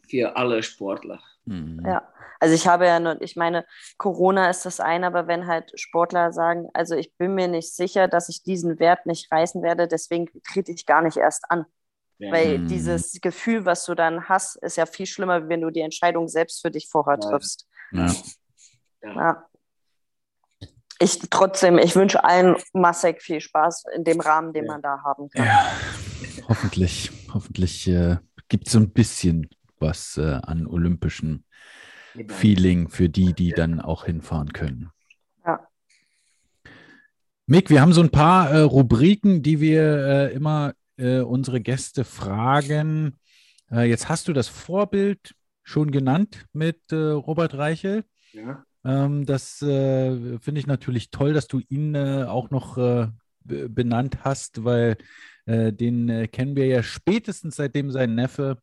für 0.08 0.34
alle 0.36 0.62
Sportler. 0.62 1.20
Mhm. 1.44 1.82
Ja, 1.86 2.08
also 2.40 2.54
ich 2.54 2.66
habe 2.66 2.86
ja 2.86 2.98
nur, 2.98 3.20
ich 3.20 3.36
meine, 3.36 3.66
Corona 3.98 4.48
ist 4.48 4.64
das 4.64 4.80
eine, 4.80 5.06
aber 5.06 5.26
wenn 5.26 5.46
halt 5.46 5.70
Sportler 5.78 6.32
sagen, 6.32 6.68
also 6.72 6.96
ich 6.96 7.14
bin 7.16 7.34
mir 7.34 7.48
nicht 7.48 7.74
sicher, 7.74 8.08
dass 8.08 8.28
ich 8.30 8.42
diesen 8.42 8.78
Wert 8.80 9.04
nicht 9.06 9.30
reißen 9.30 9.62
werde, 9.62 9.86
deswegen 9.86 10.28
trete 10.50 10.72
ich 10.72 10.86
gar 10.86 11.02
nicht 11.02 11.18
erst 11.18 11.44
an. 11.50 11.66
Ja. 12.18 12.32
Weil 12.32 12.58
Mhm. 12.60 12.68
dieses 12.68 13.20
Gefühl, 13.20 13.66
was 13.66 13.84
du 13.84 13.94
dann 13.94 14.28
hast, 14.28 14.56
ist 14.62 14.76
ja 14.78 14.86
viel 14.86 15.06
schlimmer, 15.06 15.48
wenn 15.48 15.60
du 15.60 15.70
die 15.70 15.80
Entscheidung 15.82 16.28
selbst 16.28 16.62
für 16.62 16.70
dich 16.70 16.88
vorher 16.88 17.18
Ja. 17.22 17.28
triffst. 17.28 17.66
Ja. 17.92 18.10
Ja. 19.04 19.44
Ich 21.00 21.18
trotzdem, 21.28 21.78
ich 21.78 21.96
wünsche 21.96 22.22
allen 22.24 22.56
massig 22.72 23.20
viel 23.20 23.40
Spaß 23.40 23.84
in 23.96 24.04
dem 24.04 24.20
Rahmen, 24.20 24.52
den 24.52 24.66
man 24.66 24.80
da 24.80 25.02
haben 25.02 25.28
kann. 25.28 25.44
Ja, 25.44 25.70
hoffentlich, 26.48 27.10
hoffentlich 27.32 27.88
äh, 27.88 28.16
gibt 28.48 28.68
es 28.68 28.72
so 28.72 28.78
ein 28.78 28.90
bisschen 28.90 29.50
was 29.80 30.16
äh, 30.16 30.40
an 30.42 30.66
olympischem 30.66 31.44
Feeling 32.28 32.88
für 32.88 33.08
die, 33.08 33.32
die 33.32 33.50
dann 33.50 33.80
auch 33.80 34.04
hinfahren 34.04 34.52
können. 34.52 34.90
Ja. 35.44 35.66
Mick, 37.46 37.70
wir 37.70 37.80
haben 37.80 37.92
so 37.92 38.02
ein 38.02 38.10
paar 38.10 38.50
äh, 38.50 38.60
Rubriken, 38.60 39.42
die 39.42 39.60
wir 39.60 39.82
äh, 39.82 40.32
immer 40.32 40.74
äh, 40.96 41.20
unsere 41.20 41.60
Gäste 41.60 42.04
fragen. 42.04 43.18
Äh, 43.70 43.88
jetzt 43.88 44.08
hast 44.08 44.28
du 44.28 44.32
das 44.32 44.46
Vorbild 44.46 45.34
schon 45.64 45.90
genannt 45.90 46.46
mit 46.52 46.92
äh, 46.92 46.96
Robert 46.96 47.54
Reichel. 47.54 48.04
Ja. 48.32 48.64
Ähm, 48.84 49.24
das 49.26 49.62
äh, 49.62 50.38
finde 50.38 50.60
ich 50.60 50.66
natürlich 50.66 51.10
toll, 51.10 51.32
dass 51.32 51.46
du 51.46 51.60
ihn 51.68 51.94
äh, 51.94 52.24
auch 52.28 52.50
noch 52.50 52.76
äh, 52.76 53.08
be- 53.40 53.68
benannt 53.68 54.18
hast, 54.24 54.64
weil 54.64 54.96
äh, 55.46 55.72
den 55.72 56.08
äh, 56.08 56.28
kennen 56.28 56.54
wir 56.56 56.66
ja 56.66 56.82
spätestens 56.82 57.56
seitdem 57.56 57.90
sein 57.90 58.14
Neffe 58.14 58.58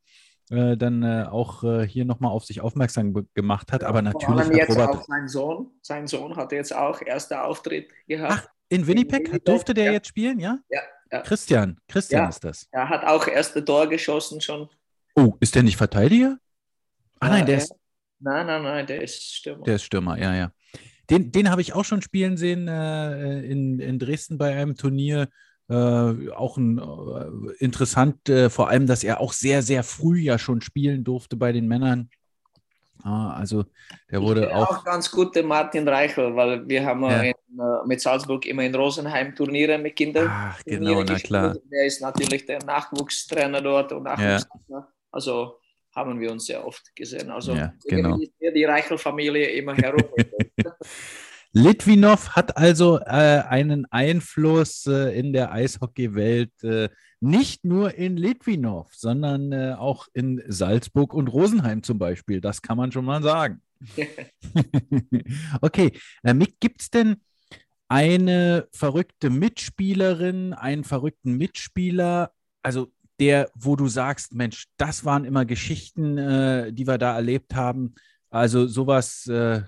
äh, 0.49 0.77
dann 0.77 1.03
auch 1.27 1.63
äh, 1.63 1.87
hier 1.87 2.05
nochmal 2.05 2.31
auf 2.31 2.45
sich 2.45 2.61
aufmerksam 2.61 3.25
gemacht 3.33 3.71
hat. 3.71 3.83
Aber 3.83 4.01
natürlich 4.01 4.45
hat 4.45 4.55
jetzt 4.55 4.69
Robert. 4.71 4.89
auch 4.89 5.03
sein 5.05 5.27
Sohn. 5.27 5.71
Sein 5.81 6.07
Sohn 6.07 6.35
hatte 6.35 6.55
jetzt 6.55 6.75
auch 6.75 7.01
erster 7.01 7.45
Auftritt 7.45 7.89
gehabt. 8.07 8.33
Ach, 8.33 8.47
in 8.69 8.85
Winnipeg 8.85 9.27
Winnipeg, 9.27 9.45
durfte 9.45 9.73
der 9.73 9.85
ja. 9.85 9.91
jetzt 9.93 10.07
spielen, 10.07 10.39
ja? 10.39 10.59
Ja, 10.69 10.81
ja. 11.11 11.21
Christian, 11.21 11.79
Christian 11.87 12.23
Ja. 12.23 12.29
ist 12.29 12.43
das. 12.43 12.67
Er 12.71 12.89
hat 12.89 13.03
auch 13.05 13.27
erste 13.27 13.65
Tor 13.65 13.87
geschossen 13.87 14.39
schon. 14.39 14.69
Oh, 15.15 15.35
ist 15.39 15.55
der 15.55 15.63
nicht 15.63 15.77
Verteidiger? 15.77 16.37
Ah 17.19 17.29
nein, 17.29 17.45
der 17.45 17.57
ist, 17.57 17.73
Nein, 18.21 18.45
nein, 18.47 18.63
nein, 18.63 18.85
der 18.87 19.01
ist 19.01 19.35
Stürmer. 19.35 19.63
der 19.63 19.75
ist 19.75 19.83
Stürmer, 19.83 20.17
ja, 20.17 20.33
ja. 20.35 20.51
Den, 21.09 21.31
den 21.31 21.49
habe 21.49 21.61
ich 21.61 21.73
auch 21.73 21.83
schon 21.83 22.01
spielen 22.01 22.37
sehen 22.37 22.67
äh, 22.67 23.41
in, 23.41 23.79
in 23.79 23.99
Dresden 23.99 24.37
bei 24.37 24.55
einem 24.55 24.75
Turnier. 24.77 25.27
Äh, 25.69 25.73
auch 26.31 26.57
ein, 26.57 26.77
äh, 26.79 27.53
interessant, 27.63 28.29
äh, 28.29 28.49
vor 28.49 28.69
allem, 28.69 28.87
dass 28.87 29.03
er 29.03 29.19
auch 29.19 29.33
sehr, 29.33 29.61
sehr 29.61 29.83
früh 29.83 30.19
ja 30.19 30.37
schon 30.37 30.61
spielen 30.61 31.03
durfte 31.03 31.35
bei 31.37 31.51
den 31.51 31.67
Männern. 31.67 32.09
Ah, 33.03 33.33
also 33.33 33.65
der 34.11 34.21
wurde 34.21 34.53
auch. 34.55 34.69
auch 34.69 34.83
ganz 34.83 35.09
gut 35.09 35.35
den 35.35 35.47
Martin 35.47 35.87
Reichel, 35.87 36.35
weil 36.35 36.67
wir 36.67 36.85
haben 36.85 37.01
Ja. 37.03 37.21
in, 37.23 37.31
äh, 37.31 37.87
mit 37.87 37.99
Salzburg 37.99 38.45
immer 38.45 38.63
in 38.63 38.75
Rosenheim 38.75 39.33
Turniere 39.33 39.77
mit 39.79 39.95
Kindern. 39.95 40.27
Ach, 40.29 40.61
Turniere 40.61 40.79
genau, 40.83 40.97
na 40.99 41.13
gespielt. 41.13 41.23
klar. 41.23 41.55
Der 41.71 41.85
ist 41.85 42.01
natürlich 42.01 42.45
der 42.45 42.63
Nachwuchstrainer 42.63 43.61
dort 43.61 43.91
und 43.91 44.03
Nachwuchstrainer. 44.03 44.87
Also 45.11 45.57
haben 45.95 46.19
wir 46.19 46.31
uns 46.31 46.45
sehr 46.45 46.65
oft 46.65 46.95
gesehen. 46.95 47.29
Also 47.29 47.53
Ja, 47.53 47.73
genau. 47.87 48.17
die 48.17 48.63
Reichel-Familie 48.63 49.47
immer 49.51 49.75
herum. 49.75 50.03
Litvinov 51.53 52.29
hat 52.29 52.55
also 52.55 52.99
äh, 52.99 53.43
einen 53.47 53.85
Einfluss 53.91 54.85
äh, 54.85 55.17
in 55.17 55.33
der 55.33 55.51
Eishockeywelt, 55.51 56.63
äh, 56.63 56.89
nicht 57.19 57.65
nur 57.65 57.95
in 57.95 58.15
Litvinov, 58.15 58.87
sondern 58.93 59.51
äh, 59.51 59.75
auch 59.77 60.07
in 60.13 60.41
Salzburg 60.47 61.13
und 61.13 61.27
Rosenheim 61.27 61.83
zum 61.83 61.99
Beispiel. 61.99 62.39
Das 62.39 62.61
kann 62.61 62.77
man 62.77 62.91
schon 62.91 63.05
mal 63.05 63.21
sagen. 63.21 63.61
okay, 65.61 65.91
äh, 66.23 66.33
Mick, 66.33 66.59
gibt 66.59 66.81
es 66.81 66.89
denn 66.89 67.17
eine 67.89 68.67
verrückte 68.71 69.29
Mitspielerin, 69.29 70.53
einen 70.53 70.85
verrückten 70.85 71.35
Mitspieler, 71.35 72.31
also 72.63 72.93
der, 73.21 73.49
wo 73.55 73.75
du 73.77 73.87
sagst, 73.87 74.33
Mensch, 74.33 74.65
das 74.77 75.05
waren 75.05 75.23
immer 75.25 75.45
Geschichten, 75.45 76.17
äh, 76.17 76.73
die 76.73 76.85
wir 76.87 76.97
da 76.97 77.15
erlebt 77.15 77.53
haben. 77.55 77.93
Also 78.31 78.65
sowas 78.67 79.27
äh, 79.27 79.61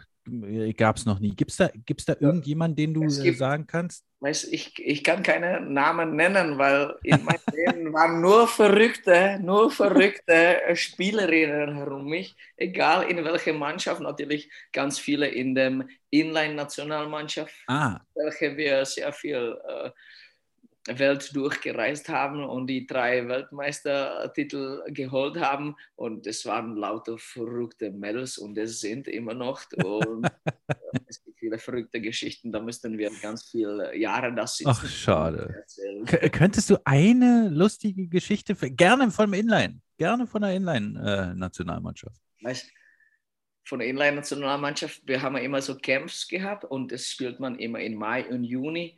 gab 0.75 0.95
es 0.97 1.05
noch 1.05 1.19
nie. 1.19 1.35
Gibt 1.35 1.51
es 1.51 1.57
da, 1.57 1.69
gibt's 1.85 2.05
da 2.05 2.15
irgendjemanden, 2.19 2.75
den 2.75 2.93
du 2.93 3.03
äh, 3.03 3.23
gibt- 3.23 3.37
sagen 3.37 3.67
kannst? 3.67 4.03
Weiß, 4.21 4.45
ich, 4.45 4.73
ich 4.79 5.03
kann 5.03 5.21
keine 5.21 5.59
Namen 5.59 6.15
nennen, 6.15 6.57
weil 6.57 6.95
in 7.03 7.25
meinem 7.25 7.41
Leben 7.53 7.93
waren 7.93 8.21
nur 8.21 8.47
verrückte, 8.47 9.37
nur 9.43 9.69
verrückte 9.69 10.61
Spielerinnen 10.75 11.75
herum 11.75 12.05
mich. 12.05 12.33
Egal 12.55 13.03
in 13.11 13.17
welcher 13.25 13.51
Mannschaft, 13.51 13.99
natürlich 13.99 14.49
ganz 14.71 14.97
viele 14.97 15.27
in 15.27 15.53
der 15.55 15.85
Inline-Nationalmannschaft, 16.09 17.53
Ah, 17.67 17.99
welche 18.15 18.55
wir 18.55 18.85
sehr 18.85 19.11
viel 19.11 19.57
äh, 19.67 19.89
Welt 20.87 21.35
durchgereist 21.35 22.09
haben 22.09 22.43
und 22.43 22.67
die 22.67 22.85
drei 22.85 23.27
Weltmeistertitel 23.27 24.81
geholt 24.87 25.37
haben. 25.37 25.75
Und 25.95 26.27
es 26.27 26.45
waren 26.45 26.75
lauter 26.75 27.17
verrückte 27.17 27.91
Mädels 27.91 28.37
und 28.37 28.57
es 28.57 28.81
sind 28.81 29.07
immer 29.07 29.33
noch. 29.33 29.63
Und 29.83 30.25
äh, 30.25 30.99
es 31.07 31.23
gibt 31.23 31.39
viele 31.39 31.57
verrückte 31.57 32.01
Geschichten, 32.01 32.51
da 32.51 32.59
müssten 32.59 32.97
wir 32.97 33.11
ganz 33.21 33.49
viele 33.49 33.95
Jahre 33.97 34.33
das 34.33 34.57
sitzen 34.57 34.71
Ach, 34.71 34.87
schade. 34.87 35.65
K 36.05 36.29
könntest 36.29 36.69
du 36.69 36.77
eine 36.85 37.49
lustige 37.49 38.07
Geschichte, 38.07 38.55
gerne 38.55 39.11
vom 39.11 39.33
Inline, 39.33 39.81
gerne 39.97 40.25
von 40.25 40.41
der 40.41 40.53
Inline-Nationalmannschaft? 40.53 42.19
Weißt, 42.41 42.71
von 43.65 43.79
der 43.79 43.87
Inline-Nationalmannschaft, 43.87 45.01
wir 45.05 45.21
haben 45.21 45.37
immer 45.37 45.61
so 45.61 45.77
Camps 45.77 46.27
gehabt 46.27 46.65
und 46.65 46.91
das 46.91 47.09
spielt 47.09 47.39
man 47.39 47.57
immer 47.59 47.79
im 47.79 47.95
Mai 47.95 48.27
und 48.29 48.43
Juni. 48.43 48.97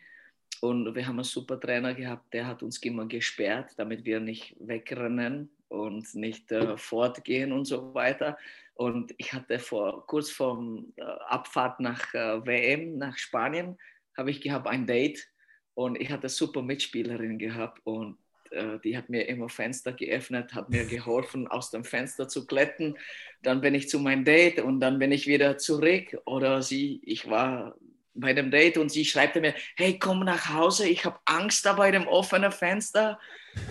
Und 0.61 0.95
wir 0.95 1.05
haben 1.05 1.17
einen 1.17 1.23
super 1.23 1.59
Trainer 1.59 1.93
gehabt, 1.93 2.33
der 2.33 2.47
hat 2.47 2.63
uns 2.63 2.77
immer 2.79 3.05
gesperrt, 3.05 3.71
damit 3.77 4.05
wir 4.05 4.19
nicht 4.19 4.55
wegrennen 4.59 5.49
und 5.67 6.13
nicht 6.15 6.51
äh, 6.51 6.77
fortgehen 6.77 7.51
und 7.51 7.65
so 7.65 7.93
weiter. 7.93 8.37
Und 8.75 9.13
ich 9.17 9.33
hatte 9.33 9.59
vor, 9.59 10.05
kurz 10.07 10.29
vor 10.29 10.61
äh, 10.97 11.01
Abfahrt 11.27 11.79
nach 11.79 12.13
äh, 12.13 12.45
WM, 12.45 12.97
nach 12.97 13.17
Spanien, 13.17 13.77
habe 14.17 14.31
ich 14.31 14.41
gehabt 14.41 14.67
ein 14.67 14.85
Date 14.85 15.27
und 15.73 15.99
ich 15.99 16.09
hatte 16.09 16.29
super 16.29 16.61
Mitspielerin 16.61 17.37
gehabt 17.37 17.81
und 17.83 18.17
äh, 18.51 18.79
die 18.83 18.97
hat 18.97 19.09
mir 19.09 19.27
immer 19.27 19.49
Fenster 19.49 19.91
geöffnet, 19.93 20.53
hat 20.53 20.69
mir 20.69 20.85
geholfen, 20.85 21.47
aus 21.47 21.71
dem 21.71 21.83
Fenster 21.83 22.27
zu 22.27 22.47
klettern. 22.47 22.97
Dann 23.41 23.61
bin 23.61 23.75
ich 23.75 23.89
zu 23.89 23.99
meinem 23.99 24.23
Date 24.23 24.59
und 24.59 24.79
dann 24.79 24.99
bin 24.99 25.11
ich 25.11 25.27
wieder 25.27 25.57
zurück. 25.57 26.17
Oder 26.25 26.61
sie, 26.61 27.01
ich 27.03 27.29
war 27.29 27.75
bei 28.15 28.33
dem 28.33 28.49
Date 28.49 28.77
und 28.77 28.89
sie 28.89 29.05
schreibt 29.05 29.35
mir, 29.35 29.53
hey, 29.75 29.99
komm 29.99 30.21
nach 30.21 30.53
Hause, 30.53 30.87
ich 30.87 31.05
habe 31.05 31.19
Angst 31.25 31.65
da 31.65 31.73
bei 31.73 31.91
dem 31.91 32.07
offenen 32.07 32.51
Fenster. 32.51 33.19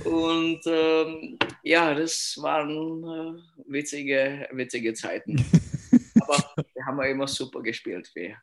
Und 0.05 0.61
ähm, 0.67 1.39
ja, 1.63 1.95
das 1.95 2.37
waren 2.41 3.03
äh, 3.05 3.41
witzige, 3.67 4.49
witzige 4.53 4.95
Zeiten. 4.95 5.37
Aber 6.21 6.45
wir 6.75 6.87
haben 6.87 6.99
ja 6.99 7.07
immer 7.07 7.27
super 7.27 7.63
gespielt. 7.63 8.11
Wir. 8.15 8.37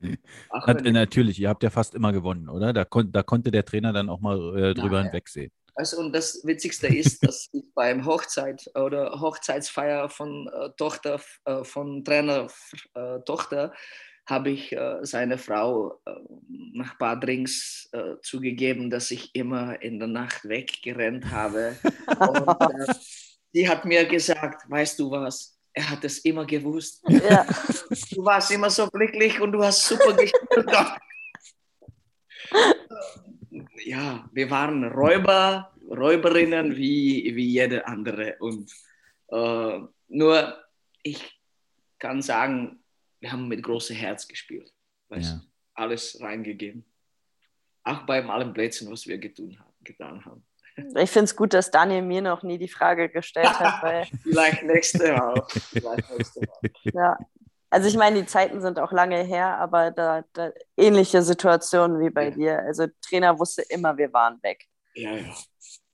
Nat 0.00 0.84
wenn- 0.84 0.92
natürlich, 0.92 1.40
ihr 1.40 1.48
habt 1.48 1.62
ja 1.62 1.70
fast 1.70 1.94
immer 1.94 2.12
gewonnen, 2.12 2.48
oder? 2.48 2.72
Da, 2.72 2.84
kon 2.84 3.10
da 3.10 3.22
konnte 3.22 3.50
der 3.50 3.64
Trainer 3.64 3.92
dann 3.92 4.08
auch 4.08 4.20
mal 4.20 4.56
äh, 4.56 4.74
drüber 4.74 5.02
hinwegsehen. 5.02 5.50
Also, 5.76 5.98
und 5.98 6.12
das 6.12 6.40
Witzigste 6.44 6.86
ist, 6.86 7.26
dass 7.26 7.48
ich 7.52 7.64
beim 7.74 8.06
Hochzeit 8.06 8.70
oder 8.76 9.20
Hochzeitsfeier 9.20 10.08
von 10.08 10.48
äh, 10.48 10.70
Tochter, 10.76 11.20
äh, 11.46 11.64
von 11.64 12.04
Trainer 12.04 12.46
äh, 12.94 13.18
Tochter, 13.24 13.72
habe 14.26 14.50
ich 14.50 14.72
äh, 14.72 14.98
seine 15.02 15.38
Frau 15.38 16.00
äh, 16.06 16.12
nach 16.72 16.92
ein 16.92 16.98
paar 16.98 17.20
Drinks 17.20 17.88
äh, 17.92 18.16
zugegeben, 18.22 18.90
dass 18.90 19.10
ich 19.10 19.34
immer 19.34 19.80
in 19.82 19.98
der 19.98 20.08
Nacht 20.08 20.48
weggerannt 20.48 21.30
habe. 21.30 21.76
Und 22.18 22.60
äh, 22.60 22.94
sie 23.52 23.68
hat 23.68 23.84
mir 23.84 24.06
gesagt, 24.06 24.68
weißt 24.70 24.98
du 24.98 25.10
was, 25.10 25.54
er 25.74 25.90
hat 25.90 26.04
es 26.04 26.18
immer 26.20 26.46
gewusst. 26.46 27.02
Ja. 27.08 27.46
Du 28.10 28.24
warst 28.24 28.50
immer 28.50 28.70
so 28.70 28.88
glücklich 28.88 29.40
und 29.40 29.52
du 29.52 29.62
hast 29.62 29.86
super 29.86 30.14
gespielt. 30.14 30.70
ja, 33.84 34.28
wir 34.32 34.50
waren 34.50 34.84
Räuber, 34.84 35.70
Räuberinnen 35.88 36.76
wie, 36.76 37.34
wie 37.36 37.46
jede 37.46 37.86
andere. 37.86 38.36
Und 38.40 38.70
äh, 39.28 39.80
nur 40.08 40.58
ich 41.02 41.40
kann 41.98 42.22
sagen, 42.22 42.83
wir 43.24 43.32
haben 43.32 43.48
mit 43.48 43.62
großem 43.62 43.96
Herz 43.96 44.28
gespielt. 44.28 44.70
Weißt, 45.08 45.32
Ja. 45.32 45.40
Alles 45.76 46.20
reingegeben. 46.20 46.84
Auch 47.82 48.02
beim 48.06 48.28
allen 48.30 48.52
Blödsinn, 48.52 48.92
was 48.92 49.06
wir 49.06 49.16
getun 49.18 49.58
haben, 49.58 49.72
getan 49.82 50.24
haben. 50.26 50.46
Ich 50.96 51.10
finde 51.10 51.24
es 51.24 51.34
gut, 51.34 51.54
dass 51.54 51.70
Daniel 51.70 52.02
mir 52.02 52.20
noch 52.20 52.42
nie 52.42 52.58
die 52.58 52.68
Frage 52.68 53.08
gestellt 53.08 53.58
hat, 53.58 53.82
weil. 53.82 54.04
Vielleicht 54.22 54.62
nächste 54.64 55.12
Mal. 55.14 55.42
Vielleicht 55.70 56.10
nächste 56.10 56.40
Mal. 56.42 56.70
Ja. 56.92 57.18
Also 57.70 57.88
ich 57.88 57.96
meine, 57.96 58.20
die 58.20 58.26
Zeiten 58.26 58.60
sind 58.60 58.78
auch 58.78 58.92
lange 58.92 59.22
her, 59.24 59.56
aber 59.58 59.90
da, 59.90 60.22
da 60.34 60.52
ähnliche 60.76 61.22
Situationen 61.22 62.00
wie 62.00 62.10
bei 62.10 62.28
Ja. 62.28 62.30
dir. 62.30 62.58
Also 62.60 62.86
Trainer 63.00 63.38
wusste 63.38 63.62
immer, 63.62 63.96
wir 63.96 64.12
waren 64.12 64.40
weg. 64.42 64.66
Ja, 64.94 65.16
ja. 65.16 65.34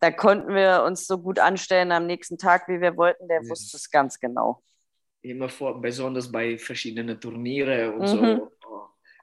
Da 0.01 0.11
konnten 0.11 0.53
wir 0.55 0.83
uns 0.85 1.07
so 1.07 1.19
gut 1.19 1.39
anstellen 1.39 1.93
am 1.93 2.07
nächsten 2.07 2.39
Tag, 2.39 2.67
wie 2.69 2.81
wir 2.81 2.97
wollten. 2.97 3.29
Der 3.29 3.43
Ja. 3.43 3.49
wusste 3.49 3.77
es 3.77 3.89
ganz 3.91 4.19
genau. 4.19 4.63
Immer 5.23 5.49
vor, 5.49 5.81
besonders 5.81 6.31
bei 6.33 6.57
verschiedenen 6.59 7.21
Turniere 7.21 7.93
und 7.93 8.01
Mhm. 8.03 8.07
so. 8.07 8.53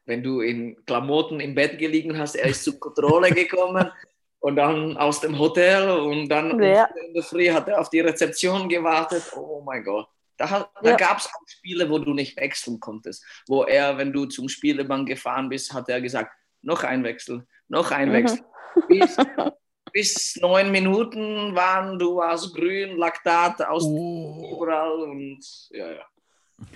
Wenn 0.05 0.23
du 0.23 0.41
in 0.41 0.77
Klamotten 0.85 1.39
im 1.39 1.53
Bett 1.55 1.77
gelegen 1.79 2.17
hast, 2.17 2.35
er 2.35 2.45
ist 2.49 2.63
zur 2.63 2.79
Kontrolle 2.79 3.31
gekommen 3.31 3.89
und 4.39 4.55
dann 4.55 4.95
aus 4.95 5.19
dem 5.21 5.37
Hotel 5.37 5.89
und 5.89 6.29
dann 6.29 6.61
Ja. 6.61 6.85
in 7.07 7.13
der 7.13 7.23
Früh 7.23 7.49
hat 7.49 7.67
er 7.67 7.81
auf 7.81 7.89
die 7.89 7.99
Rezeption 8.01 8.69
gewartet. 8.69 9.23
Oh 9.35 9.61
mein 9.65 9.83
Gott. 9.83 10.07
Da, 10.37 10.49
hat- 10.49 10.69
da 10.83 10.91
Ja. 10.91 10.95
gab 10.95 11.17
es 11.17 11.25
auch 11.25 11.41
Spiele, 11.47 11.89
wo 11.89 11.97
du 11.97 12.13
nicht 12.13 12.39
wechseln 12.39 12.79
konntest. 12.79 13.25
Wo 13.47 13.63
er, 13.63 13.97
wenn 13.97 14.13
du 14.13 14.25
zum 14.27 14.47
Spielebank 14.47 15.07
gefahren 15.07 15.49
bist, 15.49 15.73
hat 15.73 15.89
er 15.89 15.99
gesagt, 15.99 16.31
noch 16.61 16.83
ein 16.83 17.03
Wechsel, 17.03 17.45
noch 17.67 17.89
ein 17.91 18.09
Mhm. 18.09 18.13
Wechsel. 18.13 18.39
Bis, 18.87 19.17
bis 19.97 20.35
neun 20.41 20.69
Minuten 20.71 21.55
waren, 21.55 21.97
du 21.97 22.17
warst 22.17 22.53
grün, 22.53 22.97
Laktat 22.97 23.63
aus 23.63 23.83
Oh. 23.83 24.53
überall 24.55 24.91
und 25.09 25.39
ja, 25.71 25.91
ja. 25.91 26.05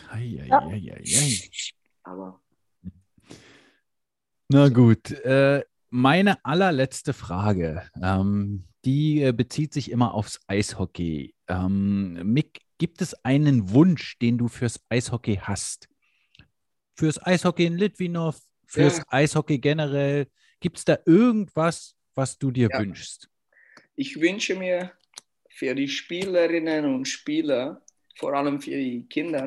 Ei, 0.10 0.40
ei, 0.42 0.48
Ja. 0.48 0.60
ei, 0.68 0.92
ei, 0.96 1.04
ei. 1.06 1.50
Aber 2.02 2.42
Na 4.50 4.70
gut, 4.70 5.12
äh, 5.12 5.64
meine 5.92 6.44
allerletzte 6.44 7.14
Frage, 7.14 7.88
ähm, 8.02 8.66
die 8.86 9.22
äh, 9.22 9.34
bezieht 9.34 9.72
sich 9.72 9.92
immer 9.92 10.14
aufs 10.16 10.40
Eishockey. 10.48 11.36
Ähm, 11.48 12.14
Mick, 12.34 12.60
gibt 12.80 13.02
es 13.04 13.14
einen 13.24 13.70
Wunsch, 13.70 14.18
den 14.18 14.40
du 14.40 14.48
fürs 14.48 14.80
Eishockey 14.90 15.38
hast? 15.44 15.88
Fürs 16.96 17.24
Eishockey 17.24 17.66
in 17.68 17.78
Litvinov, 17.78 18.40
fürs 18.66 18.98
Ja. 18.98 19.04
Eishockey 19.10 19.60
generell? 19.60 20.28
Gibt 20.60 20.80
es 20.80 20.86
da 20.86 20.98
irgendwas, 21.06 21.96
was 22.22 22.38
du 22.38 22.52
dir 22.52 22.70
Ja. 22.72 22.80
wünschst? 22.80 23.28
ich 23.96 24.20
wünsche 24.20 24.56
mir 24.56 24.92
für 25.50 25.74
die 25.76 25.88
Spielerinnen 25.88 26.86
und 26.96 27.06
Spieler, 27.08 27.82
vor 28.20 28.34
allem 28.34 28.60
für 28.62 28.72
die 28.86 29.06
Kinder, 29.10 29.44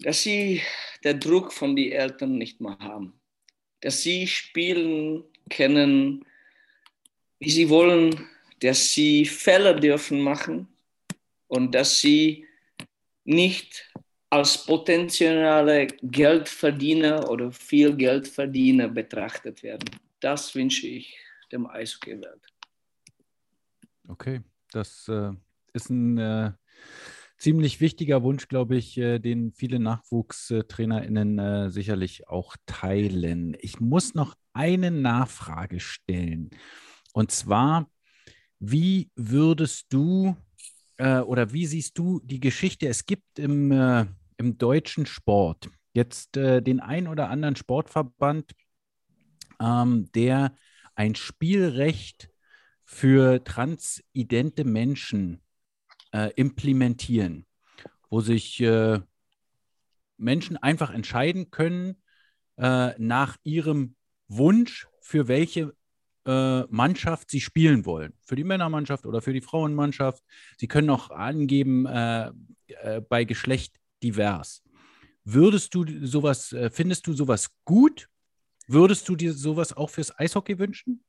dass 0.00 0.22
sie 0.22 0.62
den 1.04 1.18
Druck 1.20 1.52
von 1.52 1.74
den 1.76 1.92
Eltern 1.92 2.32
nicht 2.38 2.60
mehr 2.60 2.78
haben. 2.78 3.08
Dass 3.82 4.02
sie 4.02 4.26
spielen 4.26 5.24
können, 5.50 6.24
wie 7.40 7.50
sie 7.50 7.68
wollen, 7.68 8.08
dass 8.60 8.80
sie 8.94 9.24
Fälle 9.26 9.72
dürfen 9.86 10.20
machen 10.20 10.68
und 11.48 11.74
dass 11.74 12.00
sie 12.00 12.46
nicht 13.24 13.70
als 14.30 14.64
potenzielle 14.64 15.86
Geldverdiener 16.02 17.28
oder 17.30 17.50
viel 17.52 17.94
Geldverdiener 17.94 18.88
betrachtet 18.88 19.62
werden. 19.62 19.90
Das 20.20 20.54
wünsche 20.54 20.86
ich 20.86 21.18
dem 21.52 21.66
Eishockey-Welt. 21.66 22.46
Okay, 24.08 24.40
das 24.70 25.08
äh, 25.08 25.32
ist 25.72 25.90
ein 25.90 26.18
äh, 26.18 26.52
ziemlich 27.38 27.80
wichtiger 27.80 28.22
Wunsch, 28.22 28.48
glaube 28.48 28.76
ich, 28.76 28.96
äh, 28.98 29.18
den 29.18 29.52
viele 29.52 29.78
NachwuchstrainerInnen 29.78 31.38
äh, 31.38 31.70
sicherlich 31.70 32.28
auch 32.28 32.56
teilen. 32.66 33.56
Ich 33.60 33.80
muss 33.80 34.14
noch 34.14 34.34
eine 34.52 34.90
Nachfrage 34.90 35.80
stellen. 35.80 36.50
Und 37.12 37.30
zwar, 37.30 37.90
wie 38.58 39.10
würdest 39.16 39.86
du 39.90 40.36
äh, 40.98 41.18
oder 41.18 41.52
wie 41.52 41.66
siehst 41.66 41.98
du 41.98 42.20
die 42.24 42.40
Geschichte? 42.40 42.88
Es 42.88 43.04
gibt 43.06 43.38
im, 43.38 43.70
äh, 43.72 44.06
im 44.38 44.56
deutschen 44.56 45.06
Sport 45.06 45.68
jetzt 45.92 46.36
den 46.36 46.80
ein 46.80 47.08
oder 47.08 47.30
anderen 47.30 47.56
Sportverband, 47.56 48.52
ähm, 49.60 50.10
der 50.12 50.56
ein 50.94 51.14
Spielrecht 51.14 52.30
für 52.84 53.42
transidente 53.44 54.64
Menschen 54.64 55.42
äh, 56.12 56.30
implementieren, 56.36 57.46
wo 58.08 58.20
sich 58.20 58.60
äh, 58.60 59.00
Menschen 60.16 60.56
einfach 60.56 60.90
entscheiden 60.90 61.50
können 61.50 62.02
äh, 62.56 62.92
nach 62.98 63.36
ihrem 63.42 63.96
Wunsch, 64.28 64.88
für 65.00 65.28
welche 65.28 65.74
äh, 66.26 66.62
Mannschaft 66.62 67.30
sie 67.30 67.40
spielen 67.40 67.84
wollen. 67.86 68.12
Für 68.22 68.36
die 68.36 68.44
Männermannschaft 68.44 69.06
oder 69.06 69.20
für 69.20 69.32
die 69.32 69.40
Frauenmannschaft. 69.40 70.24
Sie 70.58 70.66
können 70.66 70.90
auch 70.90 71.10
angeben, 71.10 71.86
äh, 71.86 72.32
äh, 72.66 73.00
bei 73.00 73.24
Geschlecht 73.24 73.76
divers. 74.02 74.62
Würdest 75.24 75.74
du 75.74 75.84
sowas, 76.06 76.54
findest 76.70 77.06
du 77.06 77.12
sowas 77.12 77.50
gut? 77.64 78.08
Würdest 78.66 79.08
du 79.08 79.16
dir 79.16 79.32
sowas 79.32 79.76
auch 79.76 79.90
fürs 79.90 80.16
Eishockey 80.18 80.58
wünschen? 80.58 81.04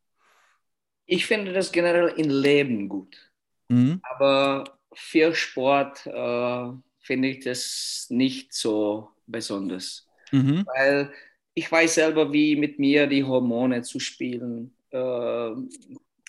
Ich 1.05 1.25
finde 1.25 1.53
das 1.53 1.71
generell 1.71 2.09
im 2.17 2.29
Leben 2.29 2.89
gut. 2.89 3.31
Mhm. 3.69 3.99
Aber 4.03 4.79
für 4.93 5.33
Sport 5.33 6.05
äh, 6.05 6.71
finde 6.99 7.29
ich 7.29 7.43
das 7.43 8.07
nicht 8.09 8.53
so 8.53 9.09
besonders. 9.25 10.07
Mhm. 10.31 10.65
Weil 10.75 11.13
ich 11.53 11.71
weiß 11.71 11.95
selber, 11.95 12.31
wie 12.31 12.55
mit 12.55 12.77
mir 12.77 13.07
die 13.07 13.23
Hormone 13.23 13.81
zu 13.81 13.99
spielen. 13.99 14.75
Äh, 14.91 15.51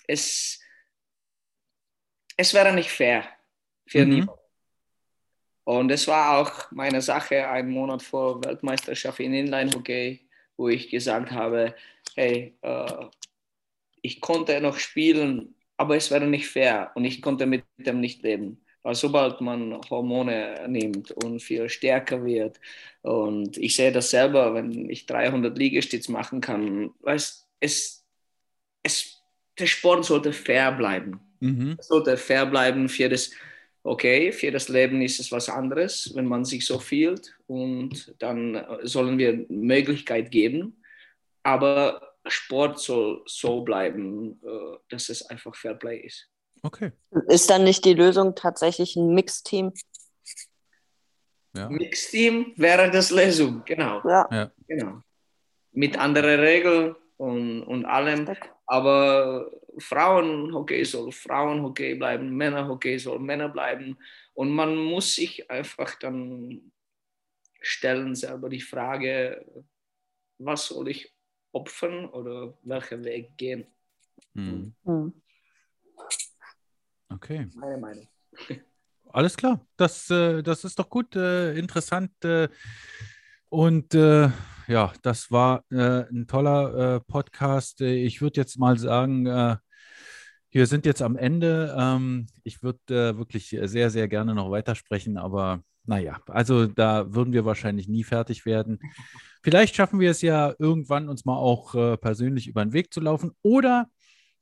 es, 0.07 0.59
es 2.37 2.53
wäre 2.53 2.73
nicht 2.73 2.89
fair 2.89 3.27
für 3.85 4.05
Mhm. 4.05 4.13
niemanden. 4.13 4.33
Und 5.65 5.91
es 5.91 6.07
war 6.07 6.37
auch 6.39 6.71
meine 6.71 7.01
Sache, 7.01 7.47
einen 7.47 7.69
Monat 7.69 8.01
vor 8.01 8.43
Weltmeisterschaft 8.43 9.19
in 9.19 9.33
Inline-Hockey, 9.35 10.27
wo 10.59 10.67
ich 10.67 10.89
gesagt 10.89 11.31
habe, 11.31 11.73
hey, 12.15 12.53
äh, 12.61 13.05
ich 14.01 14.19
konnte 14.19 14.59
noch 14.59 14.77
spielen, 14.77 15.55
aber 15.77 15.95
es 15.95 16.11
wäre 16.11 16.27
nicht 16.27 16.47
fair 16.47 16.91
und 16.95 17.05
ich 17.05 17.21
konnte 17.21 17.45
mit 17.45 17.63
dem 17.77 18.01
nicht 18.01 18.21
leben. 18.23 18.61
Weil 18.83 18.95
sobald 18.95 19.41
man 19.41 19.79
Hormone 19.89 20.65
nimmt 20.67 21.11
und 21.11 21.41
viel 21.41 21.69
stärker 21.69 22.23
wird 22.25 22.59
und 23.01 23.57
ich 23.57 23.75
sehe 23.75 23.91
das 23.91 24.09
selber, 24.09 24.53
wenn 24.53 24.89
ich 24.89 25.05
300 25.05 25.57
Liegestütz 25.57 26.09
machen 26.09 26.41
kann, 26.41 26.91
weiß, 27.01 27.47
es, 27.61 28.05
es, 28.83 29.21
der 29.57 29.67
Sport 29.67 30.05
sollte 30.05 30.33
fair 30.33 30.73
bleiben. 30.73 31.21
Mhm. 31.39 31.77
Sollte 31.79 32.17
fair 32.17 32.45
bleiben 32.45 32.89
für 32.89 33.07
das, 33.07 33.31
okay, 33.83 34.31
für 34.31 34.51
das 34.51 34.69
Leben 34.69 35.01
ist 35.01 35.19
es 35.19 35.31
was 35.31 35.49
anderes, 35.49 36.11
wenn 36.15 36.25
man 36.25 36.45
sich 36.45 36.65
so 36.65 36.79
fühlt 36.79 37.37
und 37.47 38.15
dann 38.19 38.65
sollen 38.83 39.17
wir 39.17 39.45
Möglichkeit 39.49 40.31
geben, 40.31 40.83
aber 41.43 42.09
Sport 42.27 42.79
soll 42.79 43.23
so 43.25 43.61
bleiben, 43.61 44.39
äh, 44.43 44.77
dass 44.89 45.09
es 45.09 45.25
einfach 45.25 45.55
Fairplay 45.55 45.99
ist. 45.99 46.29
Okay. 46.61 46.91
Ist 47.27 47.49
dann 47.49 47.63
nicht 47.63 47.85
die 47.85 47.93
Lösung 47.93 48.35
tatsächlich 48.35 48.95
ein 48.95 49.13
Mixteam? 49.13 49.71
Ja. 51.55 51.69
Mixteam 51.69 52.53
wäre 52.57 52.91
das 52.91 53.09
Lösung, 53.11 53.63
genau, 53.65 54.01
Ja. 54.07 54.51
genau. 54.67 55.01
Mit 55.71 55.97
anderen 55.97 56.39
Regeln 56.39 56.95
und, 57.17 57.63
und 57.63 57.85
allem. 57.85 58.27
Aber 58.69 59.49
Frauenhockey 59.79 60.85
soll 60.85 61.11
Frauenhockey 61.11 61.95
bleiben, 61.95 62.37
Männerhockey 62.37 62.99
soll 62.99 63.17
Männer 63.17 63.49
bleiben 63.49 63.97
und 64.35 64.51
man 64.51 64.75
muss 64.75 65.15
sich 65.15 65.49
einfach 65.49 65.95
dann 65.95 66.71
stellen 67.61 68.13
selber 68.13 68.47
die 68.47 68.61
Frage, 68.61 69.43
was 70.37 70.67
soll 70.67 70.89
ich 70.89 71.11
opfern 71.51 72.05
oder 72.09 72.53
welchen 72.61 73.03
Weg 73.03 73.35
gehen? 73.37 73.65
Mhm. 74.35 74.75
Hm. 74.85 75.13
Okay. 77.09 77.47
Meine 77.55 77.77
Meinung. 77.77 78.07
Alles 79.11 79.35
klar. 79.35 79.65
Das, 79.77 80.11
äh, 80.11 80.43
das 80.43 80.63
ist 80.63 80.77
doch 80.77 80.87
gut, 80.87 81.15
äh, 81.15 81.57
interessant. 81.57 82.11
Äh, 82.23 82.49
und 83.49 83.95
äh, 83.95 84.29
ja, 84.69 84.93
das 85.01 85.31
war 85.31 85.63
äh, 85.71 86.05
ein 86.09 86.27
toller 86.27 86.95
äh, 86.95 86.99
Podcast. 86.99 87.81
Ich 87.81 88.21
würde 88.21 88.39
jetzt 88.39 88.59
mal 88.59 88.77
sagen, 88.77 89.25
äh, 89.25 89.57
wir 90.51 90.67
sind 90.67 90.85
jetzt 90.85 91.01
am 91.01 91.15
Ende. 91.15 91.75
Ähm, 91.77 92.27
ich 92.43 92.61
würde 92.61 92.79
äh, 92.89 93.17
wirklich 93.17 93.49
sehr, 93.49 93.89
sehr 93.89 94.07
gerne 94.07 94.35
noch 94.35 94.51
weitersprechen, 94.51 95.17
aber 95.17 95.63
naja, 95.85 96.21
also 96.27 96.67
da 96.67 97.11
würden 97.13 97.33
wir 97.33 97.45
wahrscheinlich 97.45 97.87
nie 97.87 98.03
fertig 98.03 98.45
werden. 98.45 98.79
Vielleicht 99.43 99.75
schaffen 99.75 99.99
wir 99.99 100.11
es 100.11 100.21
ja 100.21 100.53
irgendwann, 100.59 101.09
uns 101.09 101.25
mal 101.25 101.37
auch 101.37 101.73
äh, 101.73 101.97
persönlich 101.97 102.47
über 102.47 102.63
den 102.63 102.73
Weg 102.73 102.93
zu 102.93 103.01
laufen 103.01 103.31
oder 103.41 103.89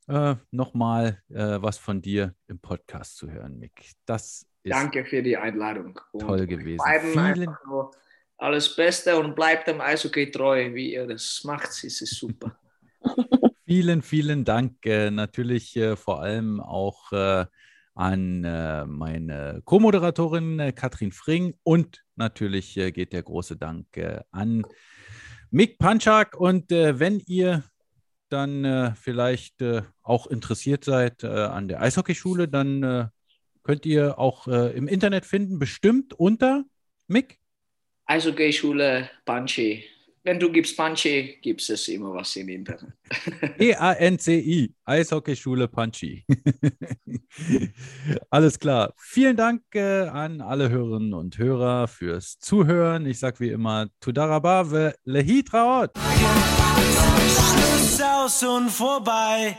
äh, 0.08 0.34
nochmal 0.50 1.22
äh, 1.30 1.56
was 1.62 1.78
von 1.78 2.02
dir 2.02 2.34
im 2.48 2.58
Podcast 2.58 3.16
zu 3.16 3.30
hören, 3.30 3.58
Mick. 3.58 3.92
Das 4.04 4.46
ist 4.62 4.72
Danke 4.74 5.06
für 5.06 5.22
die 5.22 5.38
Einladung. 5.38 5.98
Toll 6.18 6.46
gewesen. 6.46 6.84
Vielen, 7.12 7.56
nur 7.66 7.92
alles 8.38 8.74
Beste 8.74 9.18
und 9.18 9.34
bleibt 9.34 9.68
dem 9.68 9.80
Eishockey 9.80 10.30
treu, 10.30 10.72
wie 10.74 10.94
ihr 10.94 11.06
das 11.06 11.42
macht. 11.44 11.68
Es 11.68 12.00
ist 12.00 12.14
super. 12.14 12.56
Vielen, 13.68 14.00
vielen 14.00 14.46
Dank. 14.46 14.86
Äh, 14.86 15.10
natürlich 15.10 15.76
äh, 15.76 15.94
vor 15.94 16.22
allem 16.22 16.58
auch 16.58 17.12
äh, 17.12 17.44
an 17.94 18.42
äh, 18.42 18.86
meine 18.86 19.60
Co-Moderatorin 19.66 20.58
äh, 20.58 20.72
Katrin 20.72 21.12
Fring 21.12 21.52
und 21.64 22.02
natürlich 22.16 22.78
äh, 22.78 22.92
geht 22.92 23.12
der 23.12 23.22
große 23.22 23.58
Dank 23.58 23.86
an 24.30 24.64
Mick 25.50 25.78
Panchak. 25.78 26.34
Und 26.40 26.70
wenn 26.70 27.20
ihr 27.26 27.62
dann 28.30 28.94
vielleicht 28.96 29.62
auch 30.02 30.26
interessiert 30.26 30.84
seid 30.84 31.24
an 31.24 31.68
der 31.68 31.80
Eishockeyschule, 31.80 32.48
dann 32.48 33.10
könnt 33.62 33.86
ihr 33.86 34.18
auch 34.18 34.46
im 34.46 34.88
Internet 34.88 35.24
finden, 35.24 35.58
bestimmt 35.58 36.12
unter 36.12 36.64
Mick. 37.06 37.38
Eishockeyschule 38.08 39.08
Banshee 39.24 39.84
wenn 40.28 40.38
du 40.38 40.52
gibst 40.52 40.76
Punchy, 40.76 41.38
gibt 41.40 41.68
es 41.68 41.88
immer 41.88 42.12
was 42.12 42.36
im 42.36 42.50
Internet. 42.50 42.92
E-A-N-C-I, 43.58 44.74
Eishockeyschule 44.84 45.68
Punchy. 45.68 46.24
Alles 48.30 48.58
klar. 48.58 48.92
Vielen 48.98 49.36
Dank 49.36 49.62
äh, 49.74 50.02
an 50.02 50.40
alle 50.40 50.68
Hörerinnen 50.68 51.14
und 51.14 51.38
Hörer 51.38 51.88
fürs 51.88 52.38
Zuhören. 52.38 53.06
Ich 53.06 53.18
sage 53.18 53.40
wie 53.40 53.48
immer, 53.48 53.88
Tudarabave, 54.00 54.94
Lehitraot. 55.04 55.92
Schluss 55.96 58.02
aus 58.02 58.42
und 58.42 58.70
vorbei. 58.70 59.56